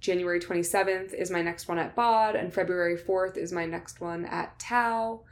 January 0.00 0.38
27th 0.38 1.14
is 1.14 1.30
my 1.30 1.42
next 1.42 1.66
one 1.66 1.78
at 1.78 1.96
Bod, 1.96 2.36
and 2.36 2.52
February 2.52 2.96
4th 2.96 3.36
is 3.36 3.52
my 3.52 3.64
next 3.64 4.00
one 4.00 4.26
at 4.26 4.58
Tau. 4.58 5.22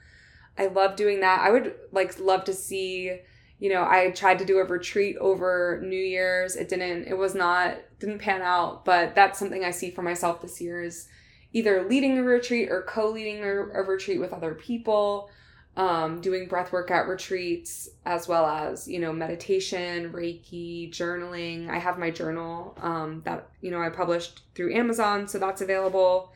I 0.57 0.67
love 0.67 0.97
doing 0.97 1.21
that. 1.21 1.41
I 1.41 1.51
would 1.51 1.75
like 1.93 2.19
love 2.19 2.45
to 2.45 2.55
see 2.55 3.21
you 3.65 3.71
know 3.71 3.87
i 3.89 4.11
tried 4.11 4.39
to 4.39 4.45
do 4.45 4.59
a 4.59 4.65
retreat 4.65 5.17
over 5.17 5.81
new 5.83 5.97
year's. 5.97 6.55
It 6.55 6.69
didn't 6.69 7.09
it 7.09 7.17
was 7.17 7.35
not 7.35 7.79
didn't 7.99 8.19
pan 8.19 8.43
out 8.43 8.85
but 8.85 9.15
that's 9.15 9.39
something 9.39 9.65
i 9.65 9.71
see 9.71 9.91
for 9.91 10.03
myself 10.03 10.43
this 10.43 10.61
year 10.61 10.83
is 10.83 11.09
either 11.55 11.89
leading 11.89 12.19
a 12.19 12.23
retreat 12.23 12.71
or 12.71 12.83
co-leading 12.83 13.43
a, 13.43 13.53
a 13.81 13.83
retreat 13.83 14.21
with 14.21 14.35
other 14.35 14.53
people 14.55 15.31
um, 15.79 16.21
doing 16.21 16.47
breath 16.47 16.73
work 16.73 16.91
at 16.91 17.09
retreats 17.09 17.89
as 18.05 18.29
well 18.29 18.45
as 18.45 18.87
you 18.87 19.01
know 19.01 19.15
meditation 19.15 20.13
reiki 20.13 20.93
journaling. 20.93 21.71
I 21.71 21.79
have 21.79 21.99
my 21.99 22.11
journal 22.11 22.77
um, 22.83 23.23
that 23.25 23.49
you 23.63 23.71
know 23.71 23.81
i 23.81 23.89
published 23.89 24.43
through 24.55 24.75
amazon 24.75 25.27
so 25.27 25.39
that's 25.39 25.63
available. 25.63 26.33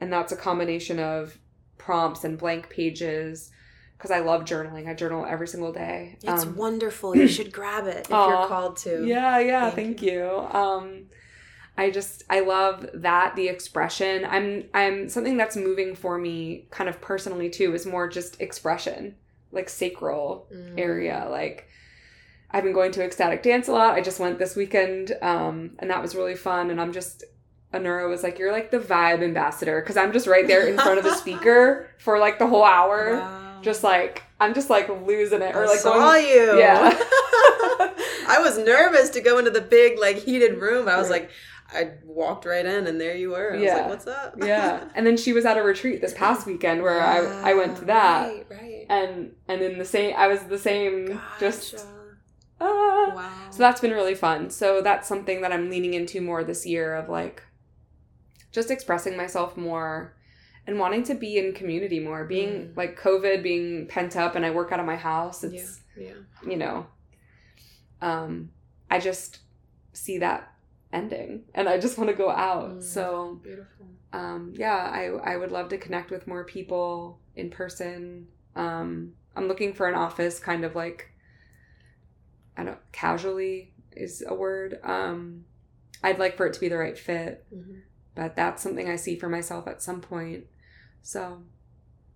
And 0.00 0.12
that's 0.12 0.30
a 0.30 0.36
combination 0.36 1.00
of 1.00 1.36
prompts 1.76 2.22
and 2.22 2.38
blank 2.38 2.70
pages 2.70 3.50
because 3.98 4.10
I 4.12 4.20
love 4.20 4.44
journaling. 4.44 4.88
I 4.88 4.94
journal 4.94 5.26
every 5.28 5.48
single 5.48 5.72
day. 5.72 6.16
It's 6.22 6.44
Um, 6.44 6.56
wonderful. 6.56 7.16
You 7.16 7.26
should 7.28 7.52
grab 7.52 7.86
it 7.86 8.06
if 8.06 8.10
Aw. 8.12 8.28
you're 8.28 8.46
called 8.48 8.76
to. 8.78 9.04
yeah, 9.06 9.38
yeah, 9.40 9.64
Thank 9.70 9.98
thank, 9.98 10.02
you. 10.02 10.24
Um 10.52 11.06
I 11.76 11.90
just 11.90 12.24
I 12.28 12.40
love 12.40 12.86
that 12.94 13.36
the 13.36 13.48
expression. 13.48 14.24
I'm 14.24 14.64
I'm 14.74 15.08
something 15.08 15.36
that's 15.36 15.56
moving 15.56 15.94
for 15.94 16.18
me 16.18 16.66
kind 16.70 16.88
of 16.88 17.00
personally 17.00 17.50
too 17.50 17.74
is 17.74 17.86
more 17.86 18.08
just 18.08 18.40
expression, 18.40 19.14
like 19.52 19.68
sacral 19.68 20.48
Mm. 20.52 20.78
area. 20.78 21.26
Like 21.30 21.68
I've 22.50 22.64
been 22.64 22.72
going 22.72 22.92
to 22.92 23.04
ecstatic 23.04 23.42
dance 23.42 23.68
a 23.68 23.72
lot. 23.72 23.94
I 23.94 24.00
just 24.00 24.18
went 24.20 24.38
this 24.38 24.56
weekend 24.56 25.12
um 25.22 25.72
and 25.80 25.90
that 25.90 26.02
was 26.02 26.14
really 26.16 26.34
fun 26.34 26.70
and 26.70 26.80
I'm 26.80 26.92
just 26.92 27.24
a 27.72 27.78
neuro 27.78 28.08
was 28.08 28.22
like, 28.22 28.38
You're 28.38 28.50
like 28.52 28.70
the 28.70 28.78
vibe 28.80 29.22
ambassador 29.22 29.80
because 29.80 29.96
I'm 29.96 30.12
just 30.12 30.26
right 30.26 30.46
there 30.46 30.66
in 30.66 30.76
front 30.76 30.98
of 30.98 31.04
the 31.04 31.14
speaker 31.22 31.90
for 31.98 32.18
like 32.18 32.38
the 32.38 32.46
whole 32.46 32.64
hour. 32.64 33.18
Wow. 33.20 33.44
Just 33.62 33.82
like 33.82 34.22
I'm 34.40 34.54
just 34.54 34.70
like 34.70 34.88
losing 34.88 35.42
it. 35.42 35.54
Or 35.54 35.64
I 35.64 35.66
like 35.66 35.78
saw 35.80 35.94
going 35.94 36.26
you. 36.28 36.58
Yeah. 36.58 36.96
I 38.30 38.38
was 38.40 38.58
nervous 38.58 39.10
to 39.10 39.20
go 39.20 39.38
into 39.38 39.50
the 39.50 39.60
big, 39.60 39.98
like, 39.98 40.16
heated 40.18 40.58
room. 40.60 40.86
I 40.88 40.96
was 40.98 41.08
Right. 41.08 41.22
like, 41.22 41.30
I 41.72 41.92
walked 42.04 42.44
right 42.44 42.64
in, 42.64 42.86
and 42.86 43.00
there 43.00 43.14
you 43.16 43.30
were. 43.30 43.52
I 43.52 43.56
was 43.56 43.62
Yeah. 43.62 43.76
like, 43.76 43.88
"What's 43.88 44.06
up?" 44.06 44.34
yeah. 44.42 44.84
And 44.94 45.06
then 45.06 45.16
she 45.18 45.32
was 45.34 45.44
at 45.44 45.56
a 45.58 45.62
retreat 45.62 46.00
this 46.00 46.14
past 46.14 46.46
weekend 46.46 46.82
where 46.82 47.00
I 47.00 47.50
I 47.50 47.54
went 47.54 47.76
to 47.78 47.84
that. 47.86 48.26
Right, 48.28 48.46
right. 48.50 48.86
And 48.88 49.32
and 49.48 49.60
in 49.60 49.78
the 49.78 49.84
same 49.84 50.14
I 50.16 50.28
was 50.28 50.40
the 50.44 50.58
same 50.58 51.20
just 51.38 51.72
Gotcha. 51.76 51.86
ah. 52.62 53.12
wow. 53.14 53.30
So 53.50 53.58
that's 53.58 53.80
been 53.82 53.90
really 53.92 54.14
fun. 54.14 54.48
So 54.50 54.80
that's 54.80 55.06
something 55.08 55.42
that 55.42 55.52
I'm 55.52 55.68
leaning 55.68 55.92
into 55.94 56.20
more 56.22 56.42
this 56.42 56.64
year 56.64 56.94
of 56.94 57.08
like 57.10 57.42
just 58.50 58.70
expressing 58.70 59.16
myself 59.16 59.56
more 59.56 60.14
and 60.68 60.78
wanting 60.78 61.02
to 61.02 61.14
be 61.14 61.38
in 61.38 61.54
community 61.54 61.98
more. 61.98 62.24
Being 62.26 62.50
Mm. 62.68 62.76
like 62.76 63.00
COVID 63.00 63.42
being 63.42 63.86
pent 63.86 64.14
up 64.16 64.36
and 64.36 64.44
I 64.46 64.50
work 64.50 64.70
out 64.70 64.78
of 64.78 64.86
my 64.86 64.96
house. 64.96 65.42
It's 65.42 65.80
yeah. 65.96 66.12
you 66.46 66.56
know 66.56 66.86
um 68.00 68.50
I 68.90 69.00
just 69.00 69.40
see 69.92 70.18
that 70.18 70.52
ending 70.92 71.44
and 71.54 71.68
I 71.68 71.78
just 71.78 71.98
want 71.98 72.10
to 72.10 72.16
go 72.16 72.30
out. 72.30 72.76
Mm. 72.78 72.82
So 72.82 73.40
Beautiful. 73.42 73.86
um 74.12 74.52
yeah 74.56 74.76
i 75.00 75.04
i 75.32 75.36
would 75.36 75.52
love 75.52 75.68
to 75.70 75.76
connect 75.78 76.10
with 76.10 76.26
more 76.26 76.44
people 76.44 77.18
in 77.36 77.50
person 77.50 78.26
um 78.56 79.12
i'm 79.36 79.48
looking 79.48 79.74
for 79.74 79.86
an 79.86 79.94
office 79.94 80.38
kind 80.40 80.64
of 80.64 80.74
like 80.74 81.10
i 82.56 82.64
don't 82.64 82.80
casually 82.90 83.74
is 83.92 84.24
a 84.26 84.34
word 84.34 84.78
um 84.82 85.44
i'd 86.02 86.18
like 86.18 86.38
for 86.38 86.46
it 86.46 86.54
to 86.54 86.60
be 86.60 86.70
the 86.70 86.78
right 86.78 86.98
fit 86.98 87.44
Mhm. 87.54 87.82
but 88.14 88.34
that's 88.34 88.62
something 88.62 88.88
i 88.88 88.96
see 88.96 89.14
for 89.18 89.28
myself 89.28 89.68
at 89.68 89.82
some 89.82 90.00
point 90.00 90.46
so 91.02 91.42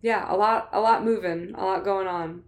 yeah 0.01 0.33
a 0.33 0.37
lot 0.37 0.69
a 0.73 0.81
lot 0.81 1.05
moving 1.05 1.55
a 1.55 1.65
lot 1.65 1.85
going 1.85 2.07
on 2.07 2.43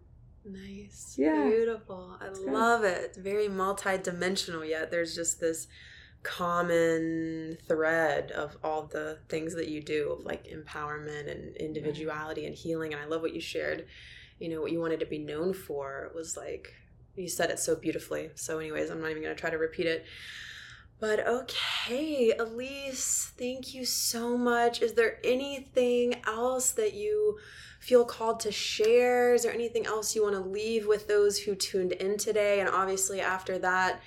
Nice. 0.47 1.15
Yeah. 1.17 1.49
Beautiful. 1.49 2.19
I 2.21 2.29
good. 2.29 2.53
love 2.53 2.85
it. 2.85 3.01
It's 3.03 3.17
very 3.19 3.49
multi-dimensional 3.49 4.65
yet 4.65 4.91
there's 4.91 5.15
just 5.15 5.41
this 5.41 5.67
common 6.23 7.59
thread 7.69 8.31
of 8.31 8.57
all 8.65 8.83
the 8.83 9.19
things 9.29 9.55
that 9.55 9.69
you 9.69 9.83
do 9.83 10.13
of 10.13 10.25
like 10.25 10.47
empowerment 10.47 11.31
and 11.31 11.57
individuality 11.57 12.47
and 12.47 12.55
healing 12.55 12.93
and 12.93 13.03
I 13.03 13.07
love 13.07 13.23
what 13.23 13.35
you 13.35 13.41
shared. 13.41 13.87
You 14.39 14.51
know, 14.51 14.61
what 14.61 14.73
you 14.73 14.81
wanted 14.81 15.01
to 15.01 15.07
be 15.07 15.19
known 15.19 15.55
for 15.55 16.11
was 16.15 16.37
like 16.37 16.75
you 17.17 17.29
said 17.29 17.51
it 17.51 17.59
so 17.59 17.77
beautifully. 17.77 18.31
So 18.35 18.59
anyways, 18.59 18.91
I'm 18.91 19.01
not 19.01 19.11
even 19.11 19.23
going 19.23 19.35
to 19.35 19.41
try 19.41 19.51
to 19.51 19.59
repeat 19.59 19.87
it. 19.87 20.05
But 21.01 21.27
okay, 21.27 22.33
Elise, 22.39 23.33
thank 23.37 23.75
you 23.75 23.85
so 23.85 24.39
much. 24.39 24.81
Is 24.81 24.95
there 24.95 25.19
anything 25.25 26.23
else 26.27 26.71
that 26.73 26.95
you 26.95 27.39
feel 27.81 28.05
called 28.05 28.41
to 28.41 28.53
share? 28.53 29.35
Is 29.35 29.43
there 29.43 29.53
anything 29.53 29.87
else 29.87 30.15
you 30.15 30.23
want 30.23 30.35
to 30.35 30.41
leave 30.41 30.87
with 30.87 31.07
those 31.07 31.39
who 31.39 31.55
tuned 31.55 31.93
in 31.93 32.17
today? 32.17 32.61
And 32.61 32.69
obviously, 32.69 33.21
after 33.21 33.59
that, 33.59 34.01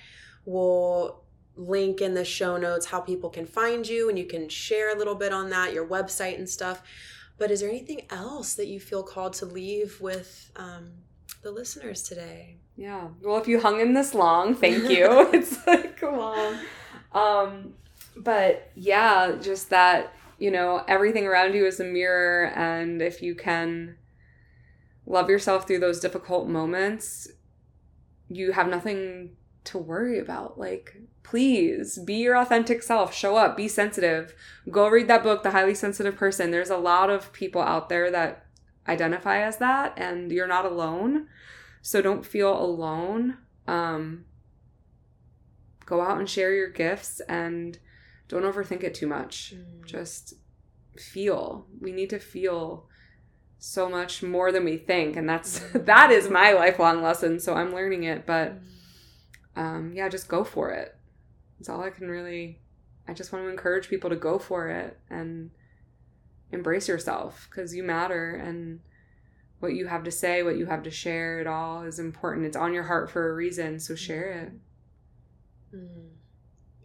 we'll 0.44 1.22
link 1.56 2.00
in 2.00 2.14
the 2.14 2.24
show 2.24 2.56
notes 2.56 2.86
how 2.86 3.00
people 3.00 3.30
can 3.30 3.44
find 3.44 3.86
you 3.86 4.08
and 4.08 4.18
you 4.18 4.24
can 4.24 4.48
share 4.48 4.94
a 4.94 4.98
little 4.98 5.14
bit 5.14 5.32
on 5.32 5.50
that, 5.50 5.72
your 5.72 5.86
website 5.86 6.38
and 6.38 6.48
stuff. 6.48 6.82
But 7.36 7.50
is 7.50 7.60
there 7.60 7.68
anything 7.68 8.02
else 8.10 8.54
that 8.54 8.66
you 8.66 8.80
feel 8.80 9.02
called 9.02 9.34
to 9.34 9.46
leave 9.46 10.00
with 10.00 10.50
um, 10.56 10.90
the 11.42 11.52
listeners 11.52 12.02
today? 12.02 12.56
Yeah. 12.78 13.08
Well, 13.22 13.38
if 13.38 13.48
you 13.48 13.60
hung 13.60 13.80
in 13.80 13.92
this 13.92 14.14
long, 14.14 14.54
thank 14.54 14.88
you. 14.88 15.28
it's 15.32 15.66
like 15.66 16.00
long. 16.00 16.56
Um, 17.12 17.74
but 18.16 18.70
yeah, 18.76 19.34
just 19.42 19.70
that, 19.70 20.14
you 20.38 20.52
know, 20.52 20.84
everything 20.86 21.26
around 21.26 21.54
you 21.54 21.66
is 21.66 21.80
a 21.80 21.84
mirror. 21.84 22.52
And 22.54 23.02
if 23.02 23.20
you 23.20 23.34
can 23.34 23.96
love 25.06 25.28
yourself 25.28 25.66
through 25.66 25.80
those 25.80 25.98
difficult 25.98 26.48
moments, 26.48 27.26
you 28.28 28.52
have 28.52 28.68
nothing 28.68 29.30
to 29.64 29.78
worry 29.78 30.20
about. 30.20 30.56
Like, 30.56 30.98
please 31.24 31.98
be 31.98 32.14
your 32.14 32.36
authentic 32.36 32.84
self, 32.84 33.12
show 33.12 33.36
up, 33.36 33.56
be 33.56 33.66
sensitive. 33.66 34.36
Go 34.70 34.88
read 34.88 35.08
that 35.08 35.24
book, 35.24 35.42
The 35.42 35.50
Highly 35.50 35.74
Sensitive 35.74 36.14
Person. 36.14 36.52
There's 36.52 36.70
a 36.70 36.76
lot 36.76 37.10
of 37.10 37.32
people 37.32 37.60
out 37.60 37.88
there 37.88 38.08
that 38.12 38.46
identify 38.86 39.42
as 39.42 39.56
that, 39.56 39.94
and 39.96 40.30
you're 40.30 40.46
not 40.46 40.64
alone. 40.64 41.26
So 41.82 42.02
don't 42.02 42.26
feel 42.26 42.56
alone. 42.56 43.38
Um, 43.66 44.24
go 45.86 46.00
out 46.00 46.18
and 46.18 46.28
share 46.28 46.54
your 46.54 46.70
gifts 46.70 47.20
and 47.28 47.78
don't 48.28 48.42
overthink 48.42 48.82
it 48.82 48.94
too 48.94 49.06
much. 49.06 49.54
Mm. 49.56 49.86
Just 49.86 50.34
feel. 50.96 51.66
We 51.80 51.92
need 51.92 52.10
to 52.10 52.18
feel 52.18 52.88
so 53.58 53.88
much 53.88 54.22
more 54.22 54.52
than 54.52 54.64
we 54.64 54.76
think 54.76 55.16
and 55.16 55.28
that's 55.28 55.58
mm. 55.58 55.84
that 55.86 56.10
is 56.10 56.30
my 56.30 56.52
lifelong 56.52 57.02
lesson 57.02 57.40
so 57.40 57.54
i'm 57.54 57.74
learning 57.74 58.04
it 58.04 58.24
but 58.24 58.54
mm. 58.54 59.60
um, 59.60 59.92
yeah 59.94 60.08
just 60.08 60.28
go 60.28 60.44
for 60.44 60.70
it 60.70 60.96
that's 61.58 61.68
all 61.68 61.82
i 61.82 61.90
can 61.90 62.08
really 62.08 62.60
i 63.08 63.12
just 63.12 63.32
want 63.32 63.44
to 63.44 63.50
encourage 63.50 63.88
people 63.88 64.08
to 64.08 64.16
go 64.16 64.38
for 64.38 64.68
it 64.68 64.98
and 65.10 65.50
embrace 66.52 66.88
yourself 66.88 67.48
because 67.50 67.74
you 67.74 67.82
matter 67.82 68.34
and 68.36 68.80
what 69.60 69.74
you 69.74 69.86
have 69.86 70.04
to 70.04 70.10
say 70.10 70.42
what 70.42 70.56
you 70.56 70.66
have 70.66 70.82
to 70.82 70.90
share 70.90 71.40
it 71.40 71.46
all 71.46 71.82
is 71.82 71.98
important 71.98 72.46
it's 72.46 72.56
on 72.56 72.72
your 72.72 72.84
heart 72.84 73.10
for 73.10 73.30
a 73.30 73.34
reason 73.34 73.78
so 73.78 73.94
share 73.94 74.30
it 74.30 74.52
mm. 75.76 76.08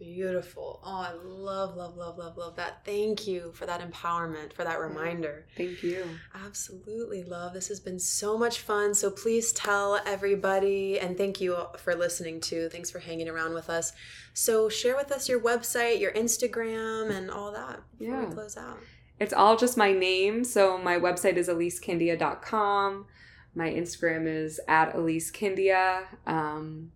Beautiful. 0.04 0.80
Oh, 0.84 1.00
I 1.00 1.12
love, 1.12 1.76
love, 1.76 1.96
love, 1.96 2.18
love, 2.18 2.36
love 2.36 2.56
that. 2.56 2.84
Thank 2.84 3.26
you 3.26 3.52
for 3.52 3.64
that 3.64 3.80
empowerment, 3.80 4.52
for 4.52 4.62
that 4.62 4.78
reminder. 4.78 5.46
Thank 5.56 5.82
you. 5.82 6.04
Absolutely, 6.34 7.22
love. 7.22 7.54
This 7.54 7.68
has 7.68 7.80
been 7.80 7.98
so 7.98 8.36
much 8.36 8.60
fun. 8.60 8.94
So 8.94 9.10
please 9.10 9.52
tell 9.52 9.98
everybody, 10.04 10.98
and 10.98 11.16
thank 11.16 11.40
you 11.40 11.56
for 11.78 11.94
listening 11.94 12.40
too. 12.40 12.68
Thanks 12.68 12.90
for 12.90 12.98
hanging 12.98 13.30
around 13.30 13.54
with 13.54 13.70
us. 13.70 13.92
So 14.34 14.68
share 14.68 14.94
with 14.94 15.10
us 15.10 15.26
your 15.26 15.40
website, 15.40 16.00
your 16.00 16.12
Instagram, 16.12 17.10
and 17.10 17.30
all 17.30 17.52
that 17.52 17.80
before 17.98 18.20
yeah. 18.20 18.26
we 18.26 18.34
close 18.34 18.58
out. 18.58 18.80
It's 19.18 19.32
all 19.32 19.56
just 19.56 19.76
my 19.76 19.92
name. 19.92 20.44
So 20.44 20.78
my 20.78 20.98
website 20.98 21.36
is 21.36 21.48
elisekindia.com. 21.48 23.06
My 23.54 23.70
Instagram 23.70 24.26
is 24.26 24.60
at 24.66 24.94
elisekindia. 24.94 26.04
Um, 26.26 26.90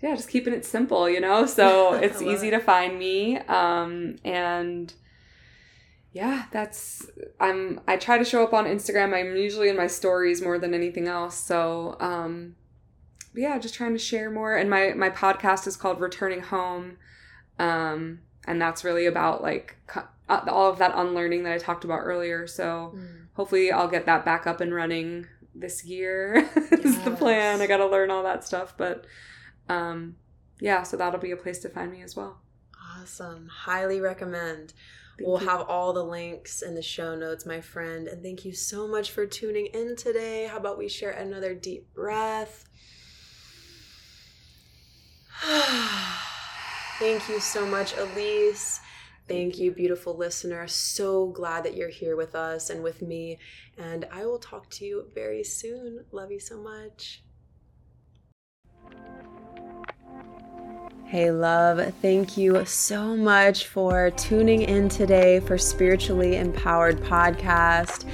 yeah, 0.00 0.14
just 0.14 0.28
keeping 0.28 0.54
it 0.54 0.64
simple, 0.64 1.08
you 1.08 1.20
know? 1.20 1.46
So 1.46 1.94
it's 2.02 2.22
easy 2.22 2.48
it. 2.48 2.52
to 2.52 2.60
find 2.60 2.98
me. 2.98 3.38
Um, 3.38 4.16
and 4.24 4.92
yeah, 6.12 6.44
that's 6.50 7.10
I'm 7.40 7.80
I 7.88 7.96
try 7.96 8.18
to 8.18 8.24
show 8.24 8.44
up 8.44 8.52
on 8.52 8.66
Instagram. 8.66 9.14
I'm 9.14 9.36
usually 9.36 9.68
in 9.68 9.76
my 9.76 9.86
stories 9.86 10.42
more 10.42 10.58
than 10.58 10.74
anything 10.74 11.08
else. 11.08 11.36
So 11.36 11.96
um 12.00 12.56
yeah, 13.34 13.58
just 13.58 13.74
trying 13.74 13.94
to 13.94 13.98
share 13.98 14.30
more. 14.30 14.54
And 14.54 14.68
my 14.68 14.92
my 14.94 15.08
podcast 15.08 15.66
is 15.66 15.76
called 15.76 16.00
Returning 16.00 16.42
Home. 16.42 16.98
Um 17.58 18.20
and 18.46 18.60
that's 18.60 18.84
really 18.84 19.06
about 19.06 19.42
like 19.42 19.76
all 20.48 20.70
of 20.70 20.78
that 20.78 20.92
unlearning 20.94 21.44
that 21.44 21.52
I 21.52 21.58
talked 21.58 21.84
about 21.84 22.00
earlier. 22.00 22.46
So 22.46 22.94
mm. 22.94 23.26
hopefully 23.34 23.72
I'll 23.72 23.88
get 23.88 24.06
that 24.06 24.24
back 24.24 24.46
up 24.46 24.60
and 24.60 24.74
running 24.74 25.26
this 25.54 25.84
year. 25.84 26.48
Yes. 26.56 26.72
is 26.84 27.00
the 27.02 27.10
plan. 27.12 27.60
I 27.60 27.66
got 27.66 27.78
to 27.78 27.86
learn 27.86 28.10
all 28.10 28.22
that 28.24 28.44
stuff, 28.44 28.74
but 28.76 29.06
um, 29.68 30.16
yeah, 30.60 30.82
so 30.82 30.96
that'll 30.96 31.20
be 31.20 31.30
a 31.30 31.36
place 31.36 31.58
to 31.60 31.68
find 31.68 31.90
me 31.90 32.02
as 32.02 32.16
well. 32.16 32.40
Awesome. 32.98 33.48
Highly 33.48 34.00
recommend. 34.00 34.74
Thank 35.18 35.28
we'll 35.28 35.40
you. 35.40 35.48
have 35.48 35.62
all 35.68 35.92
the 35.92 36.04
links 36.04 36.62
in 36.62 36.74
the 36.74 36.82
show 36.82 37.14
notes, 37.14 37.44
my 37.44 37.60
friend. 37.60 38.08
And 38.08 38.22
thank 38.22 38.44
you 38.44 38.52
so 38.52 38.88
much 38.88 39.10
for 39.10 39.26
tuning 39.26 39.66
in 39.66 39.96
today. 39.96 40.46
How 40.46 40.56
about 40.56 40.78
we 40.78 40.88
share 40.88 41.10
another 41.10 41.54
deep 41.54 41.92
breath? 41.94 42.68
thank 46.98 47.28
you 47.28 47.40
so 47.40 47.66
much, 47.66 47.96
Elise. 47.96 48.80
Thank 49.28 49.58
you, 49.58 49.70
beautiful 49.70 50.16
listener. 50.16 50.66
So 50.68 51.28
glad 51.28 51.64
that 51.64 51.76
you're 51.76 51.88
here 51.88 52.16
with 52.16 52.34
us 52.34 52.70
and 52.70 52.82
with 52.82 53.02
me. 53.02 53.38
And 53.78 54.06
I 54.12 54.26
will 54.26 54.38
talk 54.38 54.68
to 54.70 54.84
you 54.84 55.06
very 55.14 55.44
soon. 55.44 56.04
Love 56.10 56.30
you 56.32 56.40
so 56.40 56.60
much. 56.60 57.22
Hey, 61.12 61.30
love, 61.30 61.92
thank 62.00 62.38
you 62.38 62.64
so 62.64 63.14
much 63.14 63.66
for 63.66 64.10
tuning 64.12 64.62
in 64.62 64.88
today 64.88 65.40
for 65.40 65.58
Spiritually 65.58 66.38
Empowered 66.38 67.02
Podcast. 67.02 68.06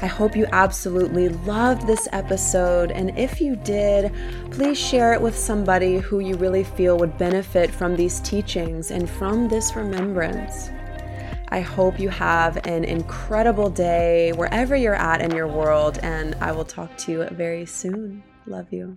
I 0.00 0.06
hope 0.06 0.36
you 0.36 0.46
absolutely 0.52 1.30
loved 1.30 1.84
this 1.84 2.06
episode. 2.12 2.92
And 2.92 3.18
if 3.18 3.40
you 3.40 3.56
did, 3.56 4.12
please 4.52 4.78
share 4.78 5.12
it 5.14 5.20
with 5.20 5.36
somebody 5.36 5.98
who 5.98 6.20
you 6.20 6.36
really 6.36 6.62
feel 6.62 6.96
would 6.98 7.18
benefit 7.18 7.72
from 7.72 7.96
these 7.96 8.20
teachings 8.20 8.92
and 8.92 9.10
from 9.10 9.48
this 9.48 9.74
remembrance. 9.74 10.70
I 11.48 11.58
hope 11.58 11.98
you 11.98 12.08
have 12.10 12.64
an 12.68 12.84
incredible 12.84 13.68
day 13.68 14.30
wherever 14.30 14.76
you're 14.76 14.94
at 14.94 15.20
in 15.20 15.32
your 15.32 15.48
world, 15.48 15.98
and 16.04 16.36
I 16.36 16.52
will 16.52 16.64
talk 16.64 16.96
to 16.98 17.10
you 17.10 17.24
very 17.32 17.66
soon. 17.66 18.22
Love 18.46 18.72
you. 18.72 18.96